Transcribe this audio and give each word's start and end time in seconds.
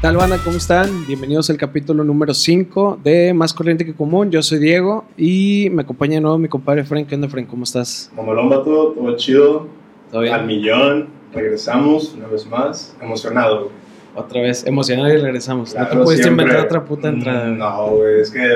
tal, 0.00 0.16
banda? 0.16 0.38
¿Cómo 0.42 0.56
están? 0.56 1.06
Bienvenidos 1.06 1.50
al 1.50 1.56
capítulo 1.58 2.04
número 2.04 2.32
5 2.32 3.00
de 3.04 3.34
Más 3.34 3.52
Corriente 3.52 3.84
que 3.84 3.94
Común. 3.94 4.30
Yo 4.30 4.42
soy 4.42 4.58
Diego 4.58 5.04
y 5.16 5.68
me 5.72 5.82
acompaña 5.82 6.14
de 6.14 6.20
nuevo 6.22 6.38
mi 6.38 6.48
compadre 6.48 6.84
Frank. 6.84 7.06
¿Qué 7.06 7.14
onda, 7.16 7.28
Frank? 7.28 7.46
¿Cómo 7.48 7.64
estás? 7.64 8.10
Mamalón, 8.16 8.48
vato, 8.48 8.92
todo 8.96 9.16
chido. 9.16 9.68
¿Todo 10.10 10.22
bien? 10.22 10.34
Al 10.34 10.46
millón. 10.46 11.08
Regresamos 11.32 12.14
una 12.14 12.26
vez 12.28 12.46
más. 12.46 12.96
Emocionado. 13.00 13.64
güey. 13.64 13.70
Otra 14.16 14.40
vez, 14.40 14.66
emocionado 14.66 15.08
y 15.12 15.18
regresamos. 15.18 15.74
¿No 15.74 15.82
te 15.82 15.90
Claro, 15.90 16.04
pudiste 16.04 16.24
siempre. 16.24 16.44
inventar 16.46 16.66
otra 16.66 16.84
puta 16.84 17.10
Mm, 17.10 17.14
entrada? 17.14 17.46
No, 17.46 17.86
güey, 17.90 18.20
es 18.20 18.30
que 18.30 18.48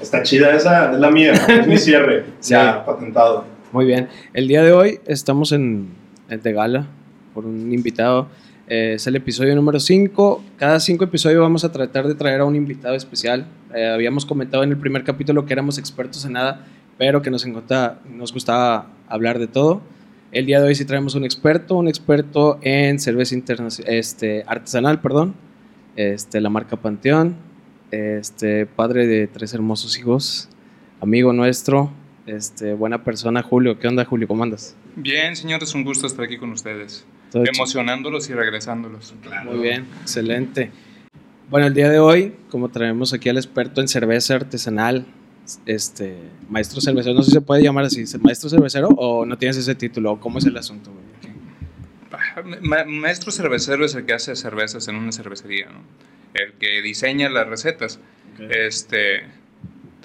está 0.00 0.22
chida 0.22 0.54
esa, 0.54 0.92
es 0.92 0.98
la 0.98 1.10
mía, 1.10 1.32
es 1.32 1.66
mi 1.66 1.76
cierre. 1.78 2.24
Sí. 2.40 2.52
Ya, 2.52 2.84
patentado. 2.84 3.44
Muy 3.72 3.86
bien. 3.86 4.08
El 4.34 4.46
día 4.46 4.62
de 4.62 4.72
hoy 4.72 5.00
estamos 5.06 5.50
en, 5.52 5.88
en 6.28 6.40
de 6.42 6.52
gala 6.52 6.86
por 7.34 7.46
un 7.46 7.72
invitado. 7.72 8.28
Eh, 8.68 8.94
es 8.94 9.06
el 9.06 9.16
episodio 9.16 9.54
número 9.54 9.80
5. 9.80 10.44
Cada 10.56 10.78
cinco 10.80 11.04
episodios 11.04 11.40
vamos 11.40 11.64
a 11.64 11.72
tratar 11.72 12.06
de 12.06 12.14
traer 12.14 12.40
a 12.40 12.44
un 12.44 12.54
invitado 12.54 12.94
especial. 12.94 13.46
Eh, 13.74 13.86
habíamos 13.86 14.26
comentado 14.26 14.62
en 14.62 14.70
el 14.70 14.76
primer 14.76 15.04
capítulo 15.04 15.46
que 15.46 15.52
éramos 15.54 15.78
expertos 15.78 16.24
en 16.24 16.32
nada, 16.34 16.66
pero 16.98 17.22
que 17.22 17.30
nos, 17.30 17.46
encanta- 17.46 17.98
nos 18.08 18.32
gustaba 18.32 18.88
hablar 19.08 19.38
de 19.38 19.46
todo. 19.46 19.80
El 20.32 20.44
día 20.44 20.60
de 20.60 20.66
hoy 20.68 20.74
sí 20.74 20.84
traemos 20.84 21.14
un 21.14 21.24
experto, 21.24 21.76
un 21.76 21.88
experto 21.88 22.58
en 22.60 22.98
cerveza 22.98 23.34
este, 23.86 24.44
artesanal, 24.46 25.00
perdón, 25.00 25.34
este, 25.96 26.42
la 26.42 26.50
marca 26.50 26.76
Panteón, 26.76 27.36
este, 27.90 28.66
padre 28.66 29.06
de 29.06 29.26
tres 29.26 29.54
hermosos 29.54 29.98
hijos, 29.98 30.50
amigo 31.00 31.32
nuestro, 31.32 31.90
este, 32.26 32.74
buena 32.74 33.04
persona, 33.04 33.42
Julio. 33.42 33.78
¿Qué 33.78 33.88
onda, 33.88 34.04
Julio? 34.04 34.28
¿Cómo 34.28 34.42
andas? 34.42 34.76
Bien, 34.96 35.34
señores, 35.34 35.74
un 35.74 35.84
gusto 35.84 36.06
estar 36.06 36.26
aquí 36.26 36.36
con 36.36 36.50
ustedes. 36.52 37.06
Emocionándolos 37.34 38.28
y 38.30 38.34
regresándolos. 38.34 39.14
Muy 39.44 39.58
bien, 39.58 39.86
excelente. 40.02 40.70
Bueno, 41.50 41.66
el 41.66 41.74
día 41.74 41.88
de 41.88 41.98
hoy, 41.98 42.34
como 42.50 42.68
traemos 42.68 43.12
aquí 43.12 43.28
al 43.28 43.36
experto 43.38 43.80
en 43.80 43.88
cerveza 43.88 44.34
artesanal, 44.34 45.06
este, 45.64 46.18
maestro 46.50 46.80
cervecero, 46.80 47.14
no 47.14 47.22
sé 47.22 47.30
si 47.30 47.34
se 47.36 47.40
puede 47.40 47.62
llamar 47.62 47.84
así, 47.84 48.04
maestro 48.20 48.50
cervecero 48.50 48.88
o 48.88 49.24
no 49.24 49.38
tienes 49.38 49.56
ese 49.56 49.74
título, 49.74 50.12
o 50.12 50.20
cómo 50.20 50.38
es 50.38 50.44
el 50.44 50.56
asunto, 50.56 50.92
güey? 50.92 51.08
Ah, 52.12 52.42
ma- 52.62 52.84
maestro 52.84 53.30
cervecero 53.32 53.84
es 53.84 53.94
el 53.94 54.04
que 54.04 54.12
hace 54.12 54.34
cervezas 54.36 54.88
en 54.88 54.96
una 54.96 55.12
cervecería, 55.12 55.66
¿no? 55.66 55.80
El 56.34 56.52
que 56.54 56.82
diseña 56.82 57.28
las 57.30 57.46
recetas. 57.48 57.98
Este, 58.50 59.22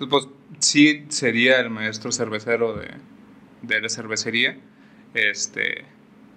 pues 0.09 0.27
sí 0.59 1.05
sería 1.09 1.59
el 1.59 1.69
maestro 1.69 2.11
cervecero 2.11 2.75
de, 2.77 2.87
de 3.61 3.81
la 3.81 3.89
cervecería. 3.89 4.57
Este, 5.13 5.83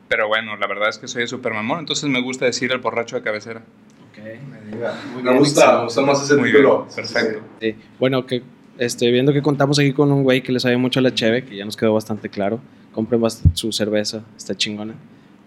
pero 0.08 0.28
bueno, 0.28 0.56
la 0.56 0.66
verdad 0.66 0.88
es 0.88 0.98
que 0.98 1.08
soy 1.08 1.26
súper 1.26 1.52
mamón, 1.54 1.80
entonces 1.80 2.08
me 2.08 2.20
gusta 2.22 2.44
decir 2.44 2.70
el 2.72 2.78
borracho 2.78 3.16
de 3.16 3.22
cabecera. 3.22 3.62
Me 4.22 4.70
diga. 4.76 4.98
Muy 5.12 5.22
Me 5.22 5.30
bien, 5.30 5.38
gusta, 5.38 5.78
me 5.78 5.84
gusta 5.84 6.00
más 6.02 6.22
ese 6.24 6.36
Muy 6.36 6.50
título. 6.50 6.78
bien, 6.86 6.90
Sí, 6.90 7.02
sí, 7.04 7.14
perfecto. 7.14 7.44
sí. 7.60 7.72
Sí, 7.72 7.76
Bueno, 8.00 8.26
que 8.26 8.42
este, 8.78 9.10
viendo 9.10 9.32
que 9.32 9.40
contamos 9.42 9.78
aquí 9.78 9.92
con 9.92 10.10
un 10.10 10.22
güey 10.24 10.42
que 10.42 10.52
le 10.52 10.58
sabe 10.60 10.76
mucho 10.76 10.98
a 11.00 11.02
la 11.02 11.14
cheve, 11.14 11.44
que 11.44 11.56
ya 11.56 11.64
nos 11.64 11.76
quedó 11.76 11.94
bastante 11.94 12.28
claro. 12.28 12.60
Compren 12.92 13.20
su 13.54 13.72
cerveza, 13.72 14.24
está 14.36 14.54
chingona. 14.56 14.94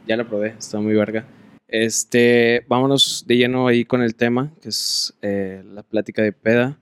Ya 0.07 0.15
la 0.15 0.23
probé, 0.23 0.55
está 0.57 0.79
muy 0.79 0.93
verga. 0.93 1.25
Este, 1.67 2.65
vámonos 2.67 3.25
de 3.27 3.37
lleno 3.37 3.67
ahí 3.67 3.85
con 3.85 4.01
el 4.01 4.15
tema, 4.15 4.51
que 4.61 4.69
es 4.69 5.13
eh, 5.21 5.61
la 5.73 5.83
plática 5.83 6.21
de 6.21 6.31
peda. 6.31 6.77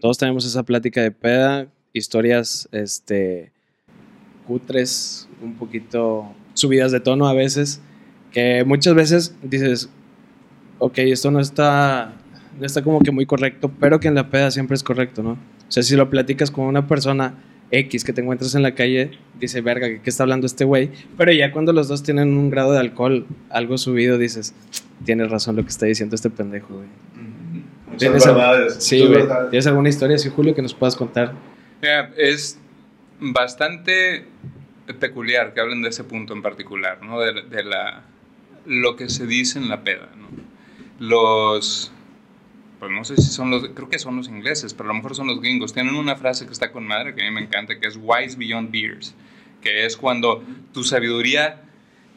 Todos 0.00 0.18
tenemos 0.18 0.44
esa 0.46 0.62
plática 0.62 1.02
de 1.02 1.10
peda, 1.10 1.66
historias 1.92 2.68
este, 2.72 3.52
cutres, 4.46 5.28
un 5.42 5.54
poquito 5.54 6.32
subidas 6.54 6.92
de 6.92 7.00
tono 7.00 7.28
a 7.28 7.34
veces, 7.34 7.80
que 8.32 8.64
muchas 8.64 8.94
veces 8.94 9.36
dices, 9.42 9.90
ok, 10.78 10.98
esto 10.98 11.30
no 11.30 11.40
está, 11.40 12.14
no 12.58 12.66
está 12.66 12.82
como 12.82 13.00
que 13.00 13.10
muy 13.10 13.26
correcto, 13.26 13.70
pero 13.80 14.00
que 14.00 14.08
en 14.08 14.14
la 14.14 14.30
peda 14.30 14.50
siempre 14.50 14.74
es 14.74 14.82
correcto, 14.82 15.22
¿no? 15.22 15.32
O 15.32 15.72
sea, 15.74 15.82
si 15.82 15.96
lo 15.96 16.10
platicas 16.10 16.50
con 16.50 16.66
una 16.66 16.86
persona 16.86 17.34
X 17.70 18.04
que 18.04 18.12
te 18.12 18.20
encuentras 18.20 18.54
en 18.54 18.62
la 18.62 18.74
calle, 18.74 19.12
dice, 19.40 19.62
verga, 19.62 19.88
¿qué, 19.88 20.00
está 20.04 20.24
hablando 20.24 20.46
este 20.46 20.64
güey? 20.64 20.90
Pero 21.16 21.32
ya 21.32 21.52
cuando 21.52 21.72
los 21.72 21.88
dos 21.88 22.02
tienen 22.02 22.36
un 22.36 22.50
grado 22.50 22.72
de 22.72 22.78
alcohol 22.78 23.26
algo 23.48 23.78
subido, 23.78 24.18
dices, 24.18 24.54
tienes 25.04 25.30
razón 25.30 25.56
lo 25.56 25.62
que 25.62 25.70
está 25.70 25.86
diciendo 25.86 26.14
este 26.14 26.28
pendejo, 26.28 26.74
güey. 26.74 26.88
¿Tienes 27.96 28.26
verdades. 28.26 28.76
Sí, 28.78 29.06
güey. 29.06 29.24
¿Tienes 29.50 29.66
alguna 29.66 29.88
historia 29.88 30.16
así, 30.16 30.28
Julio, 30.28 30.54
que 30.54 30.62
nos 30.62 30.74
puedas 30.74 30.96
contar? 30.96 31.32
Mira, 31.80 32.10
es 32.16 32.58
bastante 33.20 34.26
peculiar 34.98 35.54
que 35.54 35.60
hablen 35.60 35.82
de 35.82 35.90
ese 35.90 36.04
punto 36.04 36.32
en 36.32 36.42
particular, 36.42 37.02
¿no? 37.02 37.20
De, 37.20 37.42
de 37.42 37.64
la, 37.64 38.02
lo 38.66 38.96
que 38.96 39.08
se 39.08 39.26
dice 39.26 39.58
en 39.58 39.68
la 39.68 39.84
peda, 39.84 40.08
¿no? 40.16 40.28
Los, 40.98 41.92
pues 42.78 42.90
no 42.90 43.04
sé 43.04 43.16
si 43.16 43.30
son 43.30 43.50
los, 43.50 43.68
creo 43.70 43.88
que 43.88 43.98
son 43.98 44.16
los 44.16 44.28
ingleses, 44.28 44.74
pero 44.74 44.90
a 44.90 44.92
lo 44.92 44.96
mejor 44.96 45.14
son 45.14 45.26
los 45.26 45.40
gringos. 45.40 45.72
Tienen 45.72 45.94
una 45.94 46.16
frase 46.16 46.46
que 46.46 46.52
está 46.52 46.72
con 46.72 46.86
madre, 46.86 47.14
que 47.14 47.22
a 47.22 47.24
mí 47.24 47.34
me 47.34 47.40
encanta, 47.40 47.78
que 47.78 47.88
es 47.88 47.98
wise 48.00 48.36
beyond 48.36 48.70
beers, 48.70 49.14
que 49.60 49.86
es 49.86 49.96
cuando 49.96 50.42
tu 50.72 50.84
sabiduría 50.84 51.62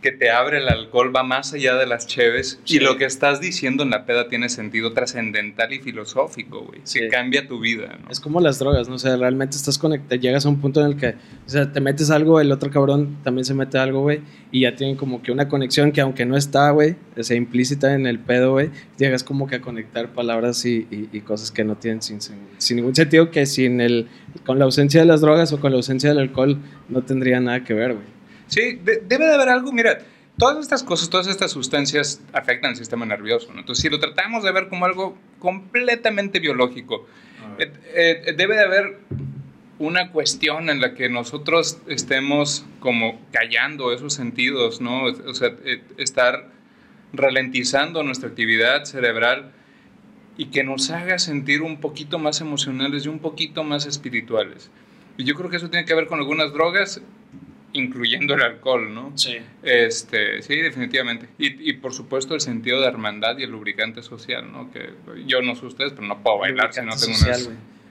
que 0.02 0.12
te 0.12 0.30
abre 0.30 0.60
el 0.60 0.68
alcohol 0.70 1.12
va 1.16 1.24
más 1.24 1.54
allá 1.54 1.76
de 1.76 1.88
las 1.88 2.06
cheves 2.06 2.60
Sí. 2.64 2.78
y 2.78 2.80
lo 2.80 2.96
que 2.98 3.06
estás 3.06 3.42
diciendo 3.42 3.82
en 3.84 3.90
la 3.90 4.06
peda 4.06 4.28
tiene 4.28 4.50
sentido 4.50 4.94
trascendental 4.94 5.74
y 5.74 5.80
filosófico, 5.80 6.62
güey, 6.62 6.82
Sí. 6.84 7.00
que 7.00 7.08
cambia 7.08 7.48
tu 7.48 7.60
vida, 7.60 7.98
¿no? 8.04 8.12
Es 8.12 8.20
como 8.20 8.40
las 8.40 8.60
drogas, 8.60 8.88
¿no? 8.88 8.96
O 8.96 9.00
sea, 9.00 9.18
realmente 9.18 9.56
estás 9.58 9.80
conectado, 9.80 10.20
llegas 10.22 10.46
a 10.46 10.50
un 10.50 10.62
punto 10.62 10.82
en 10.82 10.88
el 10.92 10.98
que, 10.98 11.08
o 11.46 11.50
sea, 11.50 11.72
te 11.72 11.82
metes 11.82 12.12
algo, 12.12 12.40
el 12.40 12.52
otro 12.52 12.70
cabrón 12.70 13.18
también 13.24 13.46
se 13.46 13.56
mete 13.56 13.80
algo, 13.80 14.02
güey, 14.02 14.22
y 14.52 14.62
ya 14.62 14.76
tienen 14.76 14.96
como 14.96 15.24
que 15.24 15.32
una 15.32 15.48
conexión 15.48 15.92
que 15.92 16.02
aunque 16.02 16.26
no 16.26 16.38
está, 16.38 16.70
güey, 16.70 16.96
o 17.18 17.24
sea, 17.24 17.36
implícita 17.36 17.94
en 17.96 18.06
el 18.06 18.20
pedo, 18.20 18.52
güey, 18.52 18.70
llegas 18.98 19.24
como 19.24 19.48
que 19.48 19.56
a 19.56 19.62
conectar 19.62 20.14
palabras 20.14 20.64
y, 20.66 20.86
y- 20.92 21.10
y 21.12 21.22
cosas 21.22 21.50
que 21.52 21.64
no 21.64 21.78
tienen 21.78 22.02
sin, 22.04 22.22
sin, 22.22 22.36
sin 22.60 22.78
ningún 22.78 22.94
sentido, 22.96 23.32
que 23.32 23.46
sin 23.48 23.82
el, 23.82 24.08
con 24.46 24.60
la 24.60 24.66
ausencia 24.66 25.00
de 25.02 25.08
las 25.08 25.22
drogas 25.22 25.52
o 25.52 25.60
con 25.60 25.72
la 25.72 25.78
ausencia 25.78 26.10
del 26.10 26.20
alcohol 26.20 26.60
no 26.90 27.02
tendría 27.02 27.40
nada 27.40 27.64
que 27.64 27.74
ver, 27.74 27.94
güey. 27.94 28.15
Sí, 28.48 28.80
de- 28.84 29.02
debe 29.08 29.26
de 29.26 29.34
haber 29.36 29.50
algo, 29.50 29.72
mira, 29.72 30.00
todas 30.38 30.58
estas 30.60 30.84
cosas, 30.84 31.10
todas 31.10 31.28
estas 31.28 31.52
sustancias 31.52 32.22
afectan 32.34 32.72
el 32.72 32.78
sistema 32.78 33.06
nervioso, 33.06 33.54
¿no? 33.54 33.60
Entonces, 33.62 33.82
si 33.82 33.90
lo 33.90 34.00
tratamos 34.00 34.44
de 34.44 34.52
ver 34.52 34.68
como 34.70 34.86
algo 34.86 35.18
completamente 35.40 36.40
biológico, 36.40 37.08
eh, 37.58 37.72
eh, 38.28 38.34
debe 38.38 38.56
de 38.56 38.62
haber 38.64 38.98
una 39.80 40.12
cuestión 40.12 40.70
en 40.70 40.80
la 40.80 40.94
que 40.94 41.10
nosotros 41.10 41.80
estemos 41.88 42.66
como 42.80 43.20
callando 43.32 43.92
esos 43.94 44.14
sentidos, 44.14 44.80
¿no? 44.82 45.04
O 45.06 45.34
sea, 45.34 45.50
eh, 45.66 45.82
estar 45.98 46.50
ralentizando 47.14 48.04
nuestra 48.04 48.30
actividad 48.30 48.86
cerebral 48.86 49.52
y 50.38 50.46
que 50.48 50.64
nos 50.64 50.90
haga 50.92 51.18
sentir 51.20 51.62
un 51.62 51.80
poquito 51.80 52.20
más 52.20 52.42
emocionales 52.42 53.06
y 53.06 53.10
un 53.10 53.20
poquito 53.20 53.64
más 53.64 53.86
espirituales. 53.86 54.70
Y 55.18 55.24
yo 55.24 55.34
creo 55.36 55.50
que 55.50 55.58
eso 55.58 55.70
tiene 55.70 55.86
que 55.86 55.94
ver 55.96 56.08
con 56.08 56.20
algunas 56.20 56.52
drogas, 56.52 57.02
incluyendo 57.76 58.34
el 58.34 58.42
alcohol, 58.42 58.94
¿no? 58.94 59.12
Sí. 59.16 59.38
Este, 59.64 60.42
sí, 60.42 60.56
definitivamente. 60.56 61.28
Y, 61.38 61.70
y 61.70 61.74
por 61.74 61.94
supuesto 61.94 62.34
el 62.34 62.42
sentido 62.42 62.82
de 62.82 62.88
hermandad 62.88 63.38
y 63.38 63.44
el 63.44 63.52
lubricante 63.52 64.02
social, 64.02 64.52
¿no? 64.52 64.72
Que 64.72 64.90
yo 65.28 65.42
no 65.42 65.56
sé 65.56 65.66
ustedes, 65.66 65.92
pero 65.94 66.08
no 66.08 66.22
puedo 66.24 66.40
bailar 66.40 66.74
si 66.74 66.80
no 66.82 66.96
tengo 66.96 67.14
Social, 67.18 67.36
unas... 67.36 67.48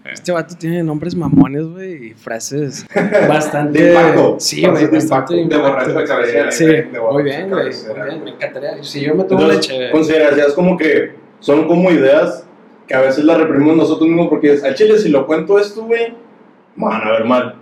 eh, 0.06 0.10
Este 0.14 0.32
vato 0.32 0.56
tiene 0.56 0.82
nombres 0.82 1.14
mamones, 1.14 1.64
güey, 1.66 2.08
y 2.08 2.14
frases 2.14 2.86
bastante... 3.28 3.82
De 3.82 3.88
impacto. 3.90 4.36
Sí, 4.40 4.60
güey, 4.62 4.72
Frases 4.72 4.90
de 4.90 4.96
bastante 4.96 5.36
impacto. 5.36 5.62
De 5.64 5.70
borracho 5.70 5.92
de 5.98 6.04
cabecera. 6.04 6.50
Sí, 6.52 6.66
De 6.66 7.00
muy 7.12 7.22
bien, 7.22 7.48
güey. 7.50 7.60
cabecera. 7.62 7.94
Muy 8.04 8.10
bien, 8.10 8.24
me 8.24 8.30
encantaría. 8.30 8.82
Si 8.82 9.00
yo 9.02 9.14
me 9.14 9.24
tomo 9.24 9.46
leche... 9.46 9.90
considerarías 9.90 10.52
como 10.54 10.76
que 10.76 11.12
son 11.40 11.66
como 11.68 11.90
ideas 11.90 12.46
que 12.88 12.94
a 12.94 13.00
veces 13.00 13.24
las 13.24 13.38
reprimimos 13.38 13.76
nosotros 13.76 14.08
mismos 14.08 14.28
porque 14.28 14.58
al 14.62 14.74
chile 14.74 14.98
si 14.98 15.08
lo 15.08 15.26
cuento 15.26 15.58
esto, 15.58 15.84
güey, 15.84 16.14
me 16.76 16.84
van 16.86 17.02
a 17.06 17.10
ver 17.12 17.24
mal. 17.24 17.54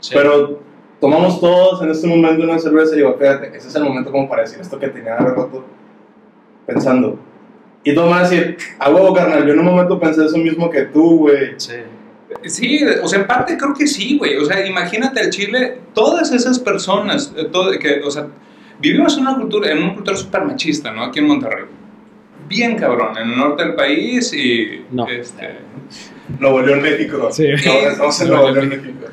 Sí. 0.00 0.12
Pero 0.14 0.62
tomamos 1.00 1.40
todos 1.40 1.82
en 1.82 1.90
este 1.90 2.06
momento 2.06 2.44
una 2.44 2.58
cerveza 2.58 2.94
y 2.94 2.98
digo, 2.98 3.16
fíjate, 3.18 3.48
ese 3.56 3.68
es 3.68 3.74
el 3.74 3.84
momento 3.84 4.12
como 4.12 4.28
para 4.28 4.42
decir 4.42 4.60
esto 4.60 4.78
que 4.78 4.88
tenía 4.88 5.14
hace 5.14 5.24
rato 5.24 5.64
pensando. 6.66 7.18
Y 7.82 7.94
tú 7.94 8.02
me 8.02 8.08
vas 8.08 8.26
a 8.26 8.30
decir, 8.30 8.58
a 8.78 8.90
huevo, 8.90 9.14
carnal, 9.14 9.46
yo 9.46 9.54
en 9.54 9.58
un 9.58 9.64
momento 9.64 9.98
pensé 9.98 10.24
eso 10.24 10.36
mismo 10.36 10.68
que 10.68 10.82
tú, 10.82 11.20
güey. 11.20 11.54
Sí. 11.56 11.76
Sí, 12.44 12.80
o 13.02 13.08
sea, 13.08 13.20
en 13.20 13.26
parte 13.26 13.56
creo 13.56 13.74
que 13.74 13.86
sí, 13.86 14.18
güey. 14.18 14.36
O 14.36 14.44
sea, 14.44 14.64
imagínate 14.64 15.20
al 15.20 15.30
Chile, 15.30 15.78
todas 15.94 16.30
esas 16.32 16.58
personas, 16.58 17.32
eh, 17.36 17.48
todo, 17.50 17.76
que, 17.78 18.02
o 18.04 18.10
sea, 18.10 18.28
vivimos 18.78 19.16
en 19.16 19.22
una 19.22 19.36
cultura, 19.36 19.72
en 19.72 19.82
una 19.82 19.94
cultura 19.94 20.16
súper 20.16 20.44
machista, 20.44 20.92
¿no? 20.92 21.04
Aquí 21.04 21.18
en 21.18 21.26
Monterrey. 21.26 21.64
Bien 22.48 22.76
cabrón, 22.76 23.16
en 23.16 23.30
el 23.30 23.36
norte 23.36 23.64
del 23.64 23.74
país 23.74 24.32
y... 24.32 24.84
No. 24.90 25.08
Este, 25.08 25.58
Nuevo 26.38 26.60
León, 26.60 26.82
México. 26.82 27.28
Sí. 27.32 27.46
Ahora 27.68 27.92
estamos 27.92 28.20
en 28.20 28.28
Nuevo 28.28 28.50
León, 28.50 28.68
México. 28.68 29.06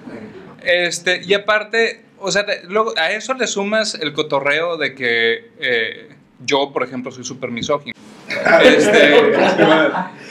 Este, 0.68 1.22
y 1.26 1.34
aparte, 1.34 2.02
o 2.20 2.32
sea, 2.32 2.46
te- 2.46 2.64
luego 2.68 2.94
a 2.98 3.12
eso 3.12 3.34
le 3.34 3.48
sumas 3.48 3.96
el 3.96 4.14
cotorreo 4.14 4.78
de 4.78 4.94
que 4.96 5.52
eh, 5.60 6.10
yo, 6.46 6.72
por 6.74 6.84
ejemplo, 6.84 7.12
soy 7.12 7.24
súper 7.24 7.52
misógino. 7.52 7.94
Este, 8.64 9.16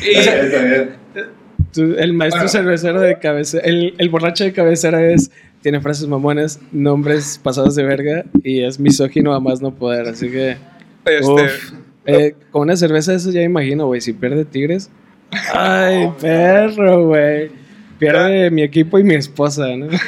y- 0.00 1.98
el 1.98 2.12
maestro 2.14 2.40
Bueno. 2.42 2.48
cervecero 2.48 3.00
de 3.00 3.18
cabecera, 3.18 3.64
el, 3.66 3.94
el 3.98 4.08
borracho 4.08 4.44
de 4.44 4.52
cabecera 4.52 5.04
es, 5.12 5.30
tiene 5.62 5.80
frases 5.80 6.06
mamones, 6.08 6.58
nombres 6.72 7.38
pasados 7.42 7.74
de 7.74 7.82
verga 7.84 8.24
y 8.42 8.62
es 8.62 8.78
misógino 8.80 9.34
a 9.34 9.40
más 9.40 9.60
no 9.60 9.74
poder, 9.74 10.08
así 10.08 10.30
que 10.30 10.56
Este, 11.04 11.26
Uf. 11.30 11.72
Eh, 12.06 12.34
con 12.50 12.62
una 12.62 12.76
cerveza 12.76 13.12
esas 13.14 13.32
ya 13.34 13.40
me 13.40 13.46
imagino, 13.46 13.86
güey. 13.86 14.00
Si 14.00 14.12
pierde 14.12 14.44
Tigres. 14.44 14.90
Ay, 15.52 16.08
perro, 16.20 17.06
güey. 17.08 17.50
Pierde 17.98 18.50
mi 18.50 18.62
equipo 18.62 18.98
y 18.98 19.04
mi 19.04 19.14
esposa, 19.14 19.66
¿no? 19.76 19.88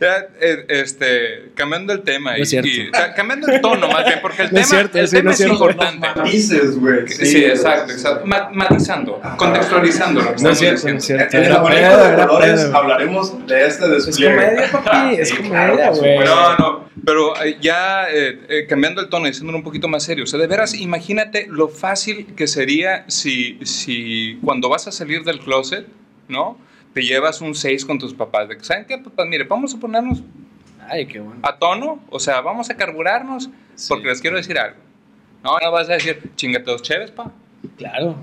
Ya, 0.00 0.28
eh, 0.40 0.64
este, 0.68 1.50
cambiando 1.54 1.92
el 1.92 2.00
tema 2.00 2.32
No 2.32 2.38
y, 2.38 2.40
es 2.40 2.48
cierto. 2.48 2.70
y- 2.70 2.90
ca- 2.90 3.12
cambiando 3.12 3.48
el 3.48 3.60
tono 3.60 3.86
más 3.86 4.06
bien, 4.06 4.18
porque 4.22 4.44
el 4.44 4.50
No 4.50 4.58
es 4.58 4.66
tema, 4.66 4.80
cierto, 4.80 4.98
el 4.98 5.08
sí, 5.08 5.16
tema 5.16 5.24
no 5.24 5.30
es 5.32 5.40
es 5.40 5.46
importante. 5.46 6.08
Matices, 6.16 6.78
güey. 6.80 7.06
Sí, 7.06 7.44
exacto, 7.44 7.92
exacto. 7.92 8.24
Ma- 8.24 8.48
matizando, 8.50 9.20
contextualizando 9.36 10.22
lo 10.22 10.34
que 10.34 10.42
No 10.42 10.48
es 10.52 10.62
estamos 10.62 10.80
cierto, 10.80 10.88
no 10.88 10.94
diciendo. 10.94 11.24
es 11.24 11.30
cierto. 11.30 11.36
En 11.36 11.52
abanico 11.52 11.80
pedo, 11.82 12.40
de 12.40 12.46
pedo. 12.54 12.76
hablaremos 12.78 13.46
de 13.46 13.66
este 13.66 13.84
Es 13.96 14.06
despliegue. 14.06 14.34
comedia, 14.36 14.70
papi. 14.72 15.14
Es 15.18 15.34
comedia, 15.34 15.90
güey. 15.90 16.18
No, 16.20 16.56
no, 16.58 16.88
pero 17.04 17.44
eh, 17.44 17.58
ya 17.60 18.06
eh, 18.10 18.40
eh, 18.48 18.66
cambiando 18.66 19.02
el 19.02 19.10
tono 19.10 19.28
y 19.28 19.34
siendo 19.34 19.54
un 19.54 19.62
poquito 19.62 19.86
más 19.86 20.02
serio, 20.02 20.24
o 20.24 20.26
sea, 20.26 20.38
de 20.40 20.46
veras, 20.46 20.72
imagínate 20.72 21.46
lo 21.50 21.68
fácil 21.68 22.28
que 22.34 22.46
sería 22.46 23.04
si, 23.08 23.58
si 23.64 24.38
cuando 24.42 24.70
vas 24.70 24.86
a 24.86 24.92
salir 24.92 25.24
del 25.24 25.40
closet, 25.40 25.84
¿no? 26.30 26.56
Te 26.94 27.02
llevas 27.02 27.40
un 27.40 27.54
6 27.54 27.84
con 27.84 27.98
tus 27.98 28.14
papás, 28.14 28.48
de 28.48 28.56
que, 28.56 28.64
¿saben 28.64 28.84
qué, 28.86 28.98
papás? 28.98 29.26
Mire, 29.28 29.44
vamos 29.44 29.74
a 29.74 29.78
ponernos 29.78 30.22
Ay, 30.88 31.06
qué 31.06 31.20
bueno. 31.20 31.40
a 31.42 31.56
tono, 31.58 32.00
o 32.10 32.18
sea, 32.18 32.40
vamos 32.40 32.68
a 32.70 32.76
carburarnos, 32.76 33.50
Sí. 33.74 33.86
porque 33.88 34.08
les 34.08 34.20
quiero 34.20 34.36
decir 34.36 34.58
algo. 34.58 34.76
No, 35.44 35.58
no 35.58 35.70
vas 35.70 35.88
a 35.88 35.94
decir, 35.94 36.30
chingate 36.36 36.64
dos 36.70 36.82
chéves, 36.82 37.10
pa. 37.10 37.30
Claro. 37.76 38.16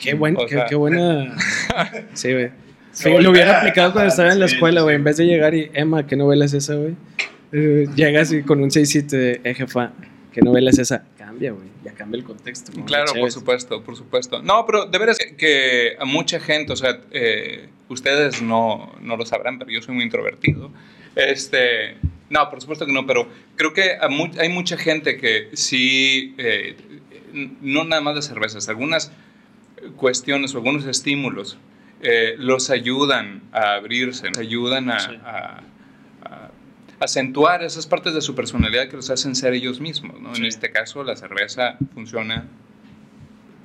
Qué, 0.00 0.14
buen, 0.14 0.36
qué, 0.36 0.48
sea- 0.48 0.66
qué 0.66 0.74
buena. 0.74 1.34
Sí, 2.14 2.32
güey. 2.32 2.50
Sí, 2.92 3.10
lo 3.10 3.30
hubiera 3.30 3.58
aplicado 3.60 3.92
cuando 3.92 4.08
estaba 4.08 4.32
en 4.32 4.40
la 4.40 4.46
escuela, 4.46 4.80
güey. 4.82 4.96
En 4.96 5.04
vez 5.04 5.18
de 5.18 5.26
llegar 5.26 5.54
y, 5.54 5.70
Emma, 5.74 6.06
¿qué 6.06 6.16
novela 6.16 6.46
es 6.46 6.54
esa, 6.54 6.74
güey? 6.74 6.94
Eh, 7.52 7.86
llegas 7.94 8.32
y 8.32 8.42
con 8.42 8.62
un 8.62 8.70
seisito 8.70 9.16
de, 9.16 9.40
eh, 9.44 9.54
jefa, 9.54 9.92
¿qué 10.32 10.40
novela 10.40 10.70
es 10.70 10.78
esa? 10.78 11.04
Cambia, 11.18 11.52
güey. 11.52 11.68
Ya 11.86 11.92
cambia 11.94 12.18
el 12.18 12.24
contexto. 12.24 12.72
¿no? 12.76 12.84
Claro, 12.84 13.12
por 13.14 13.30
supuesto, 13.32 13.82
por 13.82 13.96
supuesto. 13.96 14.42
No, 14.42 14.66
pero 14.66 14.86
de 14.86 14.98
veras 14.98 15.18
que, 15.18 15.36
que 15.36 15.96
a 15.98 16.04
mucha 16.04 16.40
gente, 16.40 16.72
o 16.72 16.76
sea, 16.76 17.00
eh, 17.12 17.68
ustedes 17.88 18.42
no, 18.42 18.92
no 19.00 19.16
lo 19.16 19.24
sabrán, 19.24 19.58
pero 19.58 19.70
yo 19.70 19.80
soy 19.82 19.94
muy 19.94 20.04
introvertido. 20.04 20.70
Este, 21.14 21.96
no, 22.28 22.50
por 22.50 22.60
supuesto 22.60 22.86
que 22.86 22.92
no, 22.92 23.06
pero 23.06 23.28
creo 23.56 23.72
que 23.72 23.96
hay 24.38 24.48
mucha 24.48 24.76
gente 24.76 25.16
que 25.16 25.48
sí, 25.54 26.34
eh, 26.38 26.76
no 27.60 27.84
nada 27.84 28.02
más 28.02 28.14
de 28.16 28.22
cervezas, 28.22 28.68
algunas 28.68 29.12
cuestiones 29.96 30.54
o 30.54 30.58
algunos 30.58 30.84
estímulos 30.86 31.58
eh, 32.02 32.34
los 32.38 32.70
ayudan 32.70 33.42
a 33.52 33.74
abrirse, 33.74 34.28
los 34.28 34.38
ayudan 34.38 34.90
a, 34.90 35.00
Sí. 35.00 35.10
a- 35.24 35.58
a 35.58 35.62
acentuar 37.00 37.62
esas 37.62 37.86
partes 37.86 38.14
de 38.14 38.20
su 38.22 38.34
personalidad 38.34 38.88
que 38.88 38.96
los 38.96 39.10
hacen 39.10 39.34
ser 39.34 39.52
ellos 39.54 39.80
mismos. 39.80 40.20
¿no? 40.20 40.30
En 40.30 40.36
Sí. 40.36 40.46
este 40.46 40.70
caso, 40.70 41.02
la 41.04 41.16
cerveza 41.16 41.76
funciona 41.94 42.46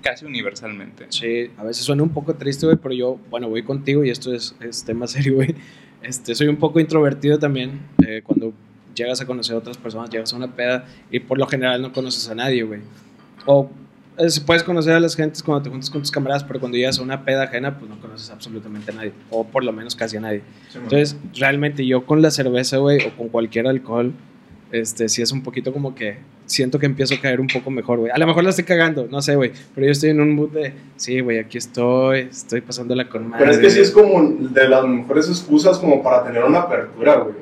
casi 0.01 0.25
universalmente. 0.25 1.05
Sí, 1.09 1.51
a 1.57 1.63
veces 1.63 1.85
suena 1.85 2.03
un 2.03 2.09
poco 2.09 2.33
triste, 2.35 2.65
güey, 2.65 2.77
pero 2.77 2.93
yo, 2.93 3.19
bueno, 3.29 3.49
voy 3.49 3.63
contigo 3.63 4.03
y 4.03 4.09
esto 4.09 4.33
es, 4.33 4.55
es 4.59 4.83
tema 4.83 5.07
serio, 5.07 5.35
güey. 5.35 5.55
Este, 6.01 6.33
soy 6.33 6.47
un 6.47 6.57
poco 6.57 6.79
introvertido 6.79 7.37
también. 7.37 7.79
eh, 8.05 8.21
cuando 8.23 8.53
llegas 8.95 9.21
a 9.21 9.25
conocer 9.27 9.55
a 9.55 9.59
otras 9.59 9.77
personas, 9.77 10.09
llegas 10.09 10.33
a 10.33 10.35
una 10.35 10.53
peda 10.55 10.85
y 11.11 11.19
por 11.19 11.37
lo 11.37 11.45
general 11.47 11.81
no 11.81 11.93
conoces 11.93 12.27
a 12.29 12.35
nadie, 12.35 12.63
güey. 12.63 12.81
O 13.45 13.69
si 14.29 14.41
puedes 14.41 14.63
conocer 14.63 14.93
a 14.93 14.99
las 14.99 15.15
gentes 15.15 15.41
cuando 15.41 15.63
te 15.63 15.69
juntas 15.69 15.89
con 15.89 16.01
tus 16.01 16.11
camaradas, 16.11 16.43
pero 16.43 16.59
cuando 16.59 16.77
llegas 16.77 16.99
a 16.99 17.01
una 17.01 17.23
peda 17.23 17.43
ajena, 17.43 17.77
pues 17.77 17.89
no 17.89 17.99
conoces 17.99 18.29
absolutamente 18.29 18.91
a 18.91 18.95
nadie. 18.95 19.13
O 19.29 19.45
por 19.45 19.63
lo 19.63 19.71
menos 19.71 19.95
casi 19.95 20.17
a 20.17 20.21
nadie. 20.21 20.41
Sí, 20.69 20.77
man. 20.77 20.85
Entonces, 20.85 21.17
realmente 21.33 21.85
yo 21.85 22.05
con 22.05 22.21
la 22.21 22.31
cerveza, 22.31 22.77
güey, 22.77 23.05
o 23.05 23.15
con 23.17 23.29
cualquier 23.29 23.67
alcohol, 23.67 24.13
este, 24.71 25.09
sí 25.09 25.21
es 25.21 25.31
un 25.31 25.43
poquito 25.43 25.73
como 25.73 25.93
que 25.95 26.17
siento 26.45 26.79
que 26.79 26.85
empiezo 26.85 27.15
a 27.15 27.19
caer 27.19 27.39
un 27.39 27.47
poco 27.47 27.71
mejor, 27.71 27.99
güey. 27.99 28.11
A 28.11 28.17
lo 28.17 28.27
mejor 28.27 28.43
la 28.43 28.49
estoy 28.49 28.65
cagando, 28.65 29.07
no 29.09 29.21
sé, 29.21 29.35
güey, 29.35 29.51
pero 29.73 29.85
yo 29.85 29.91
estoy 29.91 30.09
en 30.09 30.21
un 30.21 30.35
mood 30.35 30.49
de, 30.49 30.73
sí, 30.97 31.19
güey, 31.21 31.39
aquí 31.39 31.57
estoy, 31.57 32.27
estoy 32.31 32.61
pasándola 32.61 33.07
con 33.07 33.29
madre. 33.29 33.45
Pero 33.45 33.51
es 33.51 33.59
que 33.59 33.69
sí 33.69 33.79
es 33.79 33.91
como 33.91 34.21
de 34.21 34.67
las 34.67 34.85
mejores 34.85 35.29
excusas 35.29 35.79
como 35.79 36.03
para 36.03 36.25
tener 36.25 36.43
una 36.43 36.59
apertura, 36.59 37.15
güey. 37.15 37.35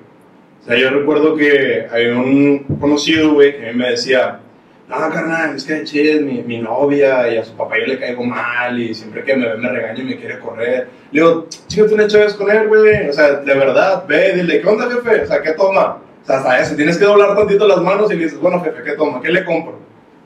O 0.62 0.66
sea, 0.66 0.78
yo 0.78 0.90
recuerdo 0.92 1.36
que 1.36 1.88
hay 1.92 2.08
un 2.08 2.60
conocido, 2.80 3.34
güey, 3.34 3.58
que 3.58 3.70
a 3.70 3.72
mí 3.72 3.78
me 3.78 3.90
decía, 3.90 4.42
no, 4.90 5.10
carnal, 5.12 5.56
es 5.56 5.66
que 5.66 5.84
es 5.84 6.22
mi, 6.22 6.42
mi 6.42 6.58
novia 6.58 7.32
y 7.32 7.38
a 7.38 7.46
su 7.46 7.56
papá 7.56 7.76
yo 7.80 7.86
le 7.86 8.00
caigo 8.00 8.24
mal 8.24 8.80
y 8.82 8.96
siempre 8.96 9.24
que 9.24 9.36
me 9.36 9.48
ve 9.48 9.58
me 9.58 9.70
regaña 9.70 10.02
y 10.02 10.04
me 10.04 10.18
quiere 10.18 10.40
correr. 10.40 10.88
Le 11.12 11.22
digo, 11.22 11.48
chingate 11.68 11.94
una 11.94 12.08
chévere 12.08 12.34
con 12.34 12.50
él, 12.50 12.68
güey. 12.68 13.08
O 13.08 13.14
sea, 13.14 13.34
de 13.34 13.54
verdad, 13.54 14.06
ve, 14.08 14.34
dile, 14.34 14.60
¿qué 14.60 14.68
onda, 14.68 14.90
jefe? 14.90 15.22
O 15.22 15.28
sea, 15.28 15.44
¿qué 15.44 15.52
toma? 15.54 16.00
O 16.24 16.26
sea, 16.26 16.38
hasta 16.38 16.60
eso, 16.60 16.76
tienes 16.76 16.98
que 16.98 17.06
doblar 17.06 17.36
tantito 17.36 17.68
las 17.68 17.84
manos 17.84 18.12
y 18.12 18.16
le 18.16 18.24
dices, 18.24 18.40
bueno, 18.40 18.64
jefe, 18.64 18.82
¿qué 18.84 18.94
toma? 18.94 19.22
¿Qué 19.22 19.30
le 19.30 19.46
compro? 19.46 19.78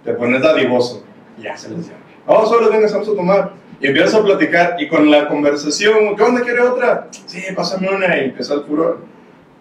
Te 0.06 0.14
pones 0.14 0.42
dadivoso. 0.42 1.04
Ya 1.38 1.58
se 1.58 1.70
les 1.70 1.88
llama. 1.88 2.00
Vamos, 2.26 2.48
solo 2.48 2.72
venga, 2.72 2.88
vamos 2.90 3.10
a 3.10 3.16
tomar. 3.16 3.52
Y 3.82 3.88
empiezas 3.88 4.16
a 4.16 4.24
platicar 4.24 4.78
y 4.80 4.88
con 4.88 5.12
la 5.12 5.28
conversación, 5.28 6.16
¿qué 6.16 6.24
onda 6.24 6.42
quiere 6.42 6.62
otra? 6.62 7.10
Sí, 7.26 7.42
pásame 7.54 7.90
una 7.90 8.16
y 8.18 8.26
empieza 8.26 8.54
el 8.54 8.62
furor. 8.62 9.02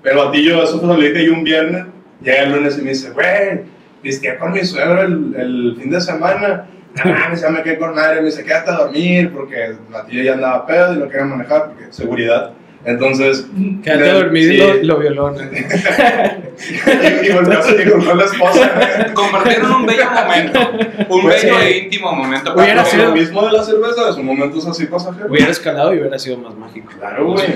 Pero 0.00 0.22
a 0.22 0.30
ti 0.30 0.44
yo, 0.44 0.62
eso 0.62 0.78
fue 0.78 0.88
lo 0.88 0.96
que 0.96 1.08
dije 1.08 1.26
yo 1.26 1.32
un 1.32 1.42
viernes, 1.42 1.86
llega 2.20 2.42
el 2.44 2.52
lunes 2.52 2.78
y 2.78 2.82
me 2.82 2.90
dice, 2.90 3.10
güey, 3.10 3.62
viste 4.02 4.36
con 4.38 4.52
mi 4.52 4.64
suegro 4.64 5.02
el, 5.02 5.34
el 5.36 5.76
fin 5.80 5.90
de 5.90 6.00
semana. 6.00 6.66
Mames, 7.04 7.40
ya 7.40 7.48
me 7.48 7.62
quedé 7.62 7.78
con 7.78 7.94
madre, 7.94 8.20
me 8.20 8.26
dice, 8.26 8.44
quédate 8.44 8.70
a 8.70 8.74
dormir 8.74 9.30
porque 9.32 9.74
la 9.90 10.04
tía 10.04 10.24
ya 10.24 10.32
andaba 10.34 10.66
pedo 10.66 10.92
y 10.94 10.98
no 10.98 11.08
quería 11.08 11.24
manejar 11.24 11.68
porque 11.68 11.86
seguridad. 11.90 12.52
Entonces, 12.84 13.46
Quédate 13.84 14.10
dormido 14.10 14.52
y 14.52 14.56
sí. 14.56 14.82
lo, 14.82 14.94
lo 14.94 14.98
violó. 14.98 15.32
y, 15.36 17.26
y 17.26 17.32
volvió 17.32 18.12
a 18.12 18.14
la 18.16 18.24
esposa. 18.24 18.72
Compartieron 19.14 19.72
un 19.72 19.86
bello 19.86 20.04
momento, 20.10 20.60
un 21.08 21.22
Pues 21.22 21.42
bello 21.42 21.54
sí. 21.60 21.64
e 21.66 21.78
íntimo 21.84 22.12
momento. 22.12 22.54
Hubiera 22.54 22.82
Lo 22.82 22.84
sido- 22.84 23.12
mismo 23.12 23.46
de 23.46 23.52
la 23.52 23.62
cerveza, 23.62 24.06
de 24.06 24.12
sus 24.12 24.22
momentos 24.24 24.66
así 24.66 24.86
pasajeros. 24.86 25.30
Hubiera 25.30 25.50
escalado 25.50 25.94
y 25.94 26.00
hubiera 26.00 26.18
sido 26.18 26.38
más 26.38 26.54
mágico. 26.56 26.90
Claro, 26.98 27.32
güey. 27.32 27.46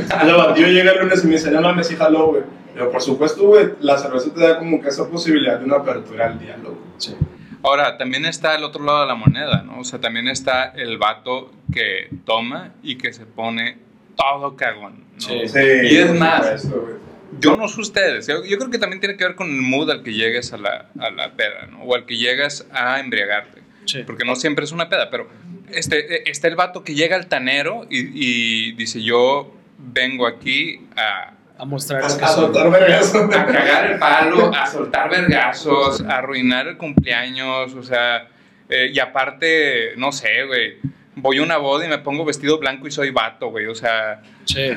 Yo 0.56 0.66
llegué 0.68 0.90
el 0.92 0.98
lunes 1.00 1.24
y 1.24 1.26
me 1.26 1.32
dice, 1.34 1.50
no 1.50 1.60
mames, 1.60 1.88
sí 1.88 1.96
jaló, 1.96 2.28
güey. 2.28 2.42
Pero 2.76 2.92
por 2.92 3.00
supuesto, 3.00 3.46
güey, 3.46 3.68
la 3.80 3.96
cerveza 3.96 4.34
te 4.34 4.40
da 4.40 4.58
como 4.58 4.82
que 4.82 4.88
esa 4.88 5.08
posibilidad 5.08 5.58
de 5.58 5.64
una 5.64 5.76
apertura 5.76 6.26
al 6.26 6.38
diálogo. 6.38 6.78
Sí. 6.98 7.16
Ahora, 7.62 7.96
también 7.96 8.26
está 8.26 8.54
el 8.54 8.64
otro 8.64 8.84
lado 8.84 9.00
de 9.00 9.06
la 9.06 9.14
moneda, 9.14 9.62
¿no? 9.62 9.80
O 9.80 9.84
sea, 9.84 9.98
también 9.98 10.28
está 10.28 10.66
el 10.76 10.98
vato 10.98 11.50
que 11.72 12.10
toma 12.26 12.74
y 12.82 12.98
que 12.98 13.14
se 13.14 13.24
pone 13.24 13.78
todo 14.14 14.56
cagón, 14.56 15.04
¿no? 15.14 15.20
Sí. 15.20 15.58
Y 15.58 15.96
es 15.96 16.14
más, 16.14 16.62
supuesto. 16.62 17.00
Yo 17.40 17.56
no 17.56 17.66
sé 17.66 17.80
ustedes, 17.80 18.26
yo, 18.26 18.44
yo 18.44 18.58
creo 18.58 18.70
que 18.70 18.78
también 18.78 19.00
tiene 19.00 19.16
que 19.16 19.24
ver 19.24 19.36
con 19.36 19.48
el 19.48 19.62
mood 19.62 19.90
al 19.90 20.02
que 20.02 20.12
llegues 20.12 20.52
a 20.52 20.58
la, 20.58 20.90
a 20.98 21.10
la 21.10 21.32
peda, 21.32 21.66
¿no? 21.70 21.82
O 21.82 21.94
al 21.94 22.04
que 22.04 22.18
llegas 22.18 22.66
a 22.72 23.00
embriagarte. 23.00 23.62
Sí. 23.86 24.02
Porque 24.06 24.26
no 24.26 24.36
siempre 24.36 24.66
es 24.66 24.72
una 24.72 24.90
peda, 24.90 25.08
pero 25.10 25.28
este, 25.72 26.30
está 26.30 26.46
el 26.48 26.56
vato 26.56 26.84
que 26.84 26.94
llega 26.94 27.16
al 27.16 27.26
tanero 27.26 27.86
y, 27.88 28.10
y 28.12 28.72
dice, 28.72 29.02
yo 29.02 29.54
vengo 29.78 30.26
aquí 30.26 30.86
a, 30.96 31.35
A 31.58 31.64
mostrar 31.64 32.04
A, 32.04 32.16
que 32.18 32.24
a 32.24 32.28
soltar 32.28 32.70
vergas. 32.70 33.14
a 33.14 33.28
cagar 33.28 33.92
el 33.92 33.98
palo, 33.98 34.54
a 34.54 34.66
soltar 34.66 35.08
vergazos, 35.10 36.02
a 36.02 36.18
arruinar 36.18 36.66
el 36.68 36.76
cumpleaños, 36.76 37.74
o 37.74 37.82
sea, 37.82 38.28
eh, 38.68 38.90
y 38.92 38.98
aparte, 38.98 39.92
no 39.96 40.12
sé, 40.12 40.44
güey, 40.46 40.76
voy 41.14 41.38
a 41.38 41.42
una 41.42 41.56
boda 41.56 41.86
y 41.86 41.88
me 41.88 41.98
pongo 41.98 42.24
vestido 42.24 42.58
blanco 42.58 42.86
y 42.86 42.90
soy 42.90 43.10
vato, 43.10 43.48
güey, 43.48 43.66
o 43.66 43.74
sea, 43.74 44.20
Sí. 44.44 44.70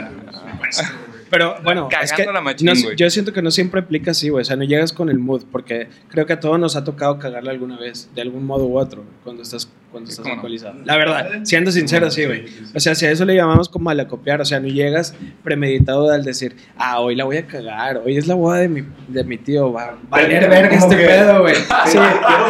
Pero 1.30 1.56
bueno, 1.64 1.88
es 2.02 2.14
que 2.14 2.26
machín, 2.42 2.68
no- 2.68 2.92
yo 2.94 3.10
siento 3.10 3.34
que 3.34 3.42
no 3.42 3.52
siempre 3.52 3.82
aplica 3.82 4.12
así, 4.12 4.30
güey. 4.30 4.42
O 4.42 4.46
sea, 4.46 4.56
no 4.56 4.64
llegas 4.64 4.94
con 4.94 5.10
el 5.10 5.20
mood, 5.20 5.44
porque 5.52 5.88
creo 6.10 6.26
que 6.26 6.34
a 6.34 6.40
todos 6.40 6.60
nos 6.60 6.76
ha 6.76 6.84
tocado 6.84 7.20
cagarle 7.20 7.52
alguna 7.52 7.78
vez, 7.78 8.10
de 8.16 8.22
algún 8.22 8.46
modo 8.46 8.66
u 8.66 8.78
otro, 8.78 9.04
cuando 9.24 9.44
estás, 9.44 9.70
cuando 9.92 10.10
estás 10.10 10.24
cómo 10.24 10.36
no. 10.36 10.40
alcoholizado. 10.40 10.76
La 10.86 10.98
verdad, 10.98 11.30
siendo 11.44 11.72
sincero, 11.72 12.10
sí, 12.12 12.26
güey. 12.26 12.46
O 12.76 12.80
sea, 12.80 12.96
si 12.96 13.06
a 13.06 13.12
eso 13.12 13.26
le 13.26 13.36
llamamos 13.36 13.70
como 13.70 13.90
al 13.90 14.00
acopiar, 14.00 14.42
o 14.42 14.46
sea, 14.46 14.60
no 14.60 14.68
llegas 14.68 15.14
premeditado 15.44 16.10
al 16.12 16.24
decir, 16.24 16.56
ah, 16.78 17.00
hoy 17.00 17.16
la 17.16 17.24
voy 17.26 17.38
a 17.38 17.46
cagar, 17.48 17.98
hoy 17.98 18.18
es 18.18 18.28
la 18.28 18.36
boda 18.36 18.58
de 18.60 18.70
mi, 18.70 18.84
de 19.08 19.24
mi 19.24 19.38
tío, 19.38 19.72
va 19.72 19.84
a 19.90 19.96
valer 20.10 20.40
Pero 20.42 20.50
verga 20.52 20.76
este 20.76 20.98
que- 20.98 21.06
pedo, 21.06 21.42
güey. 21.42 21.56
Sí. 21.88 21.98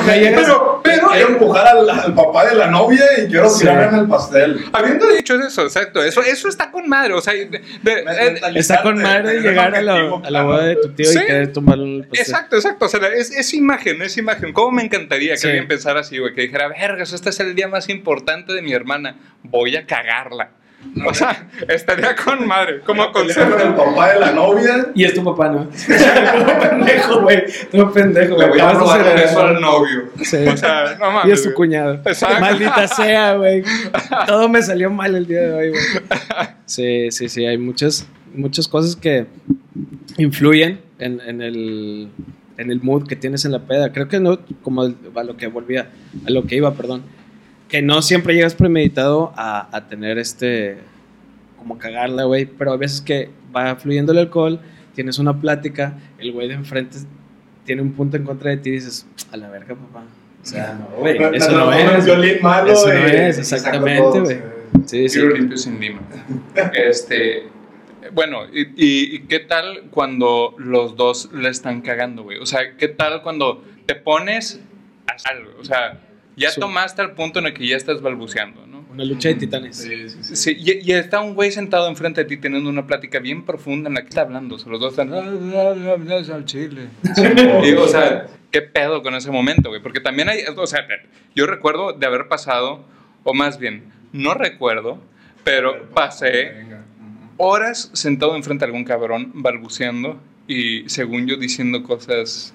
Pero, 0.05 0.81
pero 0.83 1.07
quiero 1.09 1.27
empujar 1.29 1.67
al, 1.67 1.89
al 1.89 2.13
papá 2.13 2.45
de 2.49 2.55
la 2.55 2.67
novia 2.67 3.03
y 3.17 3.27
quiero 3.27 3.49
Sí. 3.49 3.61
tirar 3.61 3.93
en 3.93 3.99
el 4.01 4.07
pastel. 4.07 4.65
Habiendo 4.71 5.07
dicho 5.09 5.35
eso, 5.35 5.63
exacto, 5.63 6.03
eso, 6.03 6.21
eso 6.21 6.47
está 6.47 6.71
con 6.71 6.87
madre, 6.87 7.13
o 7.13 7.21
sea, 7.21 7.33
de- 7.33 7.45
de- 7.47 7.61
eh, 7.83 8.39
Está 8.73 8.83
con 8.83 9.01
madre 9.01 9.39
llegar 9.41 9.75
a 9.75 9.81
la, 9.81 10.21
a 10.23 10.29
la 10.31 10.43
boda 10.43 10.65
de 10.65 10.75
tu 10.75 10.89
tío 10.89 11.05
Sí. 11.11 11.19
y 11.21 11.25
querer 11.25 11.51
tomarle 11.53 11.95
el 11.97 12.01
pastel. 12.07 12.19
exacto, 12.21 12.55
exacto, 12.55 12.85
o 12.85 12.89
sea, 12.89 12.99
es, 13.15 13.31
es 13.31 13.53
imagen, 13.53 14.01
es 14.01 14.17
imagen, 14.17 14.53
cómo 14.53 14.71
me 14.71 14.83
encantaría 14.83 15.31
que 15.33 15.37
Sí. 15.37 15.47
alguien 15.47 15.67
pensara 15.67 16.01
así, 16.01 16.17
güey, 16.19 16.33
que 16.33 16.41
dijera, 16.41 16.67
vergas, 16.67 17.13
este 17.13 17.29
es 17.29 17.39
el 17.39 17.55
día 17.55 17.67
más 17.67 17.89
importante 17.89 18.53
de 18.53 18.61
mi 18.61 18.73
hermana, 18.73 19.15
voy 19.43 19.75
a 19.75 19.85
cagarla. 19.85 20.51
O 21.05 21.13
sea, 21.13 21.49
estaría 21.67 22.15
con 22.15 22.47
madre, 22.47 22.79
como 22.85 23.11
Con 23.11 23.23
concepto. 23.25 23.57
el 23.59 23.73
papá 23.75 24.13
de 24.13 24.19
la 24.21 24.31
novia. 24.31 24.87
Y 24.95 25.03
es 25.03 25.13
tu 25.13 25.21
papá, 25.25 25.49
¿no? 25.49 25.67
Todo 26.37 26.59
pendejo, 26.61 27.19
güey. 27.21 27.43
Todo 27.69 27.91
pendejo, 27.91 28.37
Le 28.37 28.47
voy 28.47 28.59
a 28.61 28.79
ser- 28.79 29.15
beso 29.15 29.41
al 29.41 29.59
novio. 29.59 30.03
Sí. 30.23 30.37
O 30.47 30.55
sea, 30.55 30.95
no 30.97 31.11
mames. 31.11 31.25
Y 31.27 31.31
es 31.33 31.43
su 31.43 31.53
cuñado. 31.53 31.95
Exacto. 32.05 32.39
Maldita 32.39 32.87
sea, 32.95 33.33
güey. 33.33 33.61
Todo 34.25 34.47
me 34.47 34.61
salió 34.61 34.89
mal 34.89 35.13
el 35.15 35.27
día 35.27 35.41
de 35.41 35.51
hoy, 35.53 35.69
güey. 35.71 35.83
Sí, 36.65 37.11
sí, 37.11 37.27
sí. 37.27 37.45
Hay 37.45 37.57
muchas, 37.57 38.07
muchas 38.33 38.67
cosas 38.67 38.95
que 38.95 39.25
influyen 40.17 40.79
en, 40.99 41.19
en 41.21 41.41
el, 41.41 42.09
en 42.57 42.71
el 42.71 42.81
mood 42.81 43.07
que 43.07 43.15
tienes 43.15 43.45
en 43.45 43.51
la 43.51 43.59
peda. 43.59 43.91
Creo 43.91 44.07
que 44.07 44.19
no, 44.19 44.39
como 44.61 44.83
a 44.83 45.23
lo 45.23 45.37
que 45.37 45.47
volvía, 45.47 45.89
a 46.25 46.29
lo 46.31 46.43
que 46.43 46.55
iba, 46.55 46.73
perdón, 46.73 47.03
que 47.67 47.81
no 47.81 48.01
siempre 48.01 48.33
llegas 48.33 48.55
premeditado 48.55 49.31
a, 49.35 49.75
a 49.75 49.87
tener 49.87 50.17
este, 50.17 50.77
como 51.57 51.77
cagarla, 51.77 52.23
güey, 52.23 52.45
pero 52.45 52.71
a 52.73 52.77
veces 52.77 53.01
que 53.01 53.29
va 53.55 53.75
fluyendo 53.75 54.11
el 54.11 54.17
alcohol, 54.19 54.59
tienes 54.95 55.19
una 55.19 55.39
plática, 55.39 55.97
el 56.17 56.31
güey 56.31 56.47
de 56.47 56.55
enfrente 56.55 56.97
tiene 57.65 57.81
un 57.83 57.91
punto 57.93 58.17
en 58.17 58.23
contra 58.23 58.49
de 58.49 58.57
ti 58.57 58.69
y 58.69 58.73
dices, 58.73 59.05
a 59.31 59.37
la 59.37 59.49
verga, 59.49 59.75
papá. 59.75 60.03
O 60.41 60.45
sea, 60.45 60.79
no, 60.99 61.05
eso 61.05 61.51
no 61.51 61.71
es. 61.73 62.05
violín 62.05 62.37
malo. 62.41 62.71
Eso 62.71 62.87
no 62.87 62.93
y- 63.07 63.11
es, 63.11 63.37
exactamente, 63.37 64.19
güey. 64.21 64.35
sí. 64.35 64.41
Sí, 64.85 65.09
sí. 65.09 65.21
Limpio 65.21 65.57
sin 65.57 65.79
lima. 65.79 65.99
Este, 66.73 67.43
bueno, 68.13 68.45
y, 68.53 68.61
y- 68.77 69.15
y 69.15 69.19
qué 69.27 69.39
tal 69.39 69.83
cuando 69.91 70.55
los 70.57 70.95
dos 70.95 71.29
le 71.33 71.49
están 71.49 71.81
cagando, 71.81 72.23
güey? 72.23 72.37
O 72.39 72.45
sea, 72.45 72.75
¿qué 72.77 72.87
tal 72.87 73.21
cuando 73.21 73.63
te 73.85 73.95
pones 73.95 74.61
a 75.07 75.29
algo? 75.29 75.51
O 75.59 75.63
sea, 75.65 75.99
ya 76.35 76.51
Su- 76.51 76.61
tomaste 76.61 77.01
al 77.01 77.13
punto 77.13 77.39
en 77.39 77.47
el 77.47 77.53
que 77.53 77.67
ya 77.67 77.77
estás 77.77 78.01
balbuceando, 78.01 78.65
¿no? 78.67 78.79
Una 78.91 79.03
lucha 79.05 79.29
de 79.29 79.35
titanes. 79.35 79.77
Sí, 79.77 80.09
sí, 80.09 80.17
sí. 80.21 80.35
Sí, 80.35 80.57
y, 80.59 80.91
y 80.91 80.93
está 80.95 81.19
un 81.21 81.35
güey 81.35 81.51
sentado 81.51 81.87
enfrente 81.87 82.23
de 82.23 82.27
ti 82.29 82.37
teniendo 82.37 82.69
una 82.69 82.87
plática 82.87 83.19
bien 83.19 83.45
profunda 83.45 83.87
en 83.87 83.93
la 83.95 84.01
que 84.01 84.09
está 84.09 84.21
hablando. 84.21 84.55
O 84.55 84.59
sea, 84.59 84.71
los 84.71 84.79
dos 84.81 84.93
están. 84.93 85.13
"Ah, 85.13 86.33
al 86.33 86.45
chile. 86.45 86.87
Y, 87.63 87.73
o 87.73 87.87
sea, 87.87 88.27
¿qué 88.51 88.61
pedo 88.61 89.03
con 89.03 89.13
ese 89.15 89.29
momento, 89.31 89.69
güey? 89.69 89.81
Porque 89.81 89.99
también 89.99 90.29
hay. 90.29 90.39
O 90.55 90.65
sea, 90.67 90.87
yo 91.35 91.45
recuerdo 91.45 91.93
de 91.93 92.05
haber 92.07 92.27
pasado, 92.27 92.83
o 93.23 93.33
más 93.33 93.59
bien, 93.59 93.83
no 94.11 94.33
recuerdo, 94.33 94.99
pero 95.43 95.89
pasé. 95.91 96.65
Horas 97.39 97.89
sentado 97.93 98.35
enfrente 98.35 98.65
de 98.65 98.67
algún 98.67 98.83
cabrón 98.83 99.31
balbuceando 99.33 100.19
y, 100.47 100.87
según 100.89 101.25
yo, 101.25 101.37
diciendo 101.37 101.81
cosas. 101.83 102.53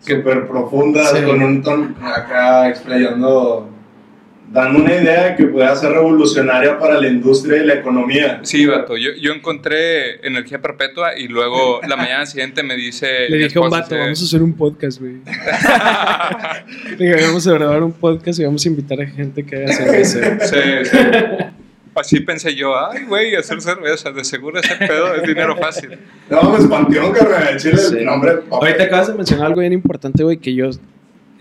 Súper 0.00 0.46
profundas, 0.46 1.10
Sí. 1.10 1.24
con 1.24 1.42
un 1.42 1.62
tono 1.62 1.94
acá 2.06 2.68
explayando, 2.68 3.68
dando 4.52 4.78
una 4.80 4.94
idea 4.94 5.34
que 5.34 5.44
pueda 5.46 5.74
ser 5.76 5.92
revolucionaria 5.92 6.78
para 6.78 7.00
la 7.00 7.08
industria 7.08 7.62
y 7.62 7.66
la 7.66 7.74
economía. 7.74 8.40
Sí, 8.44 8.64
vato, 8.66 8.96
yo, 8.96 9.10
yo 9.20 9.32
encontré 9.32 10.24
energía 10.26 10.60
perpetua 10.60 11.18
y 11.18 11.26
luego 11.28 11.80
la 11.88 11.96
mañana 11.96 12.26
siguiente 12.26 12.62
me 12.62 12.76
dice. 12.76 13.28
Le 13.28 13.38
dije 13.38 13.58
a 13.58 13.62
un 13.62 13.70
vato, 13.70 13.96
vamos 13.96 14.20
a 14.20 14.24
hacer 14.24 14.42
un 14.42 14.52
podcast, 14.54 15.00
güey. 15.00 15.16
Le 16.98 17.12
dije, 17.12 17.26
vamos 17.26 17.46
a 17.46 17.52
grabar 17.54 17.82
un 17.82 17.92
podcast 17.92 18.38
y 18.40 18.44
vamos 18.44 18.64
a 18.64 18.68
invitar 18.68 19.00
a 19.00 19.06
gente 19.06 19.44
que 19.44 19.56
haga 19.56 19.72
cerveza. 19.72 20.38
Sí, 20.46 20.56
sí. 20.84 20.96
Así 21.98 22.20
pensé 22.20 22.54
yo, 22.54 22.74
ay, 22.78 23.04
güey, 23.04 23.34
hacer 23.34 23.60
cerveza, 23.60 24.10
de 24.12 24.24
seguro 24.24 24.60
ese 24.60 24.74
pedo 24.76 25.14
es 25.14 25.22
dinero 25.22 25.56
fácil. 25.56 25.90
No 26.30 26.42
mames, 26.42 26.66
panteón, 26.66 27.12
carnal, 27.12 27.56
chile, 27.58 27.78
Sí. 27.78 27.96
el 27.98 28.04
nombre. 28.04 28.32
Ahorita 28.50 28.84
acabas 28.84 29.08
de 29.08 29.14
mencionar 29.14 29.46
algo 29.46 29.60
bien 29.60 29.72
importante, 29.72 30.22
güey, 30.22 30.36
que 30.38 30.54
yo... 30.54 30.68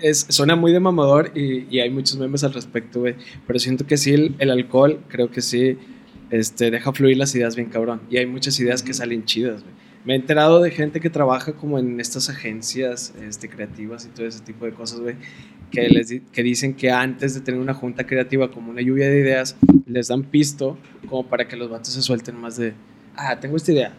Es, 0.02 0.28
suena 0.30 0.56
muy 0.56 0.72
de 0.72 0.80
mamador 0.80 1.32
y, 1.36 1.66
y 1.76 1.80
hay 1.80 1.90
muchos 1.90 2.18
memes 2.18 2.44
al 2.44 2.54
respecto, 2.54 3.00
güey. 3.02 3.16
Pero 3.46 3.60
siento 3.60 3.86
que 3.86 3.98
sí, 3.98 4.14
el, 4.14 4.36
el 4.40 4.52
alcohol, 4.52 5.00
creo 5.10 5.30
que 5.32 5.42
sí, 5.42 5.78
este, 6.30 6.72
deja 6.72 6.94
fluir 6.94 7.18
las 7.18 7.34
ideas 7.36 7.56
bien 7.56 7.70
cabrón. 7.70 8.02
Y 8.10 8.18
hay 8.18 8.26
muchas 8.28 8.60
ideas 8.60 8.82
que 8.84 8.94
salen 8.94 9.26
chidas, 9.26 9.64
güey. 9.64 9.76
Me 10.06 10.14
he 10.14 10.16
enterado 10.16 10.62
de 10.62 10.72
gente 10.72 11.02
que 11.02 11.10
trabaja 11.10 11.52
como 11.54 11.80
en 11.80 12.00
estas 12.00 12.30
agencias 12.30 13.14
este, 13.28 13.50
creativas 13.50 14.06
y 14.06 14.10
todo 14.10 14.26
ese 14.26 14.40
tipo 14.42 14.64
de 14.66 14.72
cosas, 14.72 15.00
güey. 15.02 15.16
Que, 15.72 15.90
les 15.90 16.08
di- 16.08 16.22
que 16.32 16.44
dicen 16.44 16.74
que 16.74 16.90
antes 16.92 17.34
de 17.36 17.42
tener 17.42 17.60
una 17.60 17.74
junta 17.74 18.06
creativa 18.06 18.50
como 18.50 18.72
una 18.72 18.82
lluvia 18.82 19.10
de 19.10 19.20
ideas, 19.20 19.58
les 19.86 20.08
dan 20.08 20.24
pisto 20.24 20.78
como 21.10 21.26
para 21.28 21.48
que 21.48 21.56
los 21.58 21.70
vatos 21.70 21.94
se 21.94 22.02
suelten 22.02 22.36
más 22.40 22.56
de, 22.58 22.74
ah, 23.18 23.38
tengo 23.40 23.58
esta 23.58 23.72
idea, 23.74 23.94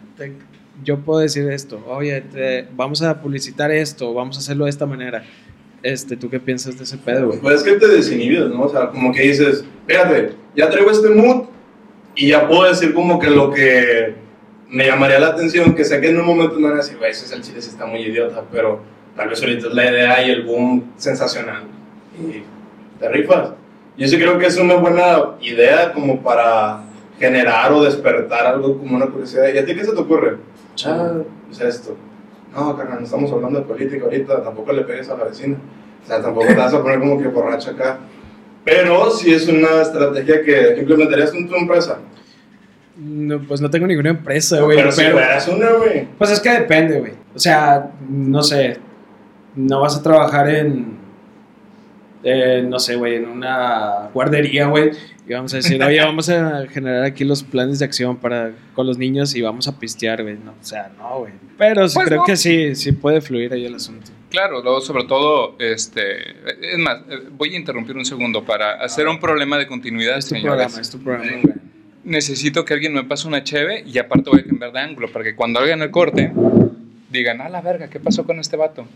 yo 0.85 0.99
puedo 1.01 1.21
decir 1.21 1.49
esto, 1.51 1.85
oye, 1.87 2.21
te- 2.23 2.67
vamos 2.75 3.03
a 3.03 3.21
publicitar 3.21 3.71
esto, 3.71 4.15
vamos 4.15 4.37
a 4.37 4.41
hacerlo 4.41 4.65
de 4.65 4.71
esta 4.71 4.87
manera. 4.87 5.25
Este, 5.83 6.17
¿Tú 6.17 6.29
qué 6.31 6.41
piensas 6.41 6.77
de 6.79 6.85
ese 6.85 6.97
pedo, 6.99 7.29
güey? 7.29 7.39
Pues 7.41 7.57
es 7.57 7.63
que 7.63 7.73
te 7.75 7.87
desinhibes, 7.87 8.49
¿no? 8.49 8.63
O 8.63 8.69
sea, 8.69 8.89
como 8.89 9.13
que 9.13 9.23
dices, 9.23 9.65
fíjate, 9.87 10.33
ya 10.57 10.69
traigo 10.71 10.91
este 10.91 11.09
mood 11.11 11.45
y 12.17 12.29
ya 12.29 12.49
puedo 12.49 12.65
decir 12.65 12.93
como 12.95 13.19
que 13.21 13.31
lo 13.31 13.53
que 13.53 14.15
me 14.69 14.87
llamaría 14.87 15.21
la 15.21 15.29
atención, 15.29 15.75
que 15.75 15.85
sé 15.85 16.01
que 16.01 16.09
en 16.11 16.19
un 16.19 16.27
momento 16.27 16.57
me 16.57 16.65
van 16.69 16.75
a 16.75 16.77
decir, 16.83 16.97
güey, 16.99 17.11
ese 17.13 17.27
es 17.27 17.33
el 17.33 17.43
chile, 17.43 17.61
sí 17.63 17.71
está 17.71 17.87
muy 17.87 18.01
idiota, 18.01 18.45
pero 18.51 18.81
tal 19.19 19.29
vez 19.29 19.43
ahorita 19.43 19.67
es 19.67 19.75
la 19.75 19.91
idea 19.91 20.27
y 20.27 20.31
el 20.31 20.45
boom 20.45 20.93
sensacional. 20.97 21.65
Y 22.19 22.45
te 23.01 23.09
rifas. 23.09 23.51
Yo 23.97 24.07
sí 24.07 24.17
creo 24.17 24.39
que 24.39 24.47
es 24.47 24.57
una 24.57 24.75
buena 24.75 25.33
idea 25.43 25.93
como 25.93 26.23
para 26.23 26.85
generar 27.19 27.73
o 27.73 27.83
despertar 27.83 28.47
algo 28.47 28.79
como 28.79 28.95
una 28.95 29.07
curiosidad. 29.07 29.53
¿Y 29.53 29.59
a 29.59 29.67
ti 29.67 29.75
qué 29.75 29.85
se 29.85 29.93
te 29.93 30.01
ocurre? 30.01 30.37
Ah, 30.87 31.15
pues 31.49 31.61
esto. 31.61 31.97
No, 32.55 32.77
carnal, 32.77 33.01
no 33.01 33.05
estamos 33.05 33.31
hablando 33.33 33.59
de 33.59 33.67
política 33.67 34.05
ahorita, 34.05 34.43
tampoco 34.45 34.73
le 34.73 34.83
pegues 34.83 35.09
a 35.11 35.17
la 35.17 35.25
vecina. 35.25 35.57
O 36.05 36.07
sea, 36.07 36.23
tampoco 36.23 36.47
te 36.47 36.55
vas 36.55 36.73
a 36.73 36.81
poner 36.81 37.01
como 37.01 37.21
que 37.21 37.27
borracho 37.27 37.73
acá. 37.73 37.99
Pero 38.65 39.11
sí 39.11 39.35
es 39.35 39.49
una 39.49 39.83
estrategia 39.83 40.43
que 40.43 40.77
implementarías 40.79 41.35
en 41.35 41.49
tu 41.49 41.57
empresa. 41.57 41.99
No, 42.97 43.41
pues 43.41 43.61
no 43.61 43.69
tengo 43.69 43.87
ninguna 43.89 44.11
empresa, 44.11 44.61
güey. 44.61 44.77
pero 44.77 44.93
si 44.93 45.05
fueras 45.05 45.49
una, 45.49 45.71
güey. 45.73 46.07
Pues 46.17 46.31
es 46.31 46.41
que 46.41 46.51
depende, 46.51 47.01
güey. 47.01 47.13
O 47.35 47.39
sea, 47.39 47.91
no 48.09 48.43
sé. 48.43 48.79
No 49.59 49.81
vas 49.81 49.97
a 49.97 50.03
trabajar 50.03 50.49
en. 50.49 50.97
eh, 52.23 52.65
no 52.67 52.79
sé, 52.79 52.97
güey, 52.97 53.17
en 53.17 53.29
una 53.29 54.09
guardería, 54.15 54.67
güey. 54.67 54.91
Y 55.29 55.33
vamos 55.35 55.53
a 55.53 55.59
decir, 55.59 55.83
oye, 55.83 56.01
vamos 56.05 56.29
a 56.31 56.67
generar 56.69 57.05
aquí 57.05 57.25
los 57.25 57.43
planes 57.43 57.79
de 57.81 57.85
acción 57.85 58.17
para 58.17 58.53
con 58.75 58.87
los 58.87 58.97
niños 58.99 59.35
y 59.35 59.43
vamos 59.43 59.69
a 59.69 59.79
pistear, 59.79 60.23
güey. 60.23 60.37
No, 60.43 60.53
o 60.53 60.65
sea, 60.65 60.91
no, 60.99 61.19
güey. 61.21 61.33
Pero 61.59 61.89
sí, 61.89 61.95
Pues 61.95 62.07
creo 62.09 62.21
no. 62.21 62.25
que 62.25 62.37
sí, 62.37 62.75
sí 62.75 62.93
puede 62.93 63.21
fluir 63.21 63.53
ahí 63.53 63.67
el 63.67 63.75
asunto. 63.75 64.11
Claro, 64.31 64.63
luego 64.63 64.81
sobre 64.81 65.05
todo, 65.05 65.57
este, 65.59 66.31
es 66.73 66.79
más, 66.79 66.99
eh, 67.11 67.29
voy 67.37 67.55
a 67.55 67.59
interrumpir 67.59 67.97
un 67.97 68.05
segundo 68.05 68.45
para 68.45 68.75
hacer 68.83 69.09
un 69.09 69.19
problema 69.21 69.57
de 69.59 69.67
continuidad, 69.67 70.19
Es 70.19 70.27
tu 70.27 70.35
señores. 70.35 70.51
programa, 70.67 70.81
es 70.81 70.91
tu 70.91 70.99
programa, 70.99 71.31
güey. 71.43 71.55
Necesito 72.05 72.65
que 72.65 72.75
alguien 72.75 72.93
me 72.95 73.05
pase 73.05 73.27
una 73.29 73.43
cheve 73.45 73.85
y 73.87 73.99
aparte 73.99 74.31
voy 74.31 74.41
a 74.41 74.45
cambiar 74.45 74.73
de 74.73 74.81
ángulo 74.81 75.11
para 75.13 75.25
que 75.25 75.35
cuando 75.35 75.61
hagan 75.61 75.83
el 75.83 75.91
corte 75.91 76.33
digan, 77.11 77.41
a 77.41 77.49
la 77.49 77.61
verga, 77.61 77.89
¿qué 77.89 78.01
pasó 78.01 78.25
con 78.25 78.39
este 78.39 78.57
vato? 78.57 78.87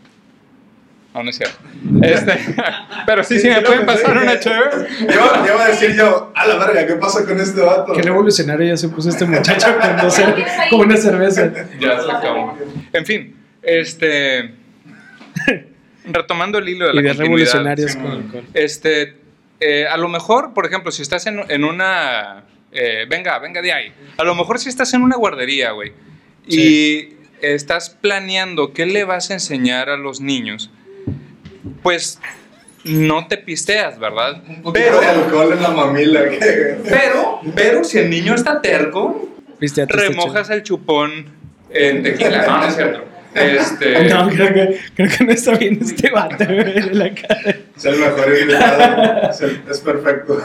No, 1.15 1.23
no 1.23 1.29
es 1.31 1.37
cierto. 1.37 1.57
Este, 2.03 2.39
pero 3.07 3.23
sí, 3.23 3.39
sí, 3.39 3.49
me 3.49 3.61
pueden 3.61 3.85
pasar 3.85 4.17
una 4.17 4.41
cheve. 4.41 4.71
Yo, 5.01 5.47
yo 5.47 5.55
iba 5.55 5.65
a 5.65 5.69
decir 5.69 5.95
yo, 5.95 6.33
a 6.35 6.47
la 6.47 6.57
verga, 6.57 6.87
¿qué 6.87 6.95
pasa 6.95 7.25
con 7.27 7.39
este 7.39 7.61
vato? 7.61 7.93
Qué 7.93 8.01
revolucionario 8.03 8.67
ya 8.69 8.77
se 8.79 8.89
puso 8.89 9.11
este 9.11 9.27
muchacho 9.27 9.67
con, 9.81 9.97
dos 9.99 10.19
cer- 10.19 10.71
con 10.71 10.81
una 10.81 10.97
cerveza. 10.97 11.53
Ya 11.79 12.01
se 12.01 12.11
acabó. 12.11 12.57
En 12.95 13.05
fin, 13.05 13.37
este. 13.63 14.55
Retomando 16.05 16.59
el 16.59 16.69
hilo 16.69 16.87
de 16.89 16.95
la 16.95 17.01
Ideas 17.01 17.17
revolucionarias 17.17 17.93
sí, 17.93 17.99
con. 17.99 18.33
Este, 18.55 19.17
eh, 19.61 19.87
a 19.87 19.97
lo 19.97 20.09
mejor, 20.09 20.53
por 20.53 20.67
ejemplo, 20.67 20.91
si 20.91 21.03
estás 21.03 21.27
en, 21.27 21.41
en 21.49 21.63
una... 21.65 22.43
eh, 22.73 23.07
venga, 23.09 23.39
venga 23.39 23.63
de 23.63 23.73
ahí. 23.73 23.93
A 24.17 24.25
lo 24.25 24.35
mejor 24.35 24.59
si 24.59 24.69
estás 24.69 24.93
en 24.95 25.03
una 25.03 25.17
guardería, 25.17 25.71
güey, 25.71 25.93
y 26.47 27.11
estás 27.41 27.91
planeando 27.91 28.73
qué 28.73 28.85
le 28.87 29.05
vas 29.05 29.31
a 29.31 29.35
enseñar 29.35 29.91
a 29.91 29.97
los 29.97 30.21
niños, 30.21 30.71
pues 31.83 32.19
no 32.85 33.27
te 33.29 33.37
pisteas, 33.39 33.99
¿verdad? 33.99 34.43
Un 34.49 34.63
poquito 34.63 35.01
de 35.01 35.07
alcohol 35.07 35.53
en 35.53 35.63
la 35.63 35.71
mamila. 35.71 36.29
que- 36.29 36.79
Pero, 36.89 37.41
pero 37.55 37.85
si 37.85 37.99
el 37.99 38.11
niño 38.11 38.35
está 38.35 38.61
terco, 38.61 39.29
Pisteate 39.59 39.95
este 39.95 40.09
remojas 40.09 40.51
el 40.51 40.63
chupón 40.65 41.27
en 41.71 42.03
tequila. 42.03 42.45
No, 42.47 42.59
no 42.59 42.67
es 42.67 42.75
cierto. 42.75 43.05
Este. 43.35 44.09
No, 44.13 44.29
creo 44.29 44.53
que, 44.53 44.79
creo 44.95 45.09
que 45.17 45.25
no 45.25 45.33
está 45.33 45.53
bien 45.57 45.79
este 45.81 46.11
vato, 46.11 46.45
de 46.45 46.91
la 46.93 47.15
cara. 47.15 47.57
Es 47.77 47.85
el 47.85 47.97
mejor 47.99 48.39
invitado. 48.41 49.31
es, 49.31 49.41
el- 49.41 49.63
es 49.71 49.81
perfecto. 49.81 50.39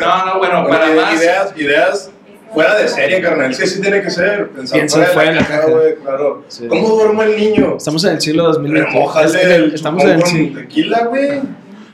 no, 0.00 0.26
no, 0.26 0.38
bueno, 0.38 0.68
para 0.68 0.90
más... 0.94 1.14
Ideas, 1.20 1.52
ideas 1.56 2.10
fuera 2.52 2.76
de 2.76 2.88
serie, 2.88 3.20
carnal. 3.20 3.54
Sí, 3.54 3.66
sí 3.66 3.80
tiene 3.80 4.02
que 4.02 4.10
ser. 4.10 4.48
Pensar 4.48 4.78
Piensa 4.78 5.04
fuera 5.06 5.30
de 5.30 5.36
la 5.36 5.46
caja. 5.46 5.66
güey, 5.68 5.94
claro. 5.96 6.44
Sí. 6.48 6.66
¿Cómo 6.68 6.88
duerme 6.88 7.24
el 7.24 7.36
niño? 7.36 7.76
Estamos 7.76 8.04
en 8.04 8.12
el 8.14 8.20
siglo 8.20 8.44
2020. 8.44 8.90
Remójale 8.90 9.54
el 9.54 9.74
Estamos 9.74 10.04
en 10.04 10.10
el 10.10 10.22
siglo. 10.24 10.54
con 10.54 10.62
tequila, 10.68 11.04
güey. 11.06 11.40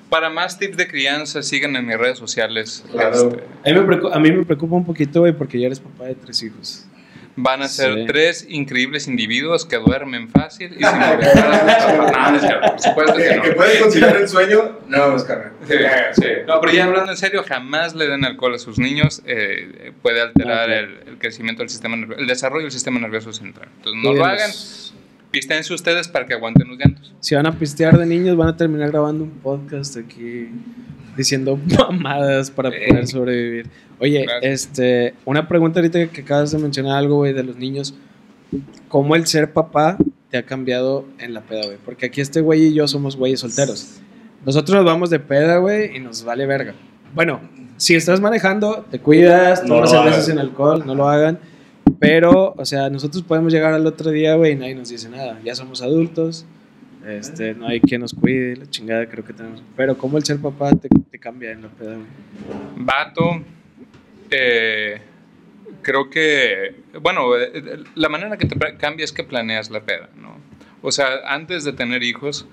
Para 0.09 0.31
más 0.31 0.59
tips 0.59 0.77
de 0.77 0.87
crianza, 0.87 1.43
sigan 1.43 1.75
en 1.77 1.87
mis 1.87 1.99
redes 1.99 2.19
sociales. 2.19 2.85
Claro. 2.93 3.15
Este, 3.31 3.43
A 3.65 3.73
mí, 3.73 3.81
me 3.81 3.87
preocupa, 3.87 4.15
a 4.15 4.19
mí 4.21 4.31
me 4.33 4.45
preocupa 4.45 4.77
un 4.77 4.85
poquito, 4.85 5.21
güey, 5.21 5.33
porque 5.33 5.59
ya 5.59 5.67
eres 5.67 5.81
papá 5.81 6.05
de 6.05 6.15
tres 6.15 6.43
hijos. 6.43 6.85
Van 7.37 7.63
a 7.63 7.69
ser 7.69 7.95
Sí. 7.95 8.05
tres 8.07 8.47
increíbles 8.49 9.09
individuos 9.09 9.65
que 9.67 9.77
duermen 9.77 10.29
fácil 10.29 10.73
y 10.79 10.85
sin 10.85 10.99
molestar 10.99 11.51
a 11.53 11.81
sus 11.81 11.93
papás. 11.93 12.13
No, 12.13 12.31
no 12.31 12.37
es 12.37 12.43
cierto, 12.43 12.67
por 12.71 12.81
supuesto 12.81 13.17
que 13.17 13.37
no. 13.37 13.43
que 13.43 13.51
puedes 13.53 13.83
conciliar 13.83 14.17
el 14.17 14.29
sueño. 14.29 14.79
No, 14.89 15.11
pues, 15.11 15.25
carnal. 15.25 15.53
Sí, 15.67 15.75
sí. 16.23 16.29
No, 16.47 16.61
pero 16.61 16.73
ya 16.73 16.85
hablando 16.85 17.11
en 17.11 17.17
serio, 17.17 17.45
jamás 17.47 17.95
le 17.95 18.07
den 18.07 18.25
alcohol 18.25 18.55
a 18.55 18.59
sus 18.59 18.79
niños. 18.79 19.23
eh, 19.27 19.93
puede 20.03 20.21
alterar 20.21 20.71
el, 20.71 20.99
el 21.07 21.19
crecimiento 21.19 21.63
del 21.63 21.71
sistema 21.71 21.97
nervioso, 21.97 22.21
el 22.21 22.27
desarrollo 22.29 22.63
del 22.65 22.73
sistema 22.73 23.01
nervioso 23.01 23.33
central. 23.33 23.69
Entonces, 23.79 24.03
no 24.03 24.13
lo 24.13 24.25
hagan. 24.25 24.51
Pistense 25.35 25.75
ustedes 25.75 26.09
para 26.09 26.27
que 26.27 26.35
aguanten 26.35 26.69
los 26.69 26.79
llantos. 26.79 27.13
Si 27.21 27.35
van 27.35 27.47
a 27.47 27.59
pistear 27.59 27.99
de 27.99 28.07
niños, 28.07 28.37
van 28.37 28.49
a 28.49 28.57
terminar 28.57 28.91
grabando 28.91 29.25
un 29.25 29.31
podcast 29.31 29.97
aquí 29.97 30.49
diciendo 31.17 31.59
mamadas 31.79 32.51
para 32.51 32.71
Sí. 32.71 32.77
poder 32.89 33.07
sobrevivir. 33.07 33.69
Oye, 34.01 34.23
Gracias. 34.25 34.43
este, 34.67 35.15
una 35.25 35.47
pregunta 35.49 35.81
ahorita 35.81 36.07
que 36.09 36.21
acabas 36.23 36.51
de 36.53 36.59
mencionar 36.59 36.97
algo, 36.97 37.17
güey, 37.17 37.33
de 37.33 37.43
los 37.43 37.57
niños. 37.57 37.95
¿Cómo 38.89 39.17
el 39.17 39.27
ser 39.27 39.53
papá 39.53 39.97
te 40.31 40.39
ha 40.39 40.45
cambiado 40.45 41.05
en 41.19 41.35
la 41.35 41.41
peda, 41.43 41.65
güey? 41.67 41.79
Porque 41.85 42.07
aquí 42.07 42.21
este 42.21 42.41
güey 42.41 42.67
y 42.67 42.75
yo 42.75 42.87
somos 42.87 43.17
güeyes 43.17 43.41
solteros. 43.41 44.01
Nosotros 44.47 44.77
nos 44.77 44.85
vamos 44.85 45.11
de 45.11 45.19
peda, 45.21 45.57
güey, 45.59 45.97
y 45.97 46.01
nos 46.01 46.25
vale 46.25 46.47
verga. 46.47 46.75
Bueno, 47.15 47.41
si 47.77 47.95
estás 47.97 48.21
manejando, 48.21 48.85
te 48.91 48.99
cuidas, 49.01 49.63
No 49.63 49.77
tomas 49.77 49.91
cervezas 49.91 50.27
sin 50.27 50.39
alcohol, 50.39 50.85
no 50.87 50.95
lo 50.95 51.09
hagan. 51.09 51.39
Pero, 51.99 52.55
o 52.57 52.65
sea, 52.65 52.91
nosotros 52.91 53.23
podemos 53.23 53.53
llegar 53.53 53.73
al 53.73 53.87
otro 53.87 54.11
día, 54.11 54.35
güey, 54.35 54.53
y 54.53 54.57
nadie 54.57 54.75
nos 54.75 54.89
dice 54.89 55.09
nada. 55.09 55.41
Ya 55.45 55.55
somos 55.55 55.83
adultos, 55.83 56.45
este, 57.07 57.55
no 57.55 57.67
hay 57.67 57.81
quien 57.81 58.01
nos 58.01 58.15
cuide, 58.15 58.57
la 58.57 58.67
chingada 58.69 59.07
creo 59.09 59.25
que 59.25 59.33
tenemos. 59.33 59.63
Pero 59.77 59.97
como 59.97 60.19
el 60.19 60.25
ser 60.25 60.39
papá 60.39 60.71
te, 60.73 60.89
cambia 61.19 61.53
en 61.53 61.63
la 61.63 61.69
peda, 61.69 61.95
güey. 61.95 62.07
Vato, 62.77 63.43
eh, 64.31 65.01
creo 65.83 66.11
que, 66.11 66.75
bueno, 67.01 67.37
eh, 67.37 67.85
la 67.95 68.09
manera 68.09 68.37
que 68.37 68.47
te 68.47 68.59
cambia 68.77 69.05
es 69.05 69.13
que 69.13 69.25
planeas 69.25 69.71
la 69.71 69.81
peda, 69.81 70.11
¿no? 70.17 70.37
O 70.83 70.93
sea, 70.93 71.07
antes 71.27 71.65
de 71.65 71.73
tener 71.73 72.03
hijos, 72.03 72.47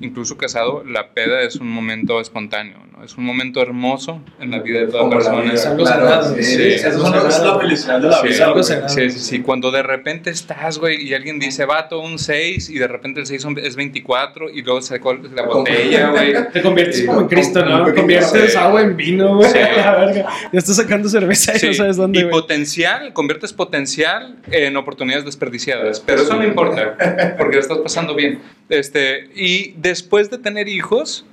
incluso 0.00 0.36
casado, 0.36 0.84
la 0.84 1.10
peda 1.12 1.42
es 1.42 1.56
un 1.56 1.68
momento 1.68 2.20
espontáneo, 2.20 2.78
¿no? 2.92 3.04
Es 3.04 3.16
un 3.16 3.24
momento 3.24 3.62
hermoso 3.62 4.20
en 4.40 4.50
la 4.50 4.58
vida 4.60 4.80
de 4.80 4.86
toda 4.88 5.00
Como 5.00 5.12
persona. 5.12 5.52
Es 5.52 5.66
algo 5.66 5.84
claro, 5.84 6.00
sagrado, 6.08 6.34
sí, 6.36 6.42
sí, 6.44 6.54
sí, 6.56 6.62
es 6.62 6.84
algo 6.84 7.08
la 7.10 7.58
felicidad 7.60 8.00
de 8.00 8.08
la 8.08 8.20
Sí, 8.20 8.28
vida, 8.28 8.42
algo 8.44 8.52
güey. 8.54 8.64
sagrado. 8.64 8.88
Sí, 8.88 9.10
sí, 9.10 9.18
sí. 9.20 9.38
Cuando 9.40 9.70
de 9.70 9.82
repente 9.82 10.30
estás, 10.30 10.78
güey, 10.78 11.02
y 11.06 11.14
alguien 11.14 11.38
dice, 11.38 11.64
vato, 11.64 12.00
un 12.00 12.18
6, 12.18 12.70
y 12.70 12.78
de 12.78 12.88
repente 12.88 13.20
el 13.20 13.26
6 13.26 13.46
es 13.62 13.76
24, 13.76 14.50
y 14.50 14.62
luego 14.62 14.80
sacó 14.82 15.14
la 15.14 15.42
botella, 15.42 16.10
güey. 16.10 16.34
Te 16.52 16.60
conviertes 16.62 16.96
Sí, 16.98 17.06
como 17.06 17.20
en 17.20 17.28
Cristo, 17.28 17.64
¿no? 17.64 17.84
un 17.84 17.92
Conviertes 17.94 18.56
agua 18.56 18.82
en 18.82 18.96
vino, 18.96 19.36
güey. 19.36 19.50
Sí. 19.50 19.58
La 19.76 19.94
verga. 19.96 20.26
Ya 20.52 20.58
estás 20.58 20.76
sacando 20.76 21.08
cerveza 21.08 21.54
y 21.56 21.58
Sí, 21.60 21.66
no 21.68 21.74
sabes 21.74 21.96
dónde, 21.96 22.18
y 22.18 22.22
güey. 22.22 22.32
potencial, 22.32 23.12
conviertes 23.12 23.52
potencial 23.52 24.36
en 24.50 24.76
oportunidades 24.76 25.24
desperdiciadas. 25.24 26.00
Pero 26.00 26.22
eso 26.22 26.34
no 26.34 26.44
importa, 26.44 27.34
porque 27.38 27.56
lo 27.56 27.60
estás 27.60 27.78
pasando 27.78 28.14
bien. 28.14 28.40
Este, 28.68 29.30
y 29.34 29.67
después 29.76 30.30
de 30.30 30.38
tener 30.38 30.68
hijos, 30.68 31.26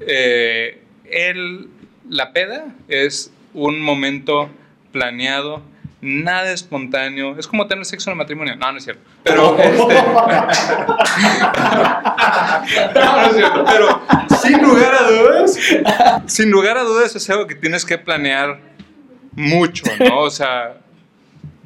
eh, 0.00 0.82
el, 1.04 1.68
la 2.08 2.32
peda 2.32 2.74
es 2.88 3.32
un 3.54 3.80
momento 3.80 4.50
planeado, 4.92 5.62
nada 6.00 6.52
espontáneo. 6.52 7.38
Es 7.38 7.46
como 7.46 7.66
tener 7.66 7.84
sexo 7.84 8.10
en 8.10 8.12
el 8.12 8.18
matrimonio. 8.18 8.56
No, 8.56 8.72
no 8.72 8.78
es 8.78 8.84
cierto. 8.84 9.02
Pero, 9.22 9.58
este, 9.58 9.94
no, 12.94 13.16
no 13.16 13.26
es 13.26 13.36
cierto. 13.36 13.64
Pero, 13.64 14.02
sin 14.40 14.62
lugar 14.62 14.94
a 14.94 15.10
dudas, 15.10 15.58
sin 16.26 16.50
lugar 16.50 16.78
a 16.78 16.82
dudas 16.82 17.14
es 17.16 17.28
algo 17.30 17.46
que 17.46 17.54
tienes 17.54 17.84
que 17.84 17.98
planear 17.98 18.60
mucho, 19.32 19.84
¿no? 20.00 20.20
O 20.20 20.30
sea, 20.30 20.78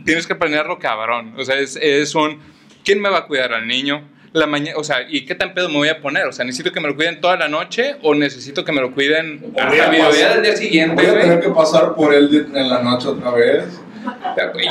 tienes 0.04 0.26
que 0.26 0.34
planearlo 0.34 0.78
cabrón. 0.78 1.34
O 1.38 1.44
sea, 1.44 1.58
es, 1.58 1.76
es 1.76 2.14
un, 2.14 2.40
¿quién 2.84 3.00
me 3.00 3.08
va 3.08 3.18
a 3.18 3.26
cuidar 3.26 3.52
al 3.52 3.66
niño? 3.66 4.02
La 4.32 4.46
mañana, 4.46 4.78
o 4.78 4.84
sea, 4.84 5.06
¿y 5.08 5.24
qué 5.24 5.34
tan 5.34 5.54
pedo 5.54 5.68
me 5.68 5.76
voy 5.76 5.88
a 5.88 6.00
poner? 6.00 6.26
O 6.26 6.32
sea, 6.32 6.44
¿necesito 6.44 6.70
que 6.70 6.80
me 6.80 6.88
lo 6.88 6.94
cuiden 6.94 7.20
toda 7.20 7.36
la 7.36 7.48
noche 7.48 7.96
o 8.02 8.14
necesito 8.14 8.64
que 8.64 8.70
me 8.70 8.80
lo 8.80 8.92
cuiden 8.92 9.52
hasta 9.56 9.86
a 9.86 9.90
mi 9.90 9.96
día 9.96 10.34
del 10.34 10.42
día 10.42 10.56
siguiente, 10.56 11.02
Voy 11.02 11.16
a 11.16 11.20
tener 11.20 11.40
que 11.40 11.48
pasar 11.50 11.94
por 11.94 12.14
él 12.14 12.46
en 12.54 12.68
la 12.68 12.80
noche 12.80 13.08
otra 13.08 13.32
vez. 13.32 13.80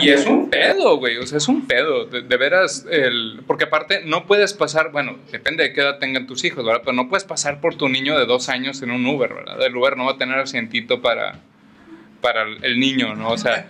Y 0.02 0.10
es 0.10 0.26
un 0.26 0.50
pedo, 0.50 0.98
güey. 0.98 1.18
O 1.18 1.28
sea, 1.28 1.38
es 1.38 1.48
un 1.48 1.68
pedo. 1.68 2.06
De, 2.06 2.22
de 2.22 2.38
veras, 2.38 2.86
el, 2.90 3.42
porque 3.46 3.66
aparte 3.66 4.02
no 4.06 4.26
puedes 4.26 4.54
pasar, 4.54 4.92
bueno, 4.92 5.18
depende 5.32 5.64
de 5.64 5.74
qué 5.74 5.82
edad 5.82 6.00
tengan 6.00 6.26
tus 6.26 6.44
hijos, 6.46 6.66
¿verdad? 6.66 6.82
Pero 6.84 6.94
no 6.94 7.10
puedes 7.10 7.26
pasar 7.26 7.60
por 7.62 7.76
tu 7.76 7.90
niño 7.90 8.18
de 8.18 8.26
dos 8.26 8.50
años 8.50 8.82
en 8.82 8.92
un 8.92 9.06
Uber, 9.06 9.34
¿verdad? 9.34 9.62
El 9.62 9.76
Uber 9.76 9.98
no 9.98 10.06
va 10.06 10.14
a 10.14 10.18
tener 10.18 10.40
asientito 10.40 11.02
para, 11.02 11.40
para 12.22 12.44
el 12.62 12.80
niño, 12.80 13.16
¿no? 13.16 13.30
O 13.30 13.38
sea, 13.38 13.68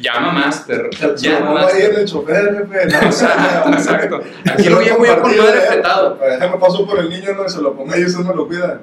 llama 0.00 0.32
Master. 0.32 0.88
Se 0.92 1.06
lo 1.06 1.16
Llama 1.16 1.46
pongo 1.46 1.58
ahí 1.58 1.82
en 1.82 1.96
el 1.96 2.04
chofer, 2.06 2.54
jefe. 2.54 2.86
No, 2.86 3.00
Exacto, 3.06 3.70
exacto. 3.70 4.20
Aquí 4.50 4.68
lo 4.68 4.80
llevo 4.80 5.04
yo 5.04 5.20
con 5.20 5.36
madre 5.36 5.64
apretado. 5.64 6.18
Déjame 6.20 6.58
paso 6.58 6.86
por 6.86 6.98
el 6.98 7.10
niño, 7.10 7.32
no, 7.34 7.48
se 7.48 7.60
lo 7.60 7.74
pongo 7.74 7.92
ahí 7.92 8.02
y 8.02 8.04
usted 8.06 8.24
me 8.24 8.34
lo 8.34 8.46
cuida. 8.46 8.80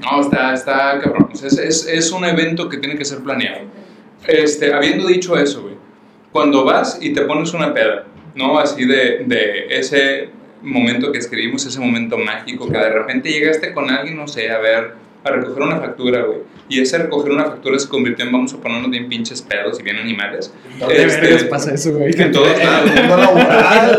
No, 0.00 0.20
está, 0.20 0.54
está 0.54 0.98
cabrón. 1.00 1.30
Es, 1.32 1.58
es, 1.58 1.86
es 1.86 2.12
un 2.12 2.24
evento 2.24 2.68
que 2.68 2.78
tiene 2.78 2.96
que 2.96 3.04
ser 3.04 3.18
planeado. 3.18 3.62
Este, 4.26 4.72
habiendo 4.72 5.06
dicho 5.06 5.36
eso, 5.36 5.62
güey, 5.62 5.76
cuando 6.32 6.64
vas 6.64 6.98
y 7.00 7.12
te 7.12 7.22
pones 7.22 7.52
una 7.54 7.72
peda, 7.72 8.04
¿no? 8.34 8.58
Así 8.58 8.84
de, 8.84 9.24
de 9.26 9.66
ese 9.70 10.30
momento 10.62 11.12
que 11.12 11.18
escribimos, 11.18 11.64
ese 11.64 11.80
momento 11.80 12.18
mágico, 12.18 12.68
que 12.68 12.76
de 12.76 12.90
repente 12.90 13.30
llegaste 13.30 13.72
con 13.72 13.90
alguien, 13.90 14.16
no 14.16 14.26
sé, 14.26 14.50
a 14.50 14.58
ver, 14.58 14.94
a 15.28 15.32
recoger 15.32 15.62
una 15.62 15.76
factura, 15.78 16.22
güey. 16.22 16.38
Y 16.68 16.80
ese 16.80 16.98
recoger 16.98 17.30
una 17.32 17.44
factura 17.44 17.78
se 17.78 17.88
convirtió 17.88 18.24
en 18.24 18.32
vamos 18.32 18.52
a 18.52 18.56
ponernos 18.56 18.90
bien 18.90 19.08
pinches 19.08 19.40
pedos 19.40 19.78
y 19.78 19.84
bien 19.84 19.98
animales. 19.98 20.52
¿Dónde 20.80 21.04
Este, 21.04 21.44
pasa 21.44 21.72
eso, 21.72 21.92
güey? 21.92 22.12
En 22.20 22.32
todos 22.32 22.58
lados. 22.58 22.90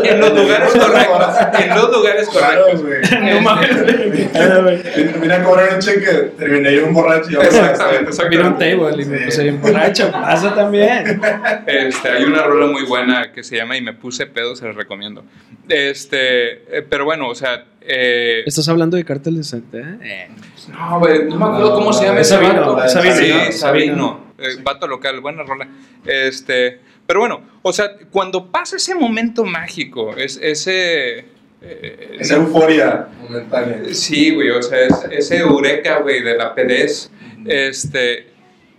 En. 0.04 0.08
En 0.08 0.20
los 0.20 0.32
lugares 0.34 0.72
correctos. 0.72 1.36
En 1.60 1.68
los 1.74 1.90
lugares 1.92 2.28
correctos. 2.28 2.82
güey. 2.84 3.32
No 3.34 3.40
mames. 3.40 5.20
Vine 5.20 5.34
a 5.34 5.42
cobrar 5.44 5.74
un 5.74 5.80
cheque, 5.80 6.10
terminé 6.38 6.74
yo 6.74 6.86
un 6.86 6.94
borracho 6.94 7.40
Exactamente, 7.40 8.10
exactamente. 8.10 8.36
Vino 8.36 8.48
un 8.48 8.58
table 8.58 9.02
y 9.02 9.06
me 9.06 9.18
puse 9.26 9.42
bien 9.44 9.60
borracho. 9.62 10.10
Pasa 10.12 10.54
también. 10.54 11.20
Este, 11.66 12.08
hay 12.10 12.24
una 12.24 12.42
rola 12.42 12.66
muy 12.66 12.84
buena 12.84 13.32
que 13.32 13.42
se 13.42 13.56
llama 13.56 13.76
Y 13.76 13.80
me 13.82 13.92
puse 13.94 14.26
pedo, 14.26 14.54
se 14.56 14.66
la 14.66 14.72
recomiendo. 14.72 15.24
Este, 15.68 16.76
eh, 16.78 16.82
pero 16.88 17.04
bueno, 17.04 17.28
o 17.28 17.34
sea, 17.34 17.64
eh, 17.88 18.42
Estás 18.46 18.68
hablando 18.68 18.96
de 18.96 19.04
Cártel 19.04 19.36
de 19.36 19.44
Santa, 19.44 19.78
¿eh? 19.78 20.28
no, 20.70 20.98
güey, 21.00 21.24
no 21.24 21.36
me 21.36 21.44
acuerdo 21.46 21.74
cómo 21.74 21.92
se 21.92 22.04
llama 22.04 22.20
Es 22.20 22.30
ese 22.30 22.36
Sabino, 22.44 22.84
es 22.84 22.92
Sabino, 22.92 23.14
Sí, 23.16 23.32
¿no? 23.46 23.52
Sabino. 23.52 24.28
Eh, 24.38 24.56
vato 24.62 24.86
local, 24.86 25.20
buena 25.20 25.42
rola. 25.42 25.66
Este, 26.04 26.80
pero 27.06 27.20
bueno, 27.20 27.40
o 27.62 27.72
sea, 27.72 27.96
cuando 28.10 28.52
pasa 28.52 28.76
ese 28.76 28.94
momento 28.94 29.44
mágico, 29.44 30.14
es, 30.16 30.38
ese... 30.40 31.24
eh, 31.62 32.16
Esa 32.20 32.36
euforia 32.36 33.08
momentánea. 33.22 33.80
Sí, 33.92 34.32
güey, 34.34 34.50
o 34.50 34.62
sea, 34.62 34.80
es, 34.82 34.94
ese 35.10 35.38
eureka, 35.38 35.98
güey, 36.00 36.22
de 36.22 36.36
la 36.36 36.54
pedez, 36.54 37.10
este, 37.46 38.28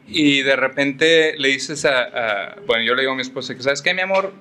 y 0.07 0.41
de 0.43 0.55
repente 0.55 1.35
le 1.37 1.49
dices 1.49 1.83
a, 1.85 2.03
a- 2.03 2.55
bueno, 2.67 2.83
yo 2.83 2.95
le 2.95 3.01
digo 3.01 3.13
a 3.13 3.15
mi 3.15 3.21
esposa 3.21 3.55
que, 3.55 3.61
¿sabes 3.63 3.81
qué, 3.81 3.93
mi 3.93 4.01
amor? 4.01 4.31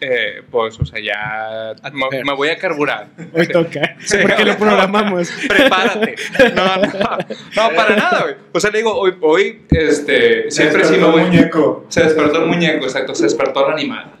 Eh, 0.00 0.42
pues, 0.50 0.78
o 0.78 0.84
sea, 0.84 1.00
ya 1.00 1.74
me, 1.92 2.34
voy 2.34 2.48
a 2.48 2.58
carburar. 2.58 3.08
Hoy 3.32 3.46
toca. 3.46 3.96
Porque 4.20 4.44
lo 4.44 4.56
programamos. 4.56 5.30
Prepárate. 5.48 6.16
No, 6.54 6.76
no, 6.76 7.18
no, 7.56 7.74
para 7.74 7.96
nada, 7.96 8.22
güey. 8.22 8.34
O 8.52 8.60
sea, 8.60 8.70
le 8.70 8.78
digo, 8.78 8.94
hoy, 8.94 9.14
hoy 9.20 9.62
este, 9.70 10.50
siempre 10.50 10.84
sí 10.84 10.96
me 10.96 11.04
voy. 11.04 11.22
muñeco. 11.22 11.86
Se 11.88 12.02
despertó 12.02 12.42
el 12.42 12.48
muñeco, 12.48 12.84
exacto, 12.84 13.14
se 13.14 13.24
despertó 13.24 13.66
el 13.66 13.72
animal. 13.72 14.12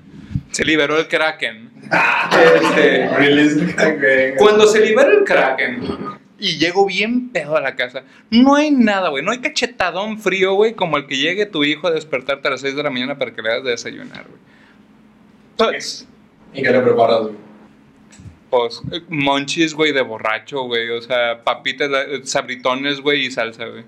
Se 0.52 0.64
liberó 0.64 0.98
el 0.98 1.08
kraken. 1.08 1.72
Este. 3.20 4.34
Cuando 4.38 4.66
se 4.66 4.80
libera 4.80 5.10
el 5.10 5.24
Kraken 5.24 5.82
y 6.38 6.58
llego 6.58 6.86
bien 6.86 7.30
pedo 7.30 7.56
a 7.56 7.60
la 7.60 7.76
casa, 7.76 8.02
no 8.30 8.54
hay 8.54 8.70
nada, 8.70 9.08
güey. 9.10 9.24
No 9.24 9.32
hay 9.32 9.38
cachetadón 9.38 10.18
frío, 10.18 10.54
güey, 10.54 10.74
como 10.74 10.96
el 10.96 11.06
que 11.06 11.16
llegue 11.16 11.46
tu 11.46 11.64
hijo 11.64 11.88
a 11.88 11.90
despertarte 11.90 12.48
a 12.48 12.52
las 12.52 12.60
6 12.60 12.76
de 12.76 12.82
la 12.82 12.90
mañana 12.90 13.18
para 13.18 13.32
que 13.32 13.42
le 13.42 13.50
hagas 13.50 13.64
de 13.64 13.70
desayunar, 13.70 14.24
güey. 14.28 14.40
Pues, 15.56 16.06
¿Y 16.52 16.62
qué 16.62 16.70
le 16.70 16.80
preparas, 16.80 17.22
güey? 17.22 17.34
pues, 18.50 18.80
monchis, 19.08 19.74
güey, 19.74 19.92
de 19.92 20.02
borracho, 20.02 20.62
güey. 20.62 20.88
O 20.90 21.02
sea, 21.02 21.42
papitas, 21.42 21.90
sabritones, 22.22 23.00
güey, 23.00 23.26
y 23.26 23.30
salsa, 23.32 23.66
güey. 23.66 23.84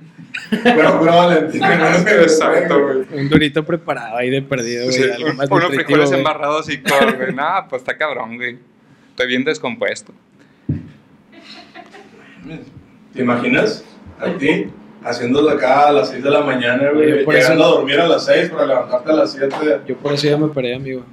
Bueno, 0.75 0.99
pura 0.99 1.15
Valentina. 1.15 1.77
¿no? 1.77 2.09
Exacto, 2.11 2.83
güey. 2.83 3.21
Un 3.21 3.29
durito 3.29 3.65
preparado 3.65 4.17
ahí 4.17 4.29
de 4.29 4.43
perdido, 4.43 4.85
güey. 4.87 4.97
Sí, 4.97 5.03
algo 5.09 5.33
más 5.35 5.49
unos 5.51 5.69
frijoles 5.73 6.09
güey. 6.09 6.19
embarrados 6.19 6.69
y 6.69 6.79
todo, 6.79 6.99
güey. 7.17 7.33
No, 7.35 7.67
pues 7.71 7.83
está 7.83 7.97
cabrón, 7.97 8.37
güey. 8.37 8.59
Estoy 9.11 9.29
bien 9.29 9.45
descompuesto. 9.45 10.13
¿Te 13.15 13.23
imaginas? 13.23 13.85
A 14.19 14.31
ti, 14.37 14.67
haciéndolo 15.05 15.51
acá 15.51 15.89
a 15.89 15.93
las 15.93 16.11
6 16.11 16.23
de 16.25 16.31
la 16.31 16.41
mañana, 16.43 16.91
güey. 16.93 17.07
Llegando 17.25 17.33
eso- 17.33 17.53
a 17.53 17.69
dormir 17.69 18.01
a 18.01 18.07
las 18.09 18.25
6 18.27 18.51
para 18.51 18.67
levantarte 18.67 19.11
a 19.11 19.15
las 19.15 19.33
7. 19.33 19.57
Yo 19.87 19.97
por 19.97 20.13
eso 20.13 20.27
ya 20.29 20.37
me 20.37 20.49
paré, 20.49 20.75
amigo. 20.75 21.05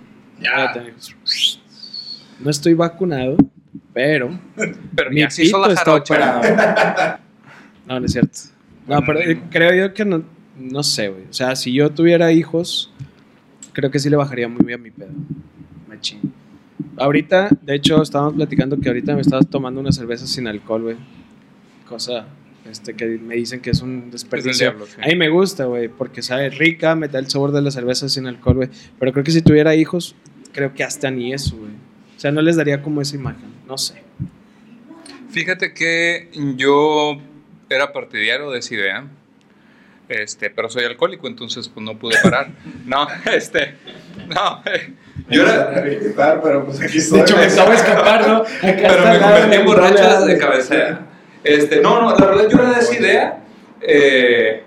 Ya. 0.43 0.71
Tengo- 0.73 0.89
No 2.39 2.49
estoy 2.49 2.73
vacunado, 2.73 3.38
pero 3.93 4.38
Pero 4.95 5.12
mi 5.12 5.21
ya 5.21 5.29
se 5.29 5.43
hizo 5.43 5.58
pito 5.62 5.69
la 5.69 5.75
jarocha. 5.75 7.19
No, 7.88 7.99
no 7.99 8.06
es 8.06 8.13
cierto. 8.13 8.39
No, 8.88 9.01
pero 9.06 9.19
creo 9.49 9.73
yo 9.88 9.93
que 9.93 10.06
no, 10.06 10.23
no 10.58 10.84
sé, 10.84 11.10
güey. 11.10 11.23
O 11.29 11.34
sea, 11.34 11.53
si 11.56 11.73
yo 11.73 11.89
tuviera 11.91 12.32
hijos, 12.32 12.91
creo 13.73 13.91
que 13.91 13.99
sí 13.99 14.10
le 14.10 14.15
bajaría 14.15 14.47
muy 14.47 14.65
bien 14.65 14.82
mi 14.82 14.89
pedo. 14.89 15.10
Machín. 15.89 16.34
Ahorita, 16.97 17.49
de 17.62 17.75
hecho, 17.75 18.01
estábamos 18.01 18.36
platicando 18.36 18.79
que 18.79 18.88
ahorita 18.88 19.15
me 19.15 19.21
estabas 19.21 19.47
tomando 19.49 19.82
una 19.82 19.91
cerveza 19.91 20.25
sin 20.27 20.47
alcohol, 20.47 20.82
güey. 20.84 20.95
Cosa 21.88 22.25
este, 22.69 22.93
que 22.93 23.06
me 23.06 23.36
dicen 23.36 23.60
que 23.62 23.71
es 23.71 23.82
un 23.82 24.10
desperdicio. 24.12 24.69
diablo, 24.69 24.86
sí. 24.86 24.95
A 25.03 25.08
mí 25.08 25.15
me 25.15 25.27
gusta, 25.29 25.65
güey, 25.65 25.89
porque 25.89 26.21
sabe 26.21 26.49
rica, 26.49 26.95
me 26.95 27.10
da 27.10 27.19
el 27.19 27.29
sabor 27.29 27.51
de 27.51 27.62
la 27.62 27.71
cerveza 27.71 28.08
sin 28.08 28.27
alcohol, 28.27 28.56
güey. 28.56 28.69
Pero 28.97 29.12
creo 29.12 29.23
que 29.25 29.32
si 29.32 29.41
tuviera 29.41 29.75
hijos, 29.75 30.15
creo 30.54 30.74
que 30.74 30.84
hasta 30.84 31.12
ni 31.12 31.34
eso, 31.34 31.58
güey. 31.58 31.72
O 32.16 32.20
sea, 32.20 32.32
no 32.32 32.42
les 32.42 32.56
daría 32.56 32.82
como 32.82 33.02
esa 33.02 33.16
imagen. 33.16 33.54
No 33.68 33.78
sé. 33.78 34.02
Fíjate 35.32 35.74
que 35.74 36.30
yo 36.56 37.18
era 37.70 37.92
partidario 37.92 38.52
de 38.52 38.60
esa 38.60 38.74
idea, 38.76 39.08
este, 40.10 40.50
pero 40.52 40.70
soy 40.70 40.84
alcohólico, 40.86 41.28
entonces 41.28 41.68
pues 41.70 41.84
no 41.84 41.98
pude 41.98 42.16
parar. 42.22 42.50
No, 42.86 43.08
este, 43.34 43.76
no, 44.28 44.62
eh, 44.66 44.94
Yo 45.30 45.42
era- 45.44 45.72
pero 46.44 46.66
pues 46.66 46.82
aquí 46.82 46.94
De 46.94 47.00
estoy. 47.00 47.22
hecho, 47.22 47.36
me 47.38 47.42
de 47.44 47.76
escapar, 47.76 48.28
¿no? 48.28 48.44
Pero 48.62 49.06
me 49.08 49.20
convertí 49.20 49.56
en 49.56 49.66
borracho 49.66 50.26
de 50.26 50.38
cabecera. 50.38 51.08
Este, 51.44 51.82
no, 51.82 52.02
no, 52.02 52.16
la 52.18 52.26
verdad 52.26 52.48
yo 52.50 52.58
era 52.60 52.74
de 52.74 52.80
esa 52.80 52.96
idea, 52.96 53.44
eh, 53.82 54.63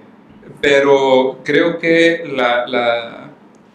pero 0.61 1.41
creo 1.45 1.79
que 1.79 2.25
la, 2.35 2.67
la, 2.67 3.26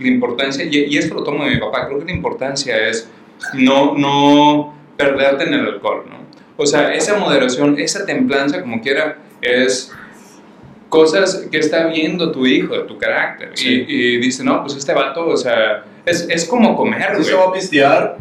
la 0.01 0.07
importancia, 0.07 0.65
y, 0.65 0.77
y 0.93 0.97
esto 0.97 1.15
lo 1.15 1.23
tomo 1.23 1.45
de 1.45 1.51
mi 1.51 1.57
papá, 1.59 1.87
creo 1.87 1.99
que 1.99 2.05
la 2.05 2.11
importancia 2.11 2.87
es 2.87 3.09
no, 3.53 3.95
no 3.97 4.73
perderte 4.97 5.45
en 5.45 5.53
el 5.53 5.65
alcohol, 5.67 6.05
¿no? 6.09 6.17
O 6.57 6.65
sea, 6.65 6.93
esa 6.93 7.17
moderación, 7.17 7.79
esa 7.79 8.05
templanza, 8.05 8.61
como 8.61 8.81
quiera, 8.81 9.17
es 9.41 9.91
cosas 10.89 11.47
que 11.49 11.57
está 11.57 11.87
viendo 11.87 12.31
tu 12.31 12.45
hijo, 12.45 12.73
de 12.75 12.83
tu 12.83 12.97
carácter. 12.97 13.51
Sí. 13.55 13.85
Y, 13.87 13.95
y 13.95 14.17
dice, 14.17 14.43
no, 14.43 14.61
pues 14.61 14.75
este 14.75 14.93
vato, 14.93 15.27
o 15.27 15.37
sea, 15.37 15.83
es, 16.05 16.27
es 16.29 16.45
como 16.45 16.75
comer, 16.75 17.15
Sí 17.17 17.23
se 17.23 17.33
va 17.33 17.45
a 17.45 17.53
pistear, 17.53 18.17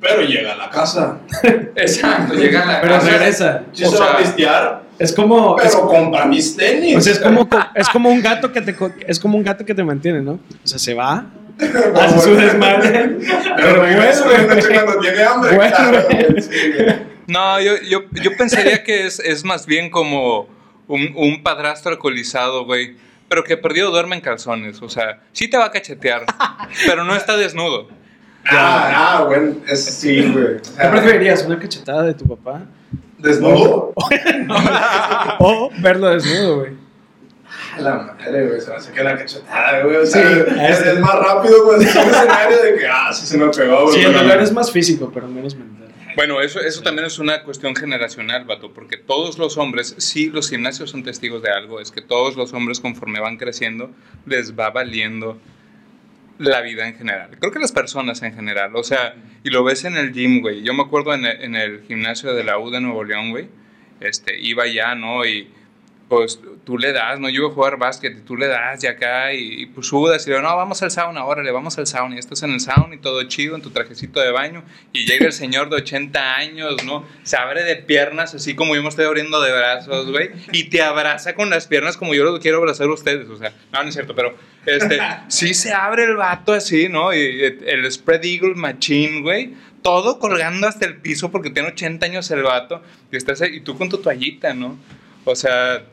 pero 0.00 0.22
llega 0.22 0.52
a 0.52 0.56
la 0.56 0.70
casa. 0.70 1.18
Exacto, 1.74 2.34
llega 2.34 2.62
a 2.62 2.66
la 2.72 2.80
Pero 2.80 2.94
casa. 2.94 3.10
regresa. 3.10 3.62
Sí 3.72 3.84
se 3.84 3.98
va 3.98 4.12
a 4.12 4.16
pistear, 4.18 4.82
Es 5.00 5.12
como. 5.12 5.58
es- 5.58 5.74
pero 5.74 5.86
compra 5.88 6.26
mis 6.26 6.54
tenis. 6.56 6.96
o 6.96 7.00
sea, 7.00 7.14
es 7.14 7.18
como, 7.20 7.48
es 7.74 7.88
como 7.88 8.10
un 8.10 8.20
gato 8.20 8.52
que 8.52 8.60
te 8.60 8.76
es 9.06 9.18
como 9.18 9.36
un 9.38 9.42
gato 9.42 9.64
que 9.64 9.74
te 9.74 9.82
mantiene, 9.82 10.20
¿no? 10.20 10.32
O 10.32 10.38
sea, 10.66 10.78
se 10.78 10.92
va, 10.94 11.24
hace 11.96 12.18
su 12.20 12.34
desmadre, 12.36 13.16
Pero 13.56 13.80
vuelve, 13.80 14.10
cuando 14.74 15.00
tiene 15.00 15.22
hambre. 15.24 15.56
Vuelve. 15.56 15.72
claro, 15.74 16.06
güey, 16.10 16.42
sí, 16.42 16.72
güey. 16.76 16.96
No, 17.26 17.60
yo, 17.60 17.72
yo, 17.88 18.00
yo 18.22 18.36
pensaría 18.36 18.84
que 18.84 19.06
es, 19.06 19.20
es 19.20 19.44
más 19.44 19.64
bien 19.64 19.88
como 19.90 20.48
un, 20.86 21.12
un 21.16 21.42
padrastro 21.42 21.92
alcoholizado, 21.92 22.64
güey. 22.64 22.96
Pero 23.28 23.44
que 23.44 23.56
perdido 23.56 23.90
duerme 23.92 24.16
en 24.16 24.20
calzones. 24.20 24.82
O 24.82 24.88
sea, 24.88 25.20
sí 25.32 25.48
te 25.48 25.56
va 25.56 25.66
a 25.66 25.70
cachetear, 25.70 26.26
pero 26.86 27.04
no 27.04 27.14
está 27.16 27.36
desnudo. 27.36 27.88
Ah, 28.46 29.18
ah, 29.20 29.24
bueno, 29.24 29.54
es 29.68 29.84
sí, 29.84 30.22
güey. 30.32 30.56
¿Qué 30.78 30.88
preferirías? 30.88 31.44
¿Una 31.44 31.58
cachetada 31.58 32.02
de 32.02 32.14
tu 32.14 32.26
papá? 32.26 32.62
¿Desnudo? 33.22 33.92
O 35.38 35.70
verlo 35.78 36.10
desnudo, 36.10 36.58
güey. 36.58 36.72
A 37.76 37.80
la 37.80 37.94
madre, 37.94 38.46
güey, 38.46 38.60
se 38.60 38.70
me 38.70 38.76
hace 38.76 38.92
que 38.92 39.02
la 39.02 39.16
cachetada, 39.16 39.82
güey. 39.82 39.96
O 39.96 40.06
sea, 40.06 40.22
Sí, 40.28 40.88
es, 40.88 41.00
más 41.00 41.14
rápido, 41.14 41.64
güey. 41.64 41.82
Es 41.82 41.94
un 41.94 42.02
escenario 42.02 42.62
de 42.62 42.74
que, 42.76 42.86
ah, 42.86 43.12
sí 43.12 43.26
se 43.26 43.38
me 43.38 43.48
pegó, 43.48 43.84
güey. 43.84 43.94
Sí, 43.94 44.04
el 44.04 44.12
dolor 44.12 44.42
es 44.42 44.52
más 44.52 44.70
físico, 44.70 45.10
pero 45.12 45.28
menos 45.28 45.54
mental. 45.54 45.88
Bueno, 46.16 46.40
eso, 46.40 46.60
eso 46.60 46.82
también 46.82 47.06
es 47.06 47.18
una 47.18 47.42
cuestión 47.44 47.74
generacional, 47.76 48.44
vato, 48.44 48.72
porque 48.72 48.96
todos 48.96 49.38
los 49.38 49.56
hombres, 49.56 49.94
sí, 49.98 50.28
los 50.28 50.50
gimnasios 50.50 50.90
son 50.90 51.04
testigos 51.04 51.42
de 51.42 51.50
algo, 51.50 51.80
es 51.80 51.92
que 51.92 52.02
todos 52.02 52.36
los 52.36 52.52
hombres 52.52 52.80
conforme 52.80 53.20
van 53.20 53.36
creciendo 53.36 53.90
les 54.26 54.58
va 54.58 54.70
valiendo 54.70 55.38
la 56.40 56.62
vida 56.62 56.88
en 56.88 56.96
general. 56.96 57.36
Creo 57.38 57.52
que 57.52 57.58
las 57.58 57.72
personas 57.72 58.22
en 58.22 58.34
general, 58.34 58.74
o 58.74 58.82
sea, 58.82 59.14
y 59.44 59.50
lo 59.50 59.62
ves 59.62 59.84
en 59.84 59.96
el 59.96 60.12
gym, 60.12 60.40
güey. 60.40 60.62
Yo 60.62 60.72
me 60.72 60.82
acuerdo 60.82 61.14
en 61.14 61.26
el, 61.26 61.42
en 61.42 61.54
el 61.54 61.82
gimnasio 61.82 62.34
de 62.34 62.44
la 62.44 62.58
U 62.58 62.70
de 62.70 62.80
Nuevo 62.80 63.04
León, 63.04 63.30
güey, 63.30 63.48
este, 64.00 64.40
iba 64.40 64.66
ya, 64.66 64.94
¿no? 64.94 65.26
Y 65.26 65.50
pues 66.08 66.40
tú 66.64 66.78
le 66.78 66.92
das, 66.92 67.18
¿no? 67.18 67.28
Yo 67.28 67.42
iba 67.42 67.50
a 67.50 67.54
jugar 67.54 67.78
básquet 67.78 68.24
tú 68.24 68.36
le 68.36 68.46
das 68.46 68.82
y 68.84 68.86
acá 68.86 69.32
y, 69.32 69.62
y, 69.62 69.66
pues 69.66 69.86
sudas 69.86 70.26
y 70.26 70.30
digo, 70.30 70.42
no, 70.42 70.56
vamos 70.56 70.82
al 70.82 70.90
sauna, 70.90 71.24
órale, 71.24 71.50
vamos 71.50 71.78
al 71.78 71.86
sauna. 71.86 72.16
Y 72.16 72.18
estás 72.18 72.42
en 72.42 72.52
el 72.52 72.60
sauna 72.60 72.94
y 72.94 72.98
todo 72.98 73.22
chido, 73.24 73.56
en 73.56 73.62
tu 73.62 73.70
trajecito 73.70 74.20
de 74.20 74.30
baño 74.30 74.62
y 74.92 75.06
llega 75.06 75.26
el 75.26 75.32
señor 75.32 75.70
de 75.70 75.76
80 75.76 76.36
años, 76.36 76.84
¿no? 76.84 77.04
Se 77.22 77.36
abre 77.36 77.64
de 77.64 77.76
piernas 77.76 78.34
así 78.34 78.54
como 78.54 78.74
yo 78.74 78.82
me 78.82 78.88
estoy 78.88 79.06
abriendo 79.06 79.40
de 79.40 79.52
brazos, 79.52 80.10
güey, 80.10 80.30
y 80.52 80.64
te 80.64 80.82
abraza 80.82 81.34
con 81.34 81.50
las 81.50 81.66
piernas 81.66 81.96
como 81.96 82.14
yo 82.14 82.24
lo 82.24 82.38
quiero 82.40 82.58
abrazar 82.58 82.86
a 82.88 82.92
ustedes, 82.92 83.28
o 83.28 83.36
sea, 83.36 83.52
no, 83.72 83.82
no 83.82 83.88
es 83.88 83.94
cierto, 83.94 84.14
pero 84.14 84.34
este, 84.66 85.00
sí 85.28 85.54
se 85.54 85.72
abre 85.72 86.04
el 86.04 86.16
vato 86.16 86.52
así, 86.52 86.88
¿no? 86.88 87.14
Y 87.14 87.18
el 87.66 87.90
spread 87.90 88.24
eagle 88.24 88.54
machine, 88.54 89.22
güey, 89.22 89.54
todo 89.82 90.18
colgando 90.18 90.66
hasta 90.66 90.86
el 90.86 90.96
piso 90.96 91.30
porque 91.30 91.50
tiene 91.50 91.70
80 91.70 92.06
años 92.06 92.30
el 92.30 92.42
vato 92.42 92.82
y, 93.10 93.16
estás 93.16 93.42
y 93.42 93.60
tú 93.60 93.76
con 93.76 93.88
tu 93.88 93.98
toallita, 93.98 94.54
¿no? 94.54 94.78
O 95.24 95.34
sea, 95.34 95.84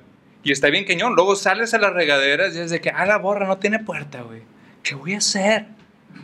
y 0.48 0.54
está 0.54 0.70
bien 0.70 0.86
queñón. 0.86 1.14
Luego 1.14 1.36
sales 1.36 1.74
a 1.74 1.78
las 1.78 1.92
regaderas 1.92 2.56
y 2.56 2.60
es 2.60 2.72
de 2.72 2.80
que, 2.80 2.90
ah, 2.90 3.06
la 3.06 3.18
borra 3.18 3.46
no 3.46 3.58
tiene 3.58 3.80
puerta, 3.80 4.22
güey. 4.22 4.44
¿Qué 4.82 4.96
voy 4.96 5.14
a 5.14 5.18
hacer? 5.18 5.66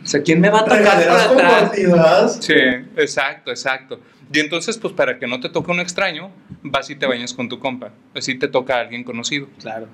O 0.02 0.06
sea, 0.06 0.22
¿quién 0.22 0.40
me 0.40 0.48
va 0.48 0.60
a 0.60 0.64
tocar 0.64 0.78
por 0.78 0.92
Regaderas 0.92 1.26
atrás? 1.26 1.52
compartidas. 1.60 2.38
Sí, 2.40 2.54
exacto, 2.96 3.50
exacto. 3.50 4.00
Y 4.32 4.40
entonces, 4.40 4.78
pues 4.78 4.94
para 4.94 5.18
que 5.18 5.26
no 5.26 5.40
te 5.40 5.50
toque 5.50 5.70
un 5.70 5.78
extraño, 5.78 6.30
vas 6.62 6.88
y 6.88 6.96
te 6.96 7.04
bañas 7.04 7.34
con 7.34 7.50
tu 7.50 7.58
compa. 7.58 7.92
Así 8.14 8.34
te 8.38 8.48
toca 8.48 8.78
a 8.78 8.80
alguien 8.80 9.04
conocido. 9.04 9.46
Claro. 9.60 9.88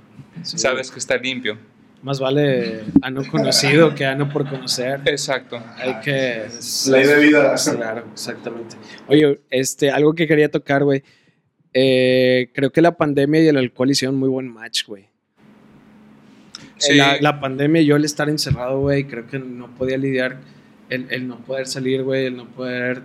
Sí. 0.45 0.59
Sabes 0.59 0.93
que 0.93 1.01
está 1.01 1.17
limpio. 1.17 1.59
Más 2.03 2.21
vale 2.21 2.85
ano 3.03 3.23
conocido 3.29 3.97
que 3.97 4.07
ano 4.07 4.29
por 4.29 4.49
conocer. 4.49 5.01
Exacto. 5.07 5.61
Hay 5.77 5.99
que. 6.05 6.47
Ley 6.89 7.05
de 7.05 7.17
vida. 7.19 7.57
Claro, 7.77 8.05
exactamente. 8.13 8.77
Oye, 9.09 9.41
este, 9.51 9.91
algo 9.91 10.15
que 10.15 10.29
quería 10.29 10.49
tocar, 10.49 10.85
güey. 10.85 11.03
Eh, 11.73 12.51
creo 12.55 12.71
que 12.71 12.83
la 12.83 12.97
pandemia 12.97 13.43
y 13.43 13.49
el 13.49 13.57
alcohol 13.57 13.91
hicieron 13.91 14.17
muy 14.17 14.29
buen 14.29 14.49
match, 14.49 14.87
güey. 14.87 15.09
Sí. 16.79 16.95
La, 16.95 17.21
la 17.21 17.41
pandemia 17.41 17.83
y 17.83 17.87
yo 17.87 17.97
el 17.97 18.05
estar 18.05 18.29
encerrado, 18.29 18.81
güey, 18.81 19.05
creo 19.05 19.27
que 19.27 19.39
no 19.39 19.69
podía 19.75 19.99
lidiar, 19.99 20.39
el, 20.89 21.07
el 21.11 21.29
no 21.29 21.39
poder 21.39 21.67
salir, 21.67 22.03
güey, 22.03 22.25
el 22.27 22.37
no 22.37 22.47
poder 22.47 23.03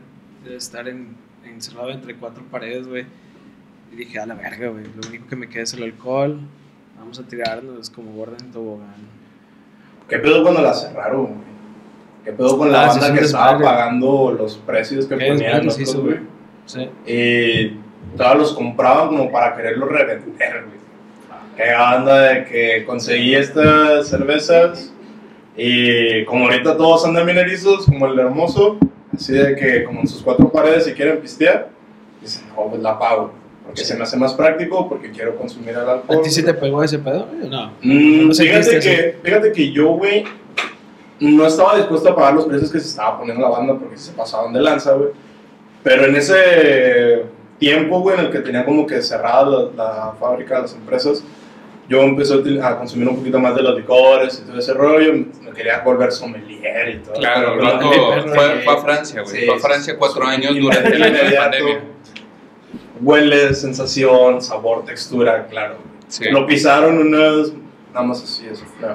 estar 0.50 0.88
en, 0.88 1.16
encerrado 1.44 1.92
entre 1.92 2.16
cuatro 2.16 2.44
paredes, 2.50 2.88
güey. 2.88 3.06
Y 3.92 3.98
dije, 3.98 4.20
a 4.20 4.26
la 4.26 4.36
verga, 4.36 4.70
güey, 4.70 4.86
lo 4.86 5.08
único 5.08 5.28
que 5.28 5.36
me 5.36 5.50
queda 5.50 5.64
es 5.64 5.74
el 5.74 5.84
alcohol, 5.84 6.40
vamos 6.98 7.20
a 7.20 7.24
tirarnos 7.28 7.90
como 7.90 8.14
gorda 8.14 8.38
en 8.40 8.52
tobogán. 8.52 8.96
¿Qué 10.08 10.20
pedo 10.20 10.42
cuando 10.44 10.62
la 10.62 10.74
cerraron, 10.74 11.26
güey? 11.26 11.56
¿Qué 12.24 12.32
pedo 12.32 12.58
con 12.58 12.72
la 12.72 12.86
Ah, 12.86 12.88
banda 12.88 13.14
que 13.14 13.26
estaba 13.26 13.60
pagando 13.60 14.32
los 14.32 14.58
precios 14.58 15.06
que 15.06 15.18
¿Qué 15.18 15.28
ponían 15.28 15.66
los 15.66 15.96
güey? 15.96 16.20
Sí. 16.66 16.90
Y 17.06 17.78
todos 18.18 18.38
los 18.38 18.54
compraban 18.54 19.10
como 19.10 19.32
para 19.32 19.56
quererlos 19.56 19.90
revender, 19.90 20.64
güey. 20.66 20.86
Que 21.56 21.74
banda 21.74 22.20
de 22.20 22.46
que 22.46 22.86
conseguí 22.86 23.34
estas 23.34 24.10
cervezas 24.10 24.92
y 25.56 26.26
como 26.26 26.46
ahorita 26.46 26.76
todos 26.76 27.06
andan 27.06 27.26
bien 27.26 27.38
erizos, 27.38 27.86
como 27.86 28.08
el 28.08 28.20
hermoso, 28.20 28.78
así 29.14 29.34
de 29.34 29.56
que 29.56 29.84
como 29.86 30.02
en 30.02 30.08
sus 30.08 30.22
cuatro 30.22 30.52
paredes 30.52 30.84
si 30.84 30.94
quieren 30.94 31.20
pistear, 31.20 31.70
dicen, 32.22 32.44
no, 32.50 32.68
pues 32.70 32.82
la 32.82 33.00
pago. 33.00 33.32
Porque 33.66 33.84
se 33.84 33.96
me 33.96 34.04
hace 34.04 34.16
más 34.18 34.34
práctico, 34.34 34.88
porque 34.88 35.10
quiero 35.12 35.36
consumir 35.38 35.70
el 35.70 35.90
alcohol. 35.90 36.20
¿A 36.20 36.22
ti 36.22 36.30
sí 36.30 36.44
te 36.44 36.54
pegó 36.54 36.84
ese 36.84 37.00
pedo, 37.00 37.26
güey? 37.26 37.48
o 37.48 37.50
No. 37.50 37.72
Mm, 37.82 38.28
¿No 38.28 38.34
fíjate, 38.34 38.80
que, 38.80 39.18
fíjate 39.24 39.52
que 39.52 39.72
yo, 39.72 39.88
güey, 39.94 40.24
no 41.20 41.48
estaba 41.48 41.78
dispuesto 41.78 42.10
a 42.10 42.16
pagar 42.16 42.34
los 42.36 42.46
precios 42.46 42.72
que 42.72 42.80
se 42.80 42.90
estaba 42.90 43.18
poniendo 43.18 43.42
la 43.42 43.50
banda 43.50 43.76
porque 43.76 43.98
se 43.98 44.12
pasaban 44.12 44.54
de 44.54 44.62
lanza, 44.62 44.94
güey. 44.94 45.10
Pero 45.84 46.06
en 46.06 46.16
ese 46.16 47.24
tiempo, 47.60 48.00
güey, 48.00 48.20
en 48.20 48.26
el 48.26 48.32
que 48.32 48.40
tenía 48.40 48.66
como 48.66 48.86
que 48.86 49.02
cerrada 49.02 49.46
la, 49.46 49.70
la 49.76 50.14
fábrica, 50.20 50.62
las 50.62 50.74
empresas, 50.74 51.24
yo 51.88 52.02
empecé 52.02 52.34
a 52.62 52.78
consumir 52.78 53.08
un 53.08 53.18
poquito 53.18 53.40
más 53.40 53.56
de 53.56 53.62
los 53.62 53.78
licores 53.78 54.42
y 54.44 54.48
todo 54.48 54.58
ese 54.58 54.74
rollo. 54.74 55.14
Me 55.14 55.52
quería 55.52 55.80
volver 55.80 56.12
sommelier 56.12 56.90
y 56.90 56.98
todo. 57.00 57.14
Claro, 57.14 57.60
también, 57.60 58.02
fue, 58.34 58.62
fue 58.62 58.74
a 58.74 58.78
Francia, 58.78 59.22
güey. 59.22 59.36
Sí, 59.36 59.46
fue 59.46 59.56
a 59.56 59.60
Francia 59.60 59.96
cuatro 59.98 60.24
sí. 60.24 60.32
años 60.32 60.56
durante 60.56 60.96
Inmediato. 60.96 61.36
pandemia. 61.38 61.84
Huele, 63.02 63.54
sensación, 63.54 64.42
sabor, 64.42 64.86
textura, 64.86 65.46
claro. 65.48 65.76
Sí. 66.08 66.26
Lo 66.32 66.48
pisaron 66.48 66.98
unas. 66.98 67.52
Nada 67.94 68.06
más 68.08 68.24
así, 68.24 68.48
eso 68.48 68.66
fue. 68.80 68.90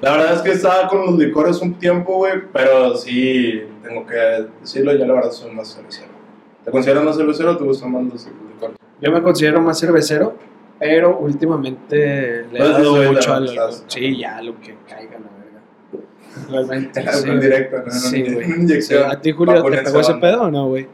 La 0.00 0.12
verdad 0.12 0.34
es 0.36 0.42
que 0.42 0.52
estaba 0.52 0.88
con 0.88 1.04
los 1.06 1.18
licores 1.18 1.60
un 1.60 1.74
tiempo, 1.74 2.14
güey, 2.16 2.34
pero 2.52 2.96
sí, 2.96 3.64
tengo 3.82 4.06
que 4.06 4.46
decirlo, 4.60 4.96
yo 4.96 5.04
la 5.04 5.14
verdad 5.14 5.30
soy 5.30 5.50
más 5.50 5.74
cervecero. 5.74 6.19
¿Te 6.64 6.70
consideras 6.70 7.04
más 7.04 7.16
cervecero 7.16 7.50
o 7.52 7.56
te 7.56 7.64
gustan 7.64 7.92
más 7.92 8.02
los 8.04 8.26
licores? 8.26 8.76
Yo 9.00 9.10
me 9.12 9.22
considero 9.22 9.60
más 9.60 9.78
cervecero, 9.80 10.36
pero 10.78 11.18
últimamente 11.18 11.96
le 11.96 12.58
he 12.58 12.58
Pues, 12.58 12.70
dado 12.70 13.02
mucho 13.12 13.34
al 13.34 13.48
sí. 13.86 14.18
Ya 14.18 14.42
lo 14.42 14.58
que 14.60 14.74
caiga, 14.88 15.18
la 15.18 15.30
verga. 15.38 16.48
Realmente. 16.50 17.12
Sí, 17.12 17.28
en 17.30 17.40
directo, 17.40 17.76
¿no? 17.84 17.90
Sí, 17.92 18.22
güey. 18.32 19.02
¿A 19.04 19.20
ti, 19.20 19.32
Julio, 19.32 19.62
te 19.64 19.82
pegó 19.82 20.00
ese 20.00 20.14
pedo 20.14 20.42
o 20.42 20.50
no, 20.50 20.68
güey? 20.68 20.86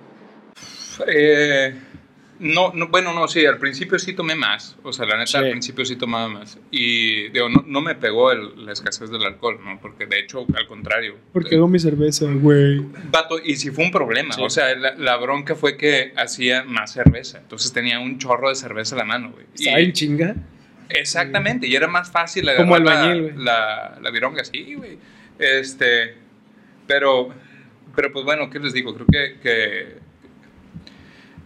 Eh, 1.08 1.74
no, 2.38 2.72
no, 2.74 2.88
bueno, 2.88 3.12
no, 3.14 3.28
sí, 3.28 3.44
al 3.46 3.58
principio 3.58 3.98
sí 3.98 4.12
tomé 4.14 4.34
más. 4.34 4.76
O 4.82 4.92
sea, 4.92 5.06
la 5.06 5.14
neta, 5.16 5.26
Sí. 5.26 5.36
al 5.38 5.50
principio 5.50 5.84
sí 5.84 5.96
tomaba 5.96 6.28
más. 6.28 6.58
Y, 6.70 7.28
digo, 7.30 7.48
no, 7.48 7.64
no 7.66 7.80
me 7.80 7.94
pegó 7.94 8.30
el- 8.32 8.64
la 8.66 8.72
escasez 8.72 9.10
del 9.10 9.22
alcohol, 9.24 9.58
¿no? 9.64 9.80
Porque 9.80 10.06
de 10.06 10.20
hecho, 10.20 10.46
al 10.54 10.66
contrario. 10.66 11.16
Porque 11.32 11.56
hago 11.56 11.68
mi 11.68 11.78
cerveza, 11.78 12.26
güey. 12.30 12.80
Vato, 13.10 13.38
y 13.42 13.56
si 13.56 13.70
fue 13.70 13.84
un 13.84 13.90
problema. 13.90 14.34
Sí. 14.34 14.42
O 14.44 14.50
sea, 14.50 14.74
la, 14.74 14.94
la 14.96 15.16
bronca 15.16 15.54
fue 15.54 15.76
que 15.76 16.12
hacía 16.16 16.64
más 16.64 16.92
cerveza. 16.92 17.38
Entonces 17.38 17.72
tenía 17.72 17.98
un 18.00 18.18
chorro 18.18 18.48
de 18.50 18.54
cerveza 18.54 18.94
a 18.94 18.98
la 18.98 19.04
mano, 19.04 19.30
güey. 19.32 19.46
Estaba 19.54 19.78
en 19.78 19.92
chinga. 19.92 20.36
Exactamente, 20.88 21.66
y 21.66 21.74
era 21.74 21.88
más 21.88 22.10
fácil 22.12 22.48
Como 22.56 22.76
agarrar 22.76 22.86
la- 22.96 23.02
albañil, 23.02 23.32
güey. 23.32 23.44
la, 23.44 23.98
la 24.00 24.10
vironga, 24.10 24.44
sí, 24.44 24.74
güey. 24.76 24.98
Este, 25.38 26.14
pero, 26.86 27.30
pero 27.94 28.12
pues 28.12 28.24
bueno, 28.24 28.48
¿qué 28.50 28.58
les 28.60 28.72
digo? 28.72 28.94
Creo 28.94 29.06
que, 29.06 29.40
que- 29.42 30.05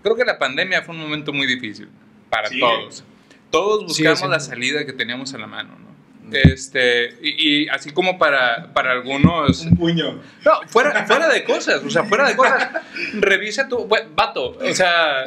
creo 0.03 0.17
que 0.17 0.25
la 0.25 0.39
pandemia 0.39 0.83
fue 0.83 0.95
un 0.95 1.01
momento 1.01 1.33
muy 1.33 1.47
difícil 1.47 1.89
para 2.29 2.49
Sí. 2.49 2.59
todos. 2.61 3.05
Todos 3.51 3.85
buscamos 3.85 4.21
sí. 4.21 4.29
la 4.29 4.41
salida 4.41 4.87
que 4.87 4.93
teníamos 4.93 5.35
a 5.35 5.39
la 5.39 5.47
mano, 5.47 5.77
¿no? 5.79 5.91
Este, 6.33 7.17
y, 7.21 7.65
y 7.65 7.69
así 7.69 7.91
como 7.91 8.17
para, 8.17 8.73
para 8.73 8.93
algunos. 8.93 9.63
Un 9.63 9.77
puño. 9.77 10.21
No, 10.45 10.53
fuera, 10.69 11.05
fuera 11.05 11.29
de 11.29 11.43
cosas, 11.43 11.83
o 11.85 11.91
sea, 11.91 12.05
fuera 12.05 12.29
de 12.29 12.37
cosas. 12.37 12.69
Revisa 13.15 13.67
tu. 13.67 13.89
Vato, 14.15 14.57
o 14.57 14.75
sea. 14.75 15.25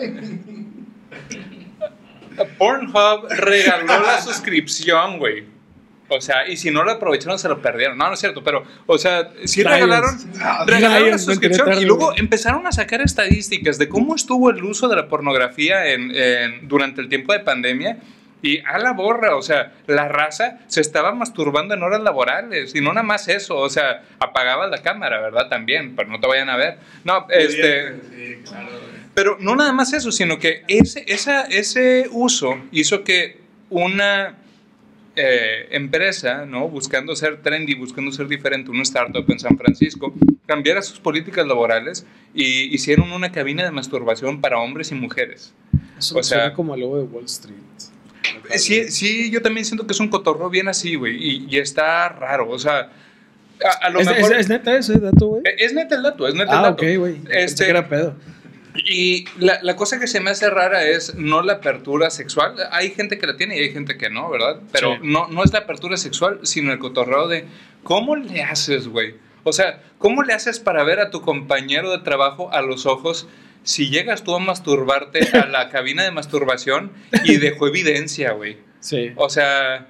Pornhub 2.58 3.28
regaló 3.30 4.02
la 4.02 4.22
suscripción, 4.22 5.20
güey. 5.20 5.46
O 6.10 6.22
sea, 6.22 6.48
y 6.48 6.58
si 6.58 6.70
no 6.70 6.84
lo 6.84 6.92
aprovecharon, 6.92 7.40
se 7.40 7.48
lo 7.50 7.62
perdieron. 7.62 7.98
No, 7.98 8.08
no 8.08 8.14
es 8.14 8.20
cierto, 8.20 8.44
pero, 8.44 8.64
o 8.86 8.98
sea, 8.98 9.30
sí 9.46 9.64
Rayos. 9.64 9.82
regalaron, 9.82 10.18
Ah, 10.42 10.64
regalaron 10.68 10.92
la 10.92 11.00
me 11.00 11.08
enteré 11.12 11.20
suscripción 11.20 11.74
y 11.82 11.86
luego 11.86 12.14
empezaron 12.18 12.68
a 12.68 12.72
sacar 12.72 13.02
estadísticas 13.02 13.78
de 13.78 13.90
cómo 13.90 14.14
estuvo 14.16 14.50
el 14.50 14.64
uso 14.64 14.88
de 14.90 14.96
la 14.98 15.08
pornografía 15.08 15.88
en, 15.88 16.12
en- 16.14 16.68
durante 16.68 17.02
el 17.02 17.10
tiempo 17.10 17.34
de 17.34 17.40
pandemia. 17.40 17.98
Y 18.46 18.60
a 18.66 18.78
la 18.78 18.92
borra, 18.92 19.38
o 19.38 19.42
sea, 19.42 19.72
la 19.88 20.10
raza 20.10 20.60
se 20.68 20.82
estaba 20.82 21.14
masturbando 21.14 21.74
en 21.76 21.82
horas 21.82 22.02
laborales 22.02 22.76
y 22.76 22.82
no 22.82 22.90
nada 22.92 23.02
más 23.08 23.30
eso, 23.30 23.56
o 23.58 23.70
sea, 23.70 24.04
apagaba 24.20 24.68
la 24.68 24.82
cámara, 24.82 25.22
¿verdad? 25.22 25.48
También, 25.48 25.96
pero 25.96 26.10
no 26.10 26.20
te 26.20 26.28
vayan 26.28 26.50
a 26.50 26.58
ver. 26.58 26.78
No, 27.06 27.26
este, 27.30 27.94
Sí, 28.14 28.36
claro, 28.46 28.68
pero 29.14 29.38
no 29.40 29.56
nada 29.56 29.72
más 29.72 29.94
eso, 29.94 30.12
sino 30.12 30.40
que 30.40 30.64
ese, 30.68 31.06
esa, 31.08 31.44
ese 31.44 32.10
uso 32.12 32.58
hizo 32.74 33.06
que 33.06 33.40
una 33.70 34.36
eh, 35.16 35.68
empresa, 35.72 36.46
¿no? 36.46 36.68
buscando 36.70 37.16
ser 37.16 37.42
trendy, 37.42 37.76
buscando 37.76 38.12
ser 38.12 38.28
diferente, 38.28 38.72
una 38.72 38.82
startup 38.84 39.26
en 39.30 39.40
San 39.40 39.58
Francisco, 39.58 40.14
cambiara 40.46 40.82
sus 40.82 41.00
políticas 41.00 41.46
laborales 41.48 42.06
y 42.34 42.74
hicieron 42.74 43.12
una 43.12 43.32
cabina 43.32 43.64
de 43.64 43.72
masturbación 43.72 44.42
para 44.42 44.58
hombres 44.60 44.92
y 44.92 44.96
mujeres. 44.96 45.54
Eso 45.98 46.18
O 46.18 46.24
sea- 46.24 46.40
suena 46.40 46.54
como 46.56 46.74
algo 46.74 46.98
de 46.98 47.04
Wall 47.04 47.26
Street. 47.26 47.58
Eh, 48.50 48.58
Sí, 48.58 48.90
sí, 48.92 49.30
yo 49.32 49.42
también 49.42 49.66
siento 49.66 49.86
que 49.86 49.94
es 49.94 50.00
un 50.00 50.08
cotorro 50.10 50.50
bien 50.50 50.68
así, 50.68 50.96
güey, 50.96 51.16
y, 51.18 51.48
y 51.50 51.58
está 51.60 52.10
raro, 52.10 52.50
o 52.50 52.58
sea, 52.60 52.90
a, 53.64 53.86
a 53.86 53.90
lo 53.90 54.00
¿Es, 54.00 54.08
mejor... 54.08 54.34
es- 54.34 54.40
es 54.40 54.50
neta 54.50 54.76
ese 54.78 54.98
dato, 55.00 55.28
güey? 55.28 55.44
Eh, 55.46 55.56
es 55.60 55.74
neta 55.74 55.96
el 55.96 56.04
dato, 56.04 56.28
es 56.28 56.34
neta 56.34 56.52
el 56.54 56.58
Ah, 56.60 56.62
dato. 56.64 56.84
ok, 56.84 56.98
güey. 56.98 57.18
Este- 57.30 57.66
que 57.66 57.70
era 57.70 57.88
pedo. 57.88 58.16
Y 58.76 59.26
la, 59.38 59.60
la 59.62 59.76
cosa 59.76 60.00
que 60.00 60.08
se 60.08 60.20
me 60.20 60.32
hace 60.32 60.50
rara 60.50 60.84
es 60.88 61.16
no 61.16 61.42
la 61.42 61.54
apertura 61.54 62.10
sexual. 62.10 62.56
Hay 62.72 62.92
gente 62.92 63.18
que 63.18 63.28
la 63.28 63.38
tiene 63.38 63.56
y 63.58 63.64
hay 63.64 63.72
gente 63.72 63.98
que 63.98 64.10
no, 64.10 64.30
¿verdad? 64.30 64.60
Pero 64.72 64.94
Sí. 64.96 65.00
no, 65.04 65.28
no 65.28 65.44
es 65.44 65.54
la 65.54 65.60
apertura 65.60 65.96
sexual, 65.98 66.40
sino 66.44 66.72
el 66.74 66.80
cotorreo 66.80 67.28
de 67.28 67.46
cómo 67.84 68.16
le 68.16 68.42
haces, 68.42 68.88
güey. 68.88 69.16
O 69.44 69.54
sea, 69.54 69.82
¿cómo 70.00 70.24
le 70.24 70.34
haces 70.34 70.60
para 70.60 70.84
ver 70.84 71.00
a 71.00 71.10
tu 71.12 71.22
compañero 71.22 71.92
de 71.92 72.00
trabajo 72.00 72.52
a 72.52 72.62
los 72.62 72.86
ojos 72.86 73.28
si 73.64 73.90
llegas 73.90 74.24
tú 74.24 74.36
a 74.36 74.40
masturbarte 74.40 75.20
a 75.38 75.46
la 75.46 75.70
cabina 75.72 76.04
de 76.04 76.12
masturbación 76.12 76.92
y 77.26 77.38
dejó 77.38 77.68
evidencia, 77.68 78.32
güey? 78.32 78.58
Sí. 78.80 79.12
O 79.16 79.30
sea, 79.30 79.88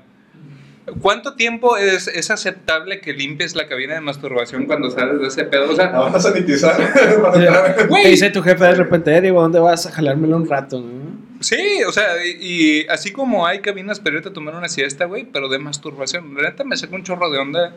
¿cuánto 1.02 1.36
tiempo 1.36 1.78
es, 1.78 2.08
es 2.08 2.32
aceptable 2.32 3.00
que 3.00 3.14
limpies 3.14 3.56
la 3.56 3.68
cabina 3.68 3.96
de 3.96 4.02
masturbación 4.02 4.66
cuando 4.66 4.90
sales 4.92 5.20
de 5.20 5.28
ese 5.28 5.44
pedo? 5.46 5.72
O 5.72 5.76
sea, 5.76 5.92
La 5.92 6.00
van 6.00 6.16
a 6.16 6.20
sanitizar. 6.20 6.76
Te 8.04 8.08
dice 8.10 8.30
tu 8.30 8.42
jefe 8.42 8.64
de 8.64 8.76
repente, 8.76 9.22
Diego, 9.22 9.42
¿dónde 9.42 9.60
vas 9.60 9.86
a 9.86 9.92
jalármelo 9.92 10.38
un 10.38 10.48
rato? 10.48 10.80
¿no? 10.82 11.14
Sí, 11.40 11.84
o 11.86 11.92
sea, 11.92 12.26
y, 12.26 12.38
y 12.40 12.88
así 12.88 13.12
como 13.12 13.46
hay 13.46 13.60
cabinas 13.60 14.00
para 14.00 14.18
irte 14.18 14.30
a 14.30 14.34
tomar 14.34 14.56
una 14.56 14.70
siesta, 14.70 15.06
güey, 15.06 15.26
pero 15.26 15.50
de 15.50 15.60
masturbación. 15.60 16.36
La 16.36 16.50
neta 16.50 16.64
me 16.64 16.78
sacó 16.78 16.96
un 16.96 17.04
chorro 17.04 17.30
de 17.30 17.40
onda. 17.40 17.76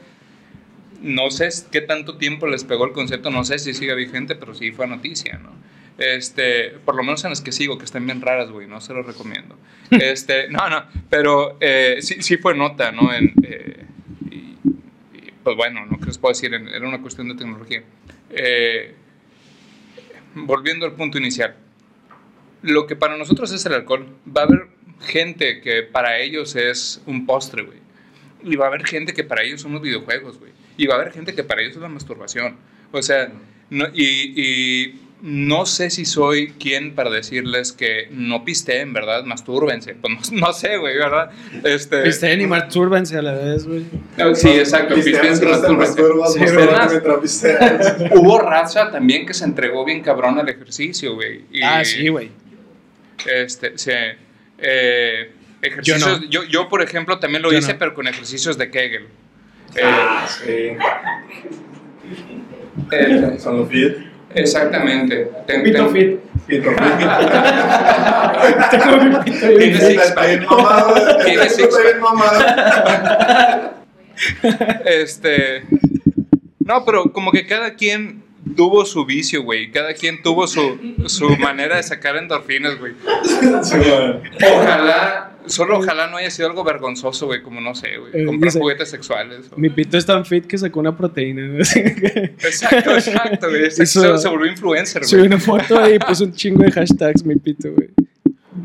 No 1.03 1.31
sé 1.31 1.49
qué 1.71 1.81
tanto 1.83 2.17
tiempo 2.17 2.47
les 2.47 2.65
pegó 2.65 2.87
el 2.87 2.93
concepto, 2.93 3.31
no 3.31 3.45
sé 3.45 3.59
si 3.59 3.75
sigue 3.75 3.95
vigente, 3.95 4.35
pero 4.35 4.55
sí 4.55 4.73
fue 4.73 4.87
noticia, 4.87 5.39
¿no? 5.39 5.51
Este, 5.99 6.71
por 6.85 6.95
lo 6.95 7.03
menos 7.03 7.25
en 7.25 7.31
las 7.31 7.41
que 7.41 7.53
sigo, 7.53 7.79
que 7.79 7.85
están 7.87 8.05
bien 8.05 8.21
raras, 8.21 8.51
güey, 8.51 8.67
no 8.67 8.81
se 8.81 8.93
los 8.95 9.07
recomiendo. 9.07 9.57
Este, 9.91 10.49
no, 10.49 10.69
no, 10.69 10.85
pero 11.09 11.57
eh, 11.61 11.99
sí, 12.01 12.17
sí 12.23 12.37
fue 12.39 12.55
nota, 12.57 12.91
¿no? 12.93 13.15
En, 13.15 13.33
eh, 13.45 13.85
y, 14.31 14.35
y, 14.35 15.33
pues 15.45 15.57
bueno, 15.57 15.87
¿no? 15.87 15.99
¿Qué 16.01 16.07
les 16.07 16.19
puedo 16.19 16.33
decir? 16.33 16.53
En- 16.53 16.69
Era 16.69 16.87
una 16.89 17.01
cuestión 17.01 17.29
de 17.29 17.35
tecnología. 17.37 17.83
Eh, 18.31 18.95
volviendo 20.35 20.85
al 20.87 20.93
punto 20.93 21.19
inicial 21.19 21.57
lo 22.63 22.87
que 22.87 22.97
para 22.97 23.17
nosotros 23.17 23.53
es 23.53 23.65
el 23.67 23.75
alcohol. 23.75 24.09
Va 24.37 24.43
a 24.43 24.45
haber 24.47 24.67
gente 25.01 25.61
que 25.61 25.83
para 25.85 26.19
ellos 26.19 26.57
es 26.57 27.01
un 27.07 27.25
postre, 27.27 27.63
güey. 27.63 27.79
Y 28.43 28.57
va 28.57 28.65
a 28.65 28.69
haber 28.69 28.85
gente 28.85 29.15
que 29.15 29.23
para 29.25 29.43
ellos 29.45 29.61
son 29.61 29.73
los 29.73 29.83
videojuegos, 29.83 30.39
güey. 30.39 30.51
Y 30.77 30.87
va 30.87 30.95
a 30.97 30.99
haber 31.01 31.13
gente 31.13 31.35
que 31.35 31.45
para 31.45 31.63
ellos 31.63 31.77
es 31.77 31.83
la 31.83 31.89
masturbación. 31.89 32.57
O 32.93 33.01
sea, 33.03 33.31
no- 33.71 33.87
y, 33.95 34.33
y 34.35 35.01
no 35.23 35.65
sé 35.67 35.89
si 35.91 36.05
soy 36.05 36.51
quien 36.59 36.95
para 36.95 37.11
decirles 37.11 37.73
que 37.73 38.09
no 38.11 38.45
pisteen, 38.45 38.93
¿verdad? 38.93 39.25
Mastúrbense. 39.25 39.95
Pues 39.95 40.31
no, 40.33 40.47
no 40.47 40.53
sé, 40.53 40.77
güey, 40.77 40.97
¿verdad? 40.97 41.31
Este, 41.65 42.03
Pisteen 42.03 42.41
y 42.43 42.47
mastúrbense 42.47 43.17
a 43.17 43.23
la 43.23 43.33
vez, 43.33 43.67
güey. 43.67 43.85
Sí, 44.35 44.49
exacto. 44.51 44.95
Pisteen 44.95 45.35
y 45.73 45.75
mastúrbense. 45.77 47.59
Hubo 48.15 48.39
raza 48.41 48.91
también 48.91 49.27
que 49.27 49.33
se 49.35 49.45
entregó 49.45 49.85
bien 49.85 50.03
cabrón 50.03 50.39
al 50.39 50.49
ejercicio, 50.49 51.15
güey. 51.15 51.43
Y- 51.51 51.63
Ah, 51.63 51.85
sí, 51.85 52.09
güey. 52.09 52.31
Este, 53.27 53.79
sí. 53.79 53.91
Eh, 54.59 55.31
ejercicios, 55.63 56.01
Yo 56.01 56.19
no. 56.21 56.25
yo, 56.31 56.45
yo, 56.45 56.69
por 56.69 56.83
ejemplo, 56.83 57.19
también 57.19 57.43
lo 57.43 57.51
Yo 57.51 57.59
hice, 57.59 57.73
no. 57.73 57.79
pero 57.79 57.95
con 57.95 58.07
ejercicios 58.07 58.57
de 58.59 58.71
Kegel. 58.71 59.05
Eh, 59.75 59.81
Ah, 59.83 60.27
sí. 60.29 60.77
eh, 62.93 63.37
Son 63.39 63.57
los. 63.59 63.69
Exactamente. 64.35 65.31
Ten- 65.47 65.63
Pito 65.63 65.85
ten- 65.87 65.93
fit. 65.93 66.19
Pito 66.47 66.71
fit. 66.71 66.79
Tiene 69.57 69.81
six. 69.81 70.15
Tiene. 70.15 70.47
Este. 74.85 75.65
No, 76.61 76.85
pero 76.85 77.13
como 77.13 77.31
que 77.33 77.47
cada 77.47 77.75
quien 77.75 78.23
tuvo 78.57 78.85
su 78.85 79.05
vicio, 79.07 79.43
güey. 79.43 79.71
Cada 79.71 79.95
quien 79.95 80.23
tuvo 80.23 80.47
su, 80.47 80.79
su 81.07 81.29
manera 81.39 81.77
de 81.77 81.83
sacar 81.83 82.17
endorfinas, 82.17 82.79
güey. 82.79 82.95
Sí. 83.63 83.77
Ojalá, 84.53 85.33
solo 85.47 85.79
ojalá 85.79 86.09
no 86.09 86.17
haya 86.17 86.31
sido 86.31 86.49
algo 86.49 86.65
vergonzoso, 86.65 87.27
güey, 87.27 87.43
como 87.43 87.61
no 87.61 87.75
sé, 87.75 87.97
güey. 87.99 88.11
Eh, 88.15 88.25
Comprar 88.27 88.51
dice- 88.53 88.59
juguetes 88.59 88.91
sexuales. 88.91 89.41
o- 89.53 89.57
Mi 89.59 89.69
pito 89.71 89.97
es 89.99 90.07
tan 90.07 90.25
fit 90.25 90.47
que 90.47 90.59
sacó 90.59 90.81
una 90.81 90.97
proteína. 90.97 91.47
güey. 91.49 91.61
Exacto, 92.43 92.93
exacto, 92.95 93.49
güey. 93.49 93.71
Se, 93.71 94.29
volvió 94.29 94.51
influencer, 94.51 95.05
Subí 95.05 95.21
güey. 95.21 95.33
una 95.35 95.39
foto 95.41 95.89
y 95.89 95.99
puse 95.99 96.25
un 96.25 96.33
chingo 96.33 96.63
de 96.65 96.73
hashtags 96.73 97.25
mi 97.25 97.37
pito, 97.37 97.69
güey. 97.73 97.89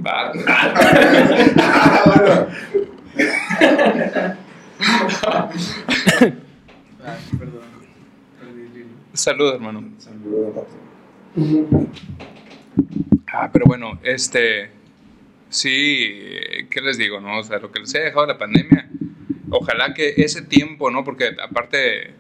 Ah, 0.06 0.32
bueno. 2.06 2.48
perdón. 7.40 7.61
Salud, 9.22 9.54
hermano. 9.54 9.88
Saludos. 10.00 10.66
Ah, 13.32 13.52
pero 13.54 13.66
bueno, 13.68 14.00
este. 14.02 14.72
Sí, 15.50 16.10
¿qué 16.72 16.82
les 16.82 16.98
digo, 16.98 17.20
no? 17.20 17.38
O 17.38 17.44
sea, 17.44 17.60
lo 17.60 17.72
que 17.72 17.82
les 17.82 17.94
ha 17.94 18.00
dejado 18.00 18.26
la 18.26 18.40
pandemia, 18.40 18.90
ojalá 19.52 19.94
que 19.94 20.16
ese 20.18 20.42
tiempo, 20.42 20.90
¿no? 20.90 21.04
Porque 21.04 21.36
aparte, 21.40 22.08
eh, 22.08 22.14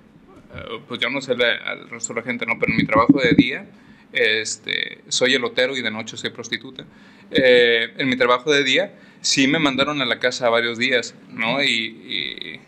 pues 0.87 0.99
yo 0.99 1.09
no 1.09 1.21
sé 1.21 1.35
la- 1.35 1.55
al 1.65 1.89
resto 1.89 2.13
de 2.13 2.19
la 2.19 2.25
gente, 2.25 2.45
¿no? 2.45 2.59
Pero 2.59 2.71
en 2.73 2.77
mi 2.77 2.85
trabajo 2.85 3.19
de 3.19 3.31
día, 3.33 3.65
este, 4.13 4.99
soy 5.07 5.33
elotero 5.33 5.75
y 5.75 5.81
de 5.81 5.89
noche 5.89 6.17
soy 6.17 6.29
prostituta. 6.29 6.85
Eh, 7.31 7.93
en 7.97 8.09
mi 8.09 8.15
trabajo 8.15 8.51
de 8.51 8.63
día, 8.63 8.93
sí 9.21 9.47
me 9.47 9.57
mandaron 9.57 10.01
a 10.03 10.05
la 10.05 10.19
casa 10.19 10.49
varios 10.49 10.77
días, 10.77 11.15
¿no? 11.31 11.63
Y, 11.63 11.67
y, 11.67 12.59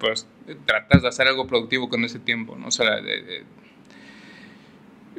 pues 0.00 0.26
tratas 0.66 1.02
de 1.02 1.08
hacer 1.08 1.28
algo 1.28 1.46
productivo 1.46 1.88
con 1.88 2.02
ese 2.04 2.18
tiempo, 2.18 2.56
¿no? 2.56 2.68
O 2.68 2.70
sea, 2.72 2.96
de- 3.02 3.22
de- 3.22 3.42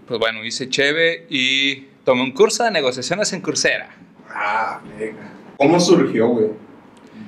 pues 0.09 0.19
bueno, 0.19 0.43
hice 0.43 0.67
cheve 0.69 1.27
y 1.29 1.81
tomé 2.03 2.23
un 2.23 2.31
curso 2.31 2.63
de 2.63 2.71
negociaciones 2.71 3.31
en 3.31 3.41
Coursera. 3.41 3.95
Ah, 4.27 4.81
venga. 4.97 5.31
¿Cómo 5.55 5.79
surgió, 5.79 6.29
güey? 6.29 6.47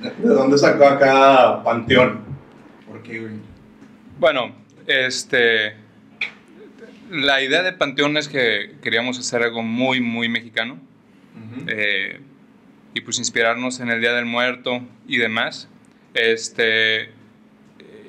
¿De 0.02 0.10
de 0.10 0.34
dónde 0.34 0.58
sacó 0.58 0.86
acá 0.86 1.62
Panteón? 1.62 2.24
¿Por 2.88 3.00
qué, 3.04 3.20
güey? 3.20 3.34
Bueno, 4.18 4.52
este. 4.88 5.76
La 7.08 7.40
idea 7.40 7.62
de 7.62 7.72
Panteón 7.72 8.16
es 8.16 8.26
que 8.26 8.74
queríamos 8.82 9.16
hacer 9.16 9.44
algo 9.44 9.62
muy, 9.62 10.00
muy 10.00 10.28
mexicano. 10.28 10.80
eh, 11.68 12.20
y 12.94 13.00
pues 13.02 13.18
inspirarnos 13.18 13.78
en 13.78 13.90
el 13.90 14.00
Día 14.00 14.12
del 14.12 14.24
Muerto 14.26 14.82
y 15.06 15.18
demás. 15.18 15.68
Este. 16.14 17.10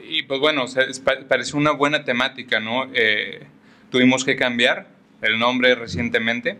Y 0.10 0.24
pues 0.24 0.40
bueno, 0.40 0.64
o 0.64 0.68
sea, 0.68 0.84
pareció 1.28 1.60
una 1.60 1.72
buena 1.72 2.04
temática, 2.06 2.60
¿no? 2.60 2.90
Eh, 2.94 3.46
tuvimos 3.94 4.26
que 4.26 4.36
cambiar 4.36 4.88
el 5.22 5.38
nombre 5.38 5.76
recientemente. 5.76 6.58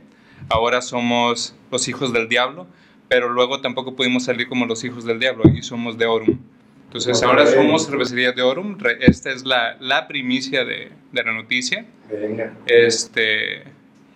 Ahora 0.50 0.84
somos 0.84 1.56
los 1.72 1.88
hijos 1.88 2.14
del 2.14 2.30
diablo, 2.30 2.68
pero 3.10 3.28
luego 3.28 3.60
tampoco 3.60 3.96
pudimos 3.96 4.26
salir 4.26 4.48
como 4.48 4.68
los 4.68 4.84
hijos 4.84 5.04
del 5.04 5.20
diablo 5.20 5.46
y 5.52 5.64
somos 5.64 5.98
de 5.98 6.06
Orum. 6.06 6.38
Entonces 6.86 7.24
ahora 7.24 7.48
somos 7.48 7.88
cervecería 7.88 8.34
de 8.34 8.44
Orum. 8.44 8.78
Esta 9.00 9.32
es 9.32 9.46
la, 9.46 9.78
la 9.80 10.08
primicia 10.08 10.64
de, 10.64 10.92
de 11.12 11.24
la 11.24 11.34
noticia. 11.34 11.88
Venga. 12.12 12.54
Este, 12.68 13.64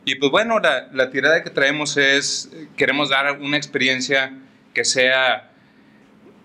y 0.06 0.14
pues 0.14 0.30
bueno, 0.30 0.60
la, 0.60 0.88
la 0.94 1.10
tirada 1.10 1.44
que 1.44 1.50
traemos 1.50 1.98
es, 1.98 2.52
queremos 2.76 3.10
dar 3.10 3.40
una 3.40 3.58
experiencia 3.58 4.32
que 4.76 4.86
sea 4.86 5.54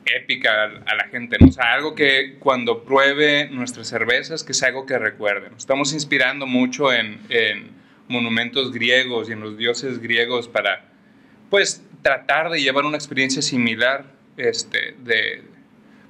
épica 0.07 0.65
a 0.65 0.95
la 0.95 1.05
gente, 1.11 1.37
¿no? 1.39 1.49
O 1.49 1.53
sea, 1.53 1.73
algo 1.73 1.95
que 1.95 2.37
cuando 2.39 2.85
pruebe 2.85 3.49
nuestras 3.51 3.89
cervezas, 3.89 4.45
que 4.45 4.55
sea 4.55 4.69
algo 4.69 4.87
que 4.87 4.99
recuerden. 4.99 5.53
Estamos 5.57 5.93
inspirando 5.93 6.47
mucho 6.47 6.93
en, 6.93 7.21
en 7.29 7.71
monumentos 8.09 8.73
griegos 8.73 9.29
y 9.29 9.33
en 9.33 9.41
los 9.41 9.57
dioses 9.57 10.01
griegos 10.01 10.49
para, 10.49 10.85
pues, 11.51 11.85
tratar 12.03 12.51
de 12.51 12.61
llevar 12.61 12.85
una 12.85 12.97
experiencia 12.97 13.43
similar, 13.43 14.07
este, 14.37 14.95
de, 15.05 15.43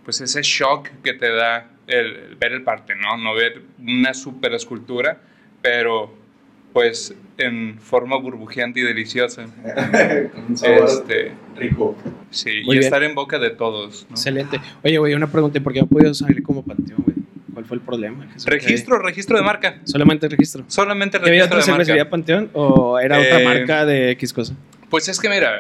pues, 0.05 0.20
ese 0.20 0.42
shock 0.42 0.88
que 1.02 1.12
te 1.14 1.31
da 1.31 1.70
el, 1.87 2.37
ver 2.37 2.52
el 2.52 2.62
Partenón, 2.62 3.22
no 3.22 3.35
ver 3.35 3.62
una 3.78 4.14
super 4.14 4.55
escultura, 4.55 5.20
pero 5.61 6.21
pues 6.72 7.14
en 7.38 7.78
forma 7.80 8.16
burbujeante 8.16 8.80
y 8.80 8.82
deliciosa. 8.82 9.44
Con 10.35 10.44
un 10.50 10.56
sabor 10.56 10.85
Este, 10.88 11.32
rico. 11.56 11.96
sí, 12.30 12.62
Muy 12.64 12.76
y 12.76 12.78
bien. 12.78 12.82
estar 12.85 13.02
en 13.02 13.14
boca 13.14 13.38
de 13.38 13.50
todos. 13.50 14.06
¿no? 14.08 14.14
Excelente. 14.14 14.61
Oye, 14.82 14.98
güey, 14.98 15.14
una 15.14 15.26
pregunta. 15.30 15.58
¿y 15.58 15.61
¿Por 15.61 15.72
qué 15.72 15.80
no 15.80 15.87
pudieron 15.87 16.14
salir 16.14 16.42
como 16.42 16.62
panteón, 16.64 17.02
güey? 17.04 17.16
¿Cuál 17.52 17.64
fue 17.66 17.76
el 17.76 17.82
problema? 17.82 18.26
¿Qué 18.32 18.40
se- 18.40 18.48
Registro, 18.50 18.98
registro 18.98 19.37
de 19.37 19.42
marca. 19.44 19.80
Solamente 19.85 20.28
registro. 20.28 20.64
Solamente 20.68 21.18
¿Y 21.18 21.20
¿Había 21.20 21.30
registro 21.46 21.58
otra 21.58 21.66
de 21.66 21.70
marca. 21.72 21.85
cervecería 21.85 22.11
Panteón 22.11 22.50
o 22.54 22.98
era 22.98 23.18
otra 23.18 23.40
Eh, 23.40 23.44
marca 23.44 23.85
de 23.85 24.11
X 24.12 24.32
cosa? 24.32 24.54
Pues 24.88 25.08
es 25.08 25.18
que 25.20 25.28
mira, 25.28 25.58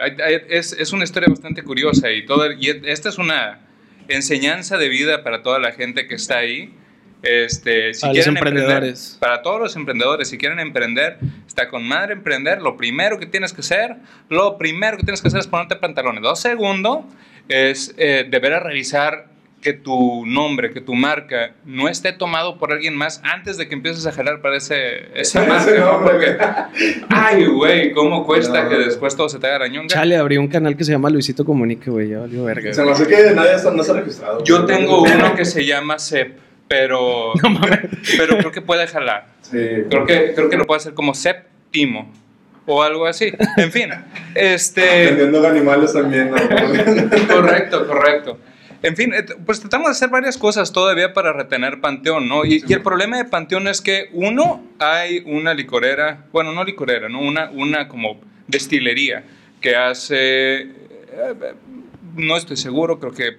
es, 0.48 0.72
es 0.74 0.92
una 0.92 1.04
historia 1.04 1.28
bastante 1.28 1.62
curiosa 1.62 2.10
y, 2.10 2.24
toda, 2.26 2.54
y 2.58 2.68
esta 2.84 3.08
es 3.08 3.16
una 3.18 3.60
enseñanza 4.08 4.76
de 4.78 4.88
vida 4.88 5.22
para 5.24 5.42
toda 5.42 5.58
la 5.58 5.72
gente 5.72 6.06
que 6.06 6.14
está 6.14 6.38
ahí. 6.38 6.74
Este, 7.22 7.94
si 7.94 8.00
Para 8.00 8.12
los 8.14 8.24
quieren 8.24 8.36
emprender- 8.36 8.62
emprendedores. 8.62 9.16
para 9.20 9.42
todos 9.42 9.60
los 9.60 9.76
emprendedores, 9.76 10.28
si 10.28 10.38
quieren 10.38 10.58
emprender, 10.58 11.18
está 11.46 11.68
con 11.68 11.86
madre 11.86 12.14
emprender. 12.14 12.60
Lo 12.62 12.76
primero 12.76 13.18
que 13.18 13.26
tienes 13.26 13.52
que 13.52 13.60
hacer, 13.60 13.96
lo 14.28 14.58
primero 14.58 14.96
que 14.96 15.04
tienes 15.04 15.22
que 15.22 15.28
hacer 15.28 15.40
es 15.40 15.46
ponerte 15.46 15.76
pantalones. 15.76 16.22
Lo 16.22 16.34
segundo 16.34 17.06
es 17.48 17.94
eh, 17.96 18.26
deber 18.28 18.60
revisar 18.62 19.30
que 19.60 19.72
tu 19.72 20.26
nombre, 20.26 20.72
que 20.72 20.80
tu 20.80 20.94
marca 20.96 21.52
no 21.64 21.88
esté 21.88 22.12
tomado 22.12 22.58
por 22.58 22.72
alguien 22.72 22.96
más 22.96 23.20
antes 23.22 23.56
de 23.56 23.68
que 23.68 23.74
empieces 23.76 24.04
a 24.08 24.10
jalar 24.10 24.40
para 24.40 24.56
ese, 24.56 25.06
esa 25.14 25.44
marca. 25.46 26.00
Porque, 26.02 26.36
ay, 27.08 27.46
güey, 27.46 27.92
¿cómo 27.92 28.26
cuesta 28.26 28.64
No, 28.64 28.68
que 28.68 28.76
después 28.78 29.14
todo 29.14 29.28
se 29.28 29.38
te 29.38 29.46
haga 29.46 29.68
ñonga? 29.68 29.86
Chale, 29.86 30.16
abrí 30.16 30.36
un 30.38 30.48
canal 30.48 30.76
que 30.76 30.82
se 30.82 30.90
llama 30.90 31.10
Luisito 31.10 31.44
Comunique, 31.44 31.88
güey. 31.92 32.08
Ya 32.08 32.18
valió 32.18 32.42
verga. 32.42 32.72
Se 32.74 32.82
me 32.84 32.90
hace 32.90 33.06
que 33.06 33.30
nadie 33.36 33.54
está, 33.54 33.70
no 33.70 33.84
se 33.84 33.92
ha 33.92 33.94
registrado. 33.94 34.42
Yo 34.42 34.64
tengo 34.66 35.02
uno 35.02 35.36
que 35.36 35.44
se 35.44 35.64
llama 35.64 35.96
CEP, 36.00 36.36
pero, 36.72 37.34
pero 38.16 38.38
creo 38.38 38.50
que 38.50 38.62
puede 38.62 38.86
jalar. 38.86 39.26
Sí. 39.42 39.58
Creo 39.90 40.06
que, 40.06 40.32
creo 40.34 40.48
que 40.48 40.56
lo 40.56 40.64
puede 40.64 40.78
hacer 40.78 40.94
como 40.94 41.12
séptimo 41.12 42.10
o 42.64 42.82
algo 42.82 43.04
así. 43.04 43.30
En 43.58 43.70
fin, 43.70 43.90
este... 44.34 45.06
Vendiendo 45.06 45.46
animales 45.46 45.92
también. 45.92 46.30
¿no? 46.30 46.36
correcto, 47.34 47.86
correcto. 47.86 48.38
En 48.82 48.96
fin, 48.96 49.12
pues 49.44 49.60
tratamos 49.60 49.88
de 49.88 49.90
hacer 49.92 50.08
varias 50.08 50.38
cosas 50.38 50.72
todavía 50.72 51.12
para 51.12 51.34
retener 51.34 51.82
Panteón, 51.82 52.26
¿no? 52.26 52.46
Y, 52.46 52.60
Sí. 52.60 52.66
y 52.68 52.72
el 52.72 52.80
problema 52.80 53.18
de 53.18 53.26
Panteón 53.26 53.68
es 53.68 53.82
que, 53.82 54.08
uno, 54.14 54.64
hay 54.78 55.22
una 55.26 55.52
licorera, 55.52 56.24
bueno, 56.32 56.52
no 56.52 56.64
licorera, 56.64 57.10
¿no? 57.10 57.20
Una, 57.20 57.50
una 57.50 57.86
como 57.86 58.18
destilería 58.48 59.24
que 59.60 59.76
hace, 59.76 60.62
eh, 60.62 61.34
no 62.16 62.36
estoy 62.36 62.56
seguro, 62.56 62.98
creo 62.98 63.12
que 63.12 63.36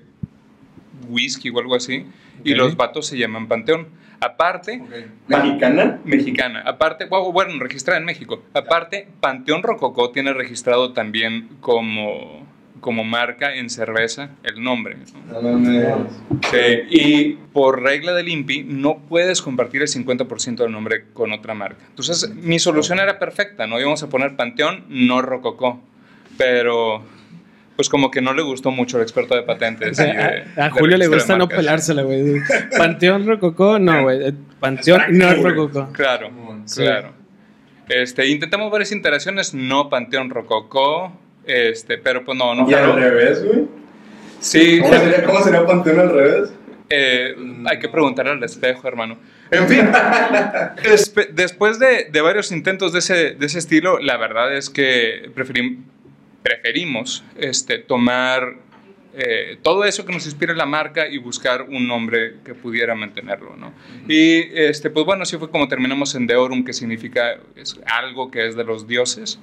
whisky 1.09 1.49
o 1.49 1.59
algo 1.59 1.75
así, 1.75 2.05
y 2.43 2.53
los 2.55 2.75
vatos 2.75 3.07
se 3.07 3.17
llaman 3.17 3.47
Panteón. 3.47 3.87
Aparte, 4.19 4.81
¿Mexicana? 5.27 5.99
mexicana. 6.05 6.61
Aparte, 6.65 7.05
bueno, 7.05 7.59
registrada 7.59 7.99
en 7.99 8.05
México. 8.05 8.41
Aparte, 8.53 9.07
Panteón 9.19 9.63
Rococó 9.63 10.11
tiene 10.11 10.31
registrado 10.33 10.93
también 10.93 11.49
como, 11.59 12.47
como 12.79 13.03
marca 13.03 13.53
en 13.53 13.69
cerveza 13.69 14.29
el 14.43 14.63
nombre. 14.63 14.95
y 16.89 17.33
por 17.51 17.81
regla 17.81 18.13
del 18.13 18.29
INPI 18.29 18.63
no 18.63 18.99
puedes 18.99 19.41
compartir 19.41 19.81
el 19.81 19.89
50% 19.89 20.55
del 20.55 20.71
nombre 20.71 21.05
con 21.13 21.33
otra 21.33 21.53
marca. 21.53 21.83
Entonces, 21.89 22.33
mi 22.33 22.59
solución 22.59 22.99
era 22.99 23.19
perfecta, 23.19 23.67
¿no? 23.67 23.77
Íbamos 23.77 24.03
a 24.03 24.09
poner 24.09 24.37
Panteón, 24.37 24.85
no 24.87 25.21
Rococó. 25.21 25.81
Pero, 26.37 27.03
pues 27.75 27.89
como 27.89 28.11
que 28.11 28.21
no 28.21 28.33
le 28.33 28.41
gustó 28.43 28.71
mucho 28.71 28.97
el 28.97 29.03
experto 29.03 29.35
de 29.35 29.43
patentes. 29.43 29.99
O 29.99 30.03
de- 30.03 30.43
a, 30.57 30.69
Julio 30.71 30.97
le 30.97 31.07
gusta 31.07 31.37
no 31.37 31.47
pelársela, 31.47 32.03
güey. 32.03 32.35
Panteón 32.77 33.25
Rococó, 33.27 33.79
no, 33.79 34.03
güey. 34.03 34.27
Eh, 34.29 34.33
Panteón 34.59 35.01
no 35.09 35.29
es 35.31 35.41
Rococó. 35.41 35.89
Claro. 35.93 36.29
Sí. 36.65 36.81
Claro. 36.83 37.13
Este, 37.89 38.27
intentamos 38.27 38.71
varias 38.71 38.91
iteraciones, 38.91 39.53
no 39.53 39.89
Panteón 39.89 40.29
Rococó, 40.29 41.11
este, 41.45 41.97
pero 41.97 42.23
pues 42.23 42.37
no, 42.37 42.55
no 42.55 42.69
Y 42.69 42.73
al 42.73 42.95
revés, 42.95 43.43
güey. 43.43 43.65
Sí, 44.39 44.79
¿Cómo 44.81 44.93
sería, 44.93 45.23
¿Cómo 45.23 45.41
sería 45.43 45.65
Panteón 45.65 45.99
al 45.99 46.09
revés? 46.13 46.53
eh, 46.89 47.35
hay 47.69 47.79
que 47.79 47.89
preguntarle 47.89 48.31
al 48.33 48.43
espejo, 48.43 48.87
hermano. 48.87 49.17
En 49.51 49.67
fin, 49.67 49.87
después 51.33 51.79
de, 51.79 52.07
de 52.11 52.21
varios 52.21 52.51
intentos 52.51 52.93
de 52.93 52.99
ese, 52.99 53.31
de 53.31 53.45
ese 53.45 53.59
estilo, 53.59 53.99
la 53.99 54.17
verdad 54.17 54.55
es 54.55 54.69
que 54.69 55.29
preferim- 55.35 55.83
preferimos 56.43 57.23
este, 57.37 57.79
tomar 57.79 58.57
eh, 59.15 59.57
todo 59.61 59.85
eso 59.85 60.05
que 60.05 60.11
nos 60.11 60.25
inspira 60.25 60.53
la 60.55 60.65
marca 60.65 61.07
y 61.07 61.19
buscar 61.19 61.63
un 61.63 61.87
nombre 61.87 62.37
que 62.43 62.55
pudiera 62.55 62.95
mantenerlo, 62.95 63.55
¿no? 63.55 63.71
Y 64.07 64.39
este, 64.53 64.89
pues 64.89 65.05
bueno, 65.05 65.23
así 65.23 65.37
fue 65.37 65.51
como 65.51 65.67
terminamos 65.67 66.15
en 66.15 66.25
Deorum, 66.25 66.63
que 66.63 66.73
significa 66.73 67.37
es 67.55 67.79
algo 67.85 68.31
que 68.31 68.47
es 68.47 68.55
de 68.55 68.63
los 68.63 68.87
dioses. 68.87 69.39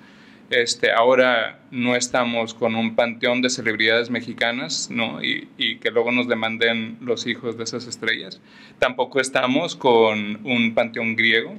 Este, 0.51 0.91
ahora 0.91 1.61
no 1.71 1.95
estamos 1.95 2.55
con 2.55 2.75
un 2.75 2.97
panteón 2.97 3.41
de 3.43 3.51
celebridades 3.51 4.11
mexicanas, 4.11 4.91
¿no? 4.91 5.23
Y, 5.23 5.47
y 5.57 5.79
que 5.79 5.93
luego 5.93 6.11
nos 6.11 6.27
demanden 6.27 6.99
los 7.01 7.29
hijos 7.29 7.57
de 7.57 7.63
esas 7.63 7.87
estrellas. 7.87 8.41
Tampoco 8.81 9.21
estamos 9.21 9.77
con 9.77 10.45
un 10.45 10.75
panteón 10.75 11.15
griego, 11.15 11.57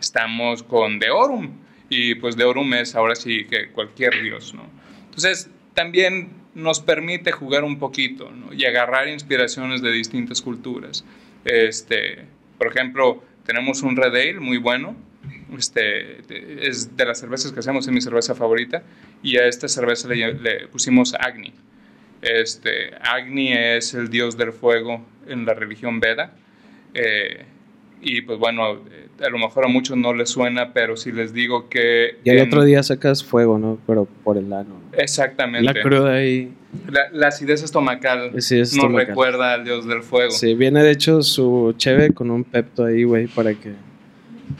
estamos 0.00 0.62
con 0.62 0.98
Deorum. 0.98 1.65
Y 1.88 2.16
pues 2.16 2.36
Deorum 2.36 2.74
es 2.74 2.94
ahora 2.94 3.14
sí 3.14 3.44
que 3.44 3.68
cualquier 3.68 4.22
dios, 4.22 4.54
¿no? 4.54 4.64
Entonces, 5.04 5.50
también 5.74 6.30
nos 6.54 6.80
permite 6.80 7.32
jugar 7.32 7.64
un 7.64 7.78
poquito, 7.78 8.30
¿no? 8.30 8.52
Y 8.52 8.64
agarrar 8.64 9.08
inspiraciones 9.08 9.82
de 9.82 9.92
distintas 9.92 10.42
culturas. 10.42 11.04
Este, 11.44 12.24
por 12.58 12.68
ejemplo, 12.68 13.22
tenemos 13.44 13.82
un 13.82 13.94
Red 13.94 14.14
Ale 14.14 14.40
muy 14.40 14.58
bueno, 14.58 14.96
este, 15.56 16.18
es 16.66 16.96
de 16.96 17.04
las 17.04 17.20
cervezas 17.20 17.52
que 17.52 17.60
hacemos, 17.60 17.86
es 17.86 17.92
mi 17.92 18.00
cerveza 18.00 18.34
favorita, 18.34 18.82
y 19.22 19.36
a 19.36 19.46
esta 19.46 19.68
cerveza 19.68 20.08
le, 20.08 20.34
le 20.34 20.66
pusimos 20.68 21.14
Agni. 21.14 21.52
Este, 22.22 22.94
Agni 23.00 23.52
es 23.52 23.94
el 23.94 24.08
dios 24.10 24.36
del 24.36 24.52
fuego 24.52 25.06
en 25.28 25.44
la 25.46 25.54
religión 25.54 26.00
Veda. 26.00 26.32
eh, 26.94 27.44
y 28.00 28.20
pues 28.22 28.38
bueno, 28.38 28.84
a 29.24 29.28
lo 29.30 29.38
mejor 29.38 29.64
a 29.64 29.68
muchos 29.68 29.96
no 29.96 30.12
les 30.12 30.28
suena, 30.30 30.72
pero 30.72 30.96
si 30.96 31.10
les 31.12 31.32
digo 31.32 31.68
que... 31.68 32.18
Y 32.24 32.30
el 32.30 32.38
en- 32.38 32.46
otro 32.48 32.64
día 32.64 32.82
sacas 32.82 33.24
fuego, 33.24 33.58
¿no? 33.58 33.78
Pero 33.86 34.06
por 34.24 34.36
el 34.36 34.52
ano. 34.52 34.74
Exactamente. 34.92 35.72
La 35.72 35.82
cruda 35.82 36.14
ahí. 36.14 36.52
La, 36.90 37.00
la 37.12 37.28
acidez 37.28 37.62
estomacal 37.62 38.32
Sí, 38.42 38.58
es 38.60 38.76
nos 38.76 38.92
recuerda 38.92 39.54
al 39.54 39.64
dios 39.64 39.86
del 39.86 40.02
fuego. 40.02 40.30
Sí, 40.30 40.54
viene 40.54 40.82
de 40.82 40.90
hecho 40.90 41.22
su 41.22 41.74
cheve 41.78 42.12
con 42.12 42.30
un 42.30 42.44
pepto 42.44 42.84
ahí, 42.84 43.04
güey, 43.04 43.26
para 43.28 43.54
que 43.54 43.72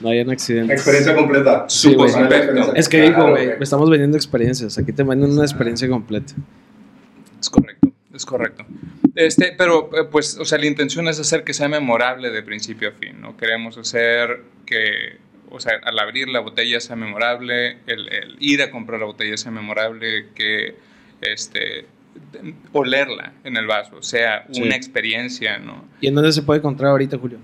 no 0.00 0.08
hayan 0.08 0.30
accidentes. 0.30 0.74
Experiencia 0.78 1.14
completa. 1.14 1.66
Sí, 1.68 1.88
hay 1.88 1.94
experiencia. 1.94 2.72
Es 2.74 2.88
que 2.88 3.02
digo, 3.02 3.30
güey, 3.30 3.50
estamos 3.60 3.90
vendiendo 3.90 4.16
experiencias. 4.16 4.78
Aquí 4.78 4.92
te 4.92 5.04
mandan 5.04 5.30
una 5.32 5.42
experiencia 5.42 5.88
completa. 5.88 6.32
Es 7.40 7.50
correcto, 7.50 7.92
es 8.14 8.24
correcto. 8.24 8.64
Este, 9.16 9.54
pero, 9.56 9.90
eh, 9.98 10.04
pues, 10.10 10.36
o 10.38 10.44
sea, 10.44 10.58
la 10.58 10.66
intención 10.66 11.08
es 11.08 11.18
hacer 11.18 11.42
que 11.42 11.54
sea 11.54 11.68
memorable 11.68 12.30
de 12.30 12.42
principio 12.42 12.90
a 12.90 12.92
fin, 12.92 13.20
¿no? 13.20 13.36
Queremos 13.36 13.76
hacer 13.78 14.42
que, 14.66 15.16
o 15.50 15.58
sea, 15.58 15.72
al 15.82 15.98
abrir 15.98 16.28
la 16.28 16.40
botella 16.40 16.78
sea 16.80 16.96
memorable, 16.96 17.78
el, 17.86 18.08
el 18.12 18.36
ir 18.40 18.62
a 18.62 18.70
comprar 18.70 19.00
la 19.00 19.06
botella 19.06 19.36
sea 19.36 19.50
memorable, 19.50 20.26
que, 20.34 20.76
este, 21.22 21.86
olerla 22.72 23.32
en 23.44 23.56
el 23.56 23.66
vaso 23.66 24.02
sea 24.02 24.46
Sí. 24.50 24.62
una 24.62 24.76
experiencia, 24.76 25.58
¿no? 25.58 25.84
¿Y 26.00 26.08
en 26.08 26.14
dónde 26.14 26.32
se 26.32 26.42
puede 26.42 26.58
encontrar 26.58 26.90
ahorita, 26.90 27.18
Julio? 27.18 27.38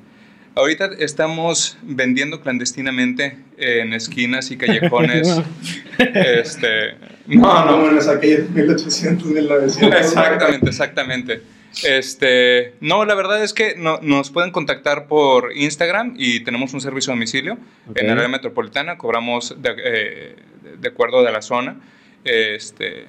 Ahorita 0.55 0.91
estamos 0.99 1.79
vendiendo 1.83 2.43
clandestinamente 2.43 3.39
en 3.57 3.95
esquinas 3.95 4.51
y 4.51 4.59
callejones. 4.59 5.41
este, 5.99 6.97
no, 7.27 7.64
no, 7.64 7.70
Como 7.73 7.89
en 7.89 7.97
los 7.97 8.09
aquellos 8.09 8.49
1800, 8.51 9.27
1900. 9.27 10.01
Exactamente, 10.01 10.68
exactamente. 10.68 11.43
Este, 11.85 12.75
no, 12.81 13.05
la 13.05 13.14
verdad 13.14 13.43
es 13.43 13.53
que 13.55 13.75
no- 13.77 13.99
nos 14.03 14.31
pueden 14.31 14.51
contactar 14.51 15.07
por 15.07 15.57
Instagram 15.57 16.14
y 16.18 16.41
tenemos 16.41 16.75
un 16.75 16.81
servicio 16.83 17.12
a 17.12 17.16
domicilio 17.16 17.57
en 17.95 18.07
el 18.11 18.18
área 18.18 18.29
metropolitana, 18.29 18.99
cobramos 18.99 19.55
de, 19.61 19.75
eh, 19.83 20.37
de 20.81 20.89
acuerdo 20.89 21.23
de 21.23 21.33
la 21.33 21.41
zona. 21.43 21.77
Este, 22.25 23.07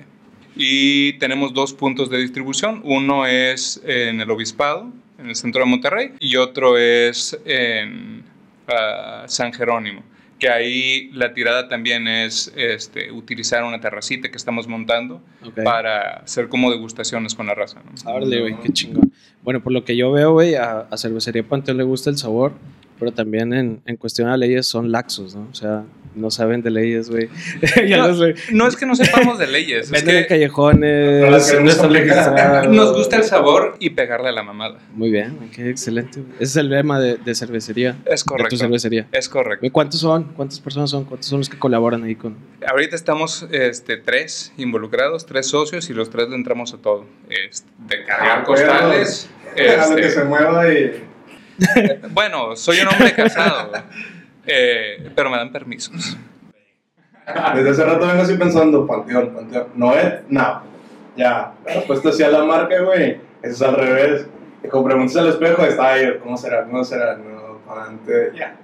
y 0.56 1.14
tenemos 1.14 1.54
dos 1.54 1.74
puntos 1.74 2.10
de 2.10 2.20
distribución, 2.20 2.82
uno 2.86 3.26
es 3.26 3.82
en 3.86 4.22
el 4.22 4.32
Obispado, 4.32 4.92
en 5.18 5.28
el 5.30 5.36
centro 5.36 5.62
de 5.64 5.70
Monterrey, 5.70 6.12
y 6.20 6.36
otro 6.38 6.78
es 6.78 7.38
en 7.46 8.24
ah, 8.68 9.26
San 9.28 9.52
Jerónimo, 9.54 10.04
que 10.44 10.50
ahí 10.50 11.10
la 11.14 11.34
tirada 11.34 11.70
también 11.70 12.06
es 12.06 12.52
este, 12.58 13.14
utilizar 13.14 13.64
una 13.64 13.80
terracita 13.80 14.30
que 14.30 14.36
estamos 14.36 14.68
montando 14.68 15.22
para 15.64 16.18
hacer 16.18 16.50
como 16.50 16.70
degustaciones 16.70 17.34
con 17.34 17.48
la 17.48 17.56
raza. 17.56 17.82
¿no? 17.82 18.12
Órale, 18.12 18.42
güey, 18.42 18.60
qué 18.60 18.74
chingón. 18.74 19.14
Bueno, 19.42 19.64
por 19.64 19.72
lo 19.72 19.86
que 19.86 19.96
yo 19.96 20.12
veo, 20.12 20.34
güey, 20.34 20.56
a, 20.56 20.80
a 20.82 20.98
Cervecería 20.98 21.44
Panteón 21.44 21.78
le 21.78 21.84
gusta 21.84 22.10
el 22.10 22.18
sabor, 22.18 22.52
pero 23.04 23.14
también 23.14 23.54
en, 23.54 23.82
en 23.86 23.98
cuestión 23.98 24.30
a 24.30 24.38
leyes 24.38 24.66
son 24.66 24.90
laxos, 24.92 25.36
¿no? 25.36 25.48
O 25.52 25.54
sea, 25.54 25.84
no 26.16 26.32
saben 26.32 26.62
de 26.62 26.70
leyes, 26.72 27.10
güey. 27.10 27.28
No, 28.54 28.68
es 28.68 28.76
que 28.78 28.86
no 28.86 28.96
sepamos 28.96 29.38
de 29.40 29.48
leyes, 29.48 29.92
es 29.92 30.04
que 30.04 30.26
callejones, 30.26 31.30
No 31.30 31.36
están 31.70 32.72
nos 32.74 32.96
gusta 32.96 33.18
el 33.18 33.24
sabor 33.24 33.76
y 33.80 33.90
pegarle 33.90 34.30
a 34.30 34.32
la 34.32 34.44
mamada. 34.44 34.78
Muy 34.94 35.12
bien, 35.12 35.38
qué 35.54 35.70
excelente. 35.70 36.22
Ese 36.36 36.44
es 36.44 36.56
el 36.56 36.70
lema 36.70 37.00
de, 37.00 37.18
de 37.18 37.36
cervecería, 37.36 37.98
Es 38.06 38.22
de 38.22 38.26
tu 38.26 38.26
correcto. 38.26 38.58
cervecería. 38.58 39.08
Es 39.12 39.28
correcto. 39.28 39.62
Güey, 39.62 39.72
¿Cuántos 39.72 40.00
son? 40.00 40.24
¿Cuántas 40.36 40.60
personas 40.62 40.90
son? 40.92 41.04
¿Cuántos 41.06 41.28
son 41.30 41.40
los 41.40 41.50
que 41.50 41.60
colaboran 41.60 42.04
ahí 42.04 42.16
con...? 42.16 42.38
Ahorita 42.66 42.96
estamos 42.96 43.46
este, 43.52 43.98
tres 43.98 44.54
involucrados, 44.56 45.26
tres 45.26 45.48
socios 45.48 45.90
y 45.90 45.94
los 45.94 46.10
tres 46.10 46.30
le 46.30 46.36
entramos 46.36 46.74
a 46.74 46.78
todo. 46.78 47.06
Este, 47.30 47.68
de 47.88 48.06
cargar 48.06 48.40
Ah, 48.40 48.44
costales. 48.46 49.30
A 49.58 49.90
lo 49.90 49.96
que 49.96 50.02
este, 50.06 50.20
se 50.20 50.24
mueva 50.26 50.72
y. 50.72 51.04
bueno, 52.12 52.56
soy 52.56 52.80
un 52.80 52.88
hombre 52.88 53.14
casado, 53.14 53.72
eh, 54.46 55.12
pero 55.16 55.30
me 55.30 55.38
dan 55.38 55.52
permisos. 55.52 56.18
Desde 57.56 57.70
hace 57.70 57.86
rato 57.86 58.08
vengo 58.08 58.22
así 58.22 58.36
pensando, 58.36 58.86
Panteón, 58.86 59.34
Panteón. 59.34 59.68
Noet, 59.76 60.26
no. 60.28 60.62
Ya, 61.16 61.54
la 61.66 61.74
respuesta 61.76 62.10
hacia 62.10 62.30
la 62.30 62.44
marca, 62.44 62.82
güey. 62.82 63.20
Eso 63.42 63.54
es 63.54 63.62
al 63.62 63.76
revés. 63.76 64.28
Y 64.64 64.68
como 64.68 64.86
preguntas 64.86 65.16
al 65.16 65.30
espejo, 65.30 65.64
está 65.64 65.94
ahí, 65.94 66.18
¿cómo 66.22 66.36
será? 66.38 66.64
¿Cómo 66.66 66.84
será? 66.84 67.16
No, 67.16 67.60
Panteón. 67.66 68.36
Ya. 68.36 68.56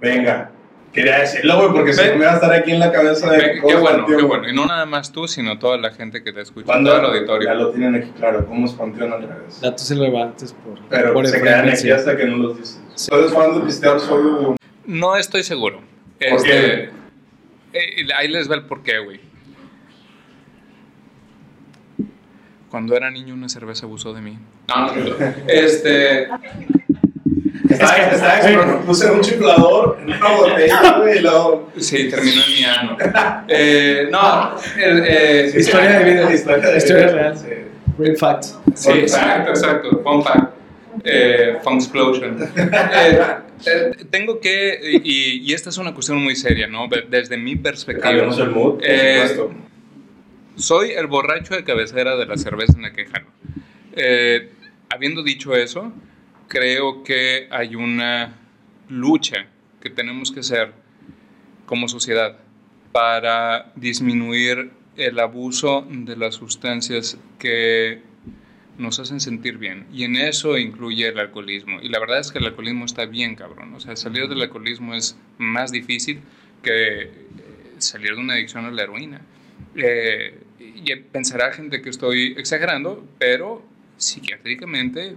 Venga. 0.00 0.50
Quería 0.92 1.20
decirlo, 1.20 1.56
güey, 1.58 1.72
porque 1.72 1.92
si 1.92 2.02
Ve- 2.02 2.12
no 2.12 2.18
me 2.18 2.24
va 2.26 2.32
a 2.32 2.34
estar 2.34 2.52
aquí 2.52 2.72
en 2.72 2.80
la 2.80 2.90
cabeza 2.90 3.30
de. 3.30 3.38
Ve- 3.38 3.58
¿cómo 3.60 3.68
Qué 3.68 3.74
bueno, 3.76 3.96
Panteón, 3.98 4.18
qué 4.20 4.26
bueno. 4.26 4.48
Y 4.48 4.52
no 4.54 4.66
nada 4.66 4.86
más 4.86 5.12
tú, 5.12 5.28
sino 5.28 5.56
toda 5.58 5.76
la 5.78 5.92
gente 5.92 6.24
que 6.24 6.32
te 6.32 6.40
escucha, 6.40 6.66
Cuando 6.66 6.90
todo 6.90 7.00
el 7.00 7.12
Ya 7.12 7.16
auditorio. 7.18 7.54
lo 7.54 7.70
tienen 7.70 7.94
aquí 7.94 8.10
claro, 8.16 8.44
¿cómo 8.46 8.66
es 8.66 8.72
Panteón 8.72 9.12
al 9.12 9.22
revés? 9.22 9.60
Datos 9.60 9.88
irrelevantes 9.90 10.52
por, 10.52 10.78
Pero 10.88 11.12
por 11.12 11.26
se 11.28 11.40
quedan 11.40 11.68
aquí 11.68 11.90
hasta 11.92 12.16
que 12.16 12.24
no 12.24 12.38
los 12.38 12.58
dices. 12.58 12.80
Sí. 12.96 13.08
Entonces, 13.12 13.38
fan 13.38 13.54
de 13.54 13.66
pistear 13.66 14.00
solo. 14.00 14.56
No 14.84 15.16
estoy 15.16 15.44
seguro. 15.44 15.78
¿Por 15.78 16.28
Este, 16.28 16.84
eh, 17.72 18.06
ahí 18.16 18.26
les 18.26 18.50
va 18.50 18.56
el 18.56 18.64
porqué, 18.64 18.98
güey. 18.98 19.20
Cuando 22.68 22.96
era 22.96 23.10
niño 23.10 23.34
una 23.34 23.48
cerveza 23.48 23.86
abusó 23.86 24.12
de 24.12 24.20
mí. 24.22 24.38
No, 24.68 24.94
no, 24.94 25.14
no. 27.70 27.76
Estaba, 27.76 27.96
estaba 28.36 28.80
puse 28.82 29.10
un 29.10 29.20
chiflador 29.20 29.98
en 30.02 30.12
una 30.14 30.28
botella, 30.36 31.02
y 31.16 31.18
luego. 31.20 31.70
sí, 31.78 32.08
terminó 32.10 32.42
en 32.46 32.52
mi 32.54 32.64
ano. 32.64 32.96
Eh, 33.48 34.08
no, 34.10 34.54
el, 34.76 35.04
eh, 35.06 35.52
Historia 35.56 35.98
de 36.00 36.04
vida. 36.12 36.32
Historia 36.32 36.68
de 36.70 36.78
Historia 36.78 37.06
vida. 37.06 37.12
real. 37.14 37.38
Sí. 37.38 37.46
Real 37.98 38.16
fact. 38.16 38.44
Sí, 38.74 38.90
exacto, 38.92 39.50
exacto. 39.50 40.00
Fun 40.02 40.22
fact. 40.22 40.54
Eh, 41.04 41.56
fun 41.62 41.74
explosion. 41.74 42.36
Eh, 42.56 43.20
eh, 43.66 43.90
tengo 44.10 44.40
que, 44.40 44.80
y, 45.04 45.42
y 45.46 45.52
esta 45.52 45.68
es 45.68 45.76
una 45.76 45.92
cuestión 45.92 46.16
muy 46.22 46.34
seria, 46.34 46.66
¿no? 46.66 46.88
Desde 47.10 47.36
mi 47.36 47.56
perspectiva. 47.56 48.08
Cambiamos 48.08 48.38
el 48.38 48.50
mood, 48.50 48.74
por 48.76 48.84
Eh, 48.84 49.28
supuesto. 49.28 49.50
Soy 50.56 50.90
el 50.92 51.06
borracho 51.08 51.54
de 51.54 51.64
cabecera 51.64 52.16
de 52.16 52.24
la 52.26 52.36
cerveza 52.38 52.72
en 52.76 52.82
la 52.82 52.92
que 52.92 53.04
jalo. 53.06 53.26
Eh, 53.96 54.48
habiendo 54.88 55.22
dicho 55.22 55.54
eso, 55.54 55.92
creo 56.50 57.04
que 57.04 57.46
hay 57.50 57.76
una 57.76 58.36
lucha 58.88 59.46
que 59.80 59.88
tenemos 59.88 60.32
que 60.32 60.40
hacer 60.40 60.72
como 61.64 61.88
sociedad 61.88 62.38
para 62.90 63.72
disminuir 63.76 64.72
el 64.96 65.20
abuso 65.20 65.86
de 65.88 66.16
las 66.16 66.34
sustancias 66.34 67.16
que 67.38 68.02
nos 68.78 68.98
hacen 68.98 69.20
sentir 69.20 69.58
bien. 69.58 69.86
Y 69.92 70.02
en 70.02 70.16
eso 70.16 70.58
incluye 70.58 71.06
el 71.06 71.20
alcoholismo. 71.20 71.80
Y 71.80 71.88
la 71.88 72.00
verdad 72.00 72.18
es 72.18 72.32
que 72.32 72.40
el 72.40 72.46
alcoholismo 72.46 72.84
está 72.84 73.06
bien, 73.06 73.36
cabrón. 73.36 73.72
O 73.74 73.80
sea, 73.80 73.94
salir 73.94 74.28
del 74.28 74.42
alcoholismo 74.42 74.94
es 74.94 75.16
más 75.38 75.70
difícil 75.70 76.20
que 76.64 77.02
eh, 77.02 77.10
salir 77.78 78.16
de 78.16 78.20
una 78.20 78.34
adicción 78.34 78.64
a 78.64 78.72
la 78.72 78.82
heroína. 78.82 79.20
Eh, 79.76 80.36
y 80.58 80.96
pensará 80.96 81.52
gente 81.52 81.80
que 81.80 81.90
estoy 81.90 82.34
exagerando, 82.36 83.06
pero 83.20 83.64
psiquiátricamente 83.98 85.14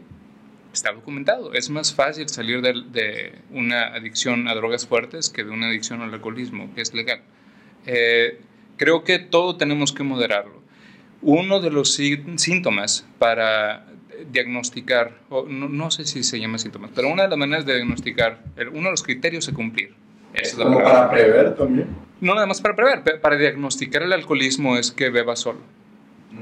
está 0.74 0.92
documentado. 0.92 1.54
Es 1.54 1.70
más 1.70 1.94
fácil 1.94 2.28
salir 2.30 2.62
de, 2.62 2.74
de 2.92 3.36
una 3.52 3.88
adicción 3.88 4.48
a 4.48 4.56
drogas 4.56 4.88
fuertes 4.88 5.30
que 5.30 5.44
de 5.44 5.52
una 5.52 5.68
adicción 5.68 6.02
al 6.02 6.14
alcoholismo, 6.14 6.74
que 6.76 6.82
es 6.82 6.94
legal. 6.94 7.22
Eh, 7.86 8.40
creo 8.78 9.04
que 9.04 9.20
todo 9.20 9.56
tenemos 9.56 9.92
que 9.94 10.04
moderarlo. 10.04 10.62
Uno 11.22 11.60
de 11.62 11.70
los 11.70 11.94
sí- 11.94 12.24
síntomas 12.38 13.06
para 13.20 13.86
diagnosticar, 14.32 15.18
o 15.30 15.46
no, 15.48 15.70
no 15.70 15.92
sé 15.92 16.06
si 16.06 16.24
se 16.24 16.40
llama 16.40 16.58
síntomas, 16.58 16.92
pero 16.96 17.10
una 17.10 17.24
de 17.24 17.30
las 17.30 17.38
maneras 17.38 17.66
de 17.66 17.76
diagnosticar, 17.76 18.40
uno 18.72 18.86
de 18.86 18.92
los 18.92 19.04
criterios 19.04 19.48
a 19.50 19.54
cumplir, 19.54 19.94
es 20.34 20.58
la 20.58 20.72
para 20.74 21.12
prever 21.12 21.56
también. 21.56 21.88
no 22.22 22.34
nada 22.36 22.48
más 22.48 22.62
para 22.62 22.76
prever, 22.76 23.22
para 23.22 23.38
diagnosticar 23.38 24.02
el 24.04 24.14
alcoholismo 24.14 24.78
es 24.78 24.92
que 24.92 25.10
beba 25.10 25.36
solo. 25.36 25.60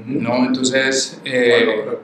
No, 0.06 0.46
entonces, 0.46 1.20
eh, 1.24 1.66
Bueno, 1.66 1.98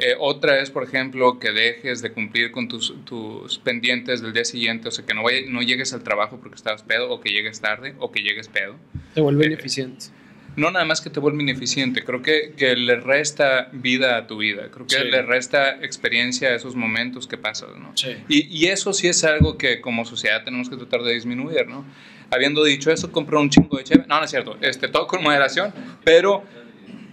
eh, 0.00 0.14
otra 0.18 0.60
es, 0.60 0.70
por 0.70 0.82
ejemplo, 0.84 1.38
que 1.38 1.52
dejes 1.52 2.02
de 2.02 2.10
cumplir 2.12 2.50
con 2.50 2.68
tus, 2.68 2.94
tus 3.04 3.58
pendientes 3.58 4.20
del 4.22 4.32
día 4.32 4.44
siguiente, 4.44 4.88
o 4.88 4.90
sea, 4.90 5.04
que 5.06 5.14
no, 5.14 5.22
vaya- 5.22 5.46
no 5.48 5.62
llegues 5.62 5.92
al 5.92 6.02
trabajo 6.02 6.38
porque 6.40 6.56
estabas 6.56 6.82
pedo, 6.82 7.10
o 7.10 7.20
que 7.20 7.30
llegues 7.30 7.60
tarde, 7.60 7.94
o 7.98 8.10
que 8.10 8.22
llegues 8.22 8.48
pedo. 8.48 8.76
Te 9.14 9.20
vuelve 9.20 9.44
Eh, 9.44 9.48
ineficiente. 9.48 10.06
No 10.56 10.72
nada 10.72 10.84
más 10.84 11.00
que 11.00 11.10
te 11.10 11.20
vuelve 11.20 11.42
ineficiente, 11.42 12.02
creo 12.02 12.22
que, 12.22 12.54
que 12.56 12.74
le 12.74 12.96
resta 12.96 13.68
vida 13.72 14.16
a 14.16 14.26
tu 14.26 14.38
vida, 14.38 14.68
creo 14.72 14.84
que 14.84 14.96
Sí. 14.96 15.04
le 15.04 15.22
resta 15.22 15.76
experiencia 15.84 16.48
a 16.48 16.54
esos 16.56 16.74
momentos 16.74 17.28
que 17.28 17.38
pasas, 17.38 17.70
¿no? 17.78 17.92
Sí. 17.96 18.16
Y, 18.28 18.46
y 18.48 18.66
eso 18.66 18.92
sí 18.92 19.06
es 19.06 19.22
algo 19.22 19.56
que 19.56 19.80
como 19.80 20.04
sociedad 20.04 20.42
tenemos 20.44 20.68
que 20.68 20.76
tratar 20.76 21.02
de 21.02 21.14
disminuir, 21.14 21.68
¿no? 21.68 21.84
Habiendo 22.32 22.64
dicho 22.64 22.90
eso, 22.90 23.10
compra 23.12 23.38
un 23.38 23.48
chingo 23.50 23.76
de 23.78 23.84
cheve. 23.84 24.04
No, 24.08 24.18
no 24.18 24.24
es 24.24 24.30
cierto, 24.30 24.56
este, 24.60 24.88
todo 24.88 25.06
con 25.06 25.22
moderación, 25.22 25.72
pero 26.04 26.44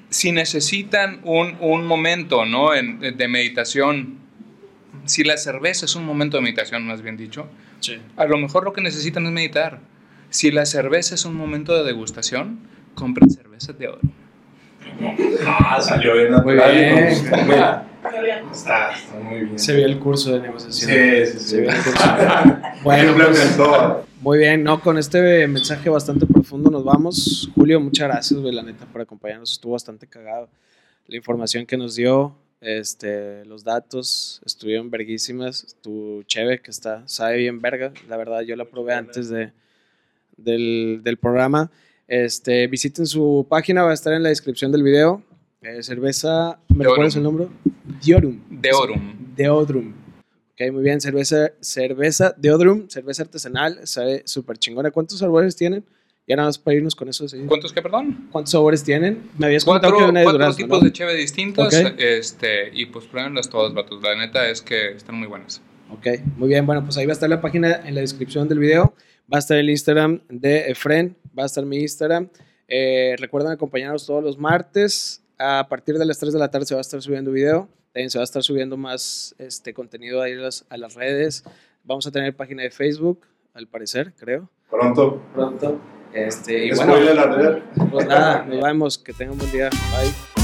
si 0.09 0.31
necesitan 0.31 1.19
un, 1.23 1.55
un 1.59 1.85
momento, 1.85 2.45
¿no? 2.45 2.73
En- 2.73 2.99
de 2.99 3.27
meditación, 3.27 4.17
si 5.05 5.23
la 5.23 5.37
cerveza 5.37 5.85
es 5.85 5.95
un 5.95 6.05
momento 6.05 6.37
de 6.37 6.43
meditación, 6.43 6.85
más 6.87 7.01
bien 7.01 7.17
dicho, 7.17 7.47
Sí. 7.79 7.97
a 8.15 8.25
lo 8.25 8.37
mejor 8.37 8.63
lo 8.63 8.73
que 8.73 8.81
necesitan 8.81 9.25
es 9.25 9.31
meditar. 9.31 9.79
Si 10.29 10.51
la 10.51 10.65
cerveza 10.65 11.15
es 11.15 11.25
un 11.25 11.35
momento 11.35 11.75
de 11.77 11.83
degustación, 11.85 12.59
compren 12.95 13.29
cervezas 13.29 13.77
de 13.77 13.87
oro. 13.87 13.99
Ah, 15.45 15.79
salió 15.81 16.15
bien 16.15 16.33
Muy 16.43 16.53
bien. 16.55 17.07
Está, 18.51 18.91
está 18.91 19.19
muy 19.21 19.39
bien. 19.41 19.59
Se 19.59 19.75
vio 19.75 19.85
el 19.85 19.99
curso 19.99 20.33
de 20.33 20.39
negociación. 20.41 20.91
Sí, 20.91 21.25
sí, 21.25 21.39
sí. 21.39 21.49
Se 21.49 21.61
vio 21.61 21.69
el 21.71 21.77
curso. 21.77 22.03
bueno, 22.83 23.13
pues, 23.15 23.57
muy 24.21 24.37
bien, 24.39 24.63
¿no? 24.63 24.79
Con 24.81 24.97
este 24.97 25.47
mensaje 25.47 25.89
bastante 25.89 26.25
profundo 26.47 26.71
nos 26.71 26.85
vamos. 26.85 27.49
Julio, 27.55 27.77
muchas 27.81 28.07
gracias, 28.07 28.39
güey, 28.39 28.55
la 28.55 28.63
neta, 28.63 28.85
por 28.85 29.01
acompañarnos. 29.01 29.51
Estuvo 29.51 29.73
bastante 29.73 30.07
cagado. 30.07 30.47
La 31.07 31.17
información 31.17 31.65
que 31.65 31.75
nos 31.75 31.95
dio, 31.95 32.37
este, 32.61 33.43
los 33.43 33.65
datos, 33.65 34.41
estuvieron 34.45 34.89
verguísimas. 34.89 35.75
Tu 35.81 36.23
cheve, 36.23 36.61
que 36.61 36.71
está, 36.71 37.05
sabe 37.05 37.35
bien 37.35 37.59
verga. 37.59 37.91
La 38.07 38.15
verdad, 38.15 38.43
yo 38.43 38.55
la 38.55 38.63
probé 38.63 38.93
antes 38.93 39.27
de, 39.27 39.51
del, 40.37 41.01
del 41.03 41.17
programa. 41.17 41.69
Este, 42.07 42.65
visiten 42.67 43.05
su 43.05 43.45
página, 43.49 43.83
va 43.83 43.91
a 43.91 43.93
estar 43.93 44.13
en 44.13 44.23
la 44.23 44.29
descripción 44.29 44.71
del 44.71 44.83
video. 44.83 45.21
Eh, 45.61 45.83
cerveza, 45.83 46.61
¿me 46.69 46.77
Deorum. 46.77 46.91
recuerdas 46.93 47.15
el 47.17 47.23
nombre? 47.23 47.47
Diorum. 48.01 48.39
Deorum. 48.49 49.35
Deodrum. 49.35 49.93
Ok, 50.53 50.71
muy 50.71 50.83
bien. 50.83 51.01
Cerveza, 51.01 51.51
cerveza 51.59 52.33
Deodrum, 52.37 52.87
cerveza 52.87 53.23
artesanal, 53.23 53.85
sabe 53.85 54.21
súper 54.25 54.57
chingona. 54.57 54.91
¿Cuántos 54.91 55.19
sabores 55.19 55.53
tienen? 55.57 55.83
Ya 56.27 56.35
nada 56.35 56.49
más 56.49 56.57
para 56.57 56.75
irnos 56.75 56.93
con 56.93 57.07
eso. 57.07 57.27
¿sí? 57.27 57.39
¿Cuántos 57.47 57.71
que, 57.71 57.81
perdón? 57.81 58.27
¿Cuántos 58.31 58.51
sabores 58.51 58.83
tienen? 58.83 59.29
Me 59.37 59.45
habías 59.45 59.63
Cuatro, 59.63 59.89
contado 59.89 60.05
que 60.05 60.11
una 60.11 60.19
de 60.19 60.25
cuatro 60.25 60.39
durazno, 60.39 60.65
tipos 60.65 60.79
¿no? 60.79 60.85
de 60.85 60.91
cheve 60.91 61.15
distintas. 61.15 61.73
Este, 61.97 62.69
y 62.73 62.87
pues 62.87 63.05
pruébenlas 63.05 63.49
todas, 63.49 63.73
vatos. 63.73 64.01
La 64.03 64.13
neta 64.15 64.49
es 64.49 64.61
que 64.61 64.91
están 64.91 65.15
muy 65.15 65.27
buenas. 65.27 65.61
Ok, 65.89 66.07
muy 66.35 66.49
bien. 66.49 66.65
Bueno, 66.65 66.83
pues 66.83 66.97
ahí 66.97 67.05
va 67.05 67.13
a 67.13 67.13
estar 67.13 67.29
la 67.29 67.39
página 67.39 67.81
en 67.85 67.95
la 67.95 68.01
descripción 68.01 68.49
del 68.49 68.59
video. 68.59 68.93
Va 69.31 69.37
a 69.37 69.39
estar 69.39 69.57
el 69.57 69.69
Instagram 69.69 70.19
de 70.27 70.69
Efren. 70.69 71.15
Va 71.37 71.43
a 71.43 71.45
estar 71.45 71.65
mi 71.65 71.77
Instagram. 71.77 72.29
Eh, 72.67 73.15
recuerden 73.17 73.53
acompañarnos 73.53 74.05
todos 74.05 74.21
los 74.21 74.37
martes. 74.37 75.23
A 75.39 75.67
partir 75.69 75.97
de 75.97 76.05
las 76.05 76.19
3 76.19 76.33
de 76.33 76.39
la 76.39 76.51
tarde 76.51 76.65
se 76.65 76.75
va 76.75 76.79
a 76.79 76.81
estar 76.81 77.01
subiendo 77.01 77.31
video. 77.31 77.69
También 77.93 78.09
se 78.09 78.17
va 78.17 78.23
a 78.23 78.25
estar 78.25 78.43
subiendo 78.43 78.75
más 78.75 79.33
este, 79.37 79.73
contenido 79.73 80.21
ahí 80.21 80.33
a 80.33 80.35
las, 80.37 80.65
a 80.69 80.75
las 80.75 80.95
redes. 80.95 81.45
Vamos 81.85 82.05
a 82.05 82.11
tener 82.11 82.35
página 82.35 82.63
de 82.63 82.69
Facebook, 82.69 83.21
al 83.53 83.67
parecer, 83.67 84.13
creo. 84.17 84.49
Pronto. 84.69 85.21
Pronto. 85.33 85.79
Este, 86.25 86.65
y 86.65 86.71
bueno, 86.71 86.95
pues 87.91 88.07
nada, 88.07 88.43
nos 88.43 88.63
vemos. 88.63 88.97
Que 88.97 89.13
tengan 89.13 89.33
un 89.33 89.39
buen 89.39 89.51
día. 89.51 89.69
Bye. 89.69 90.36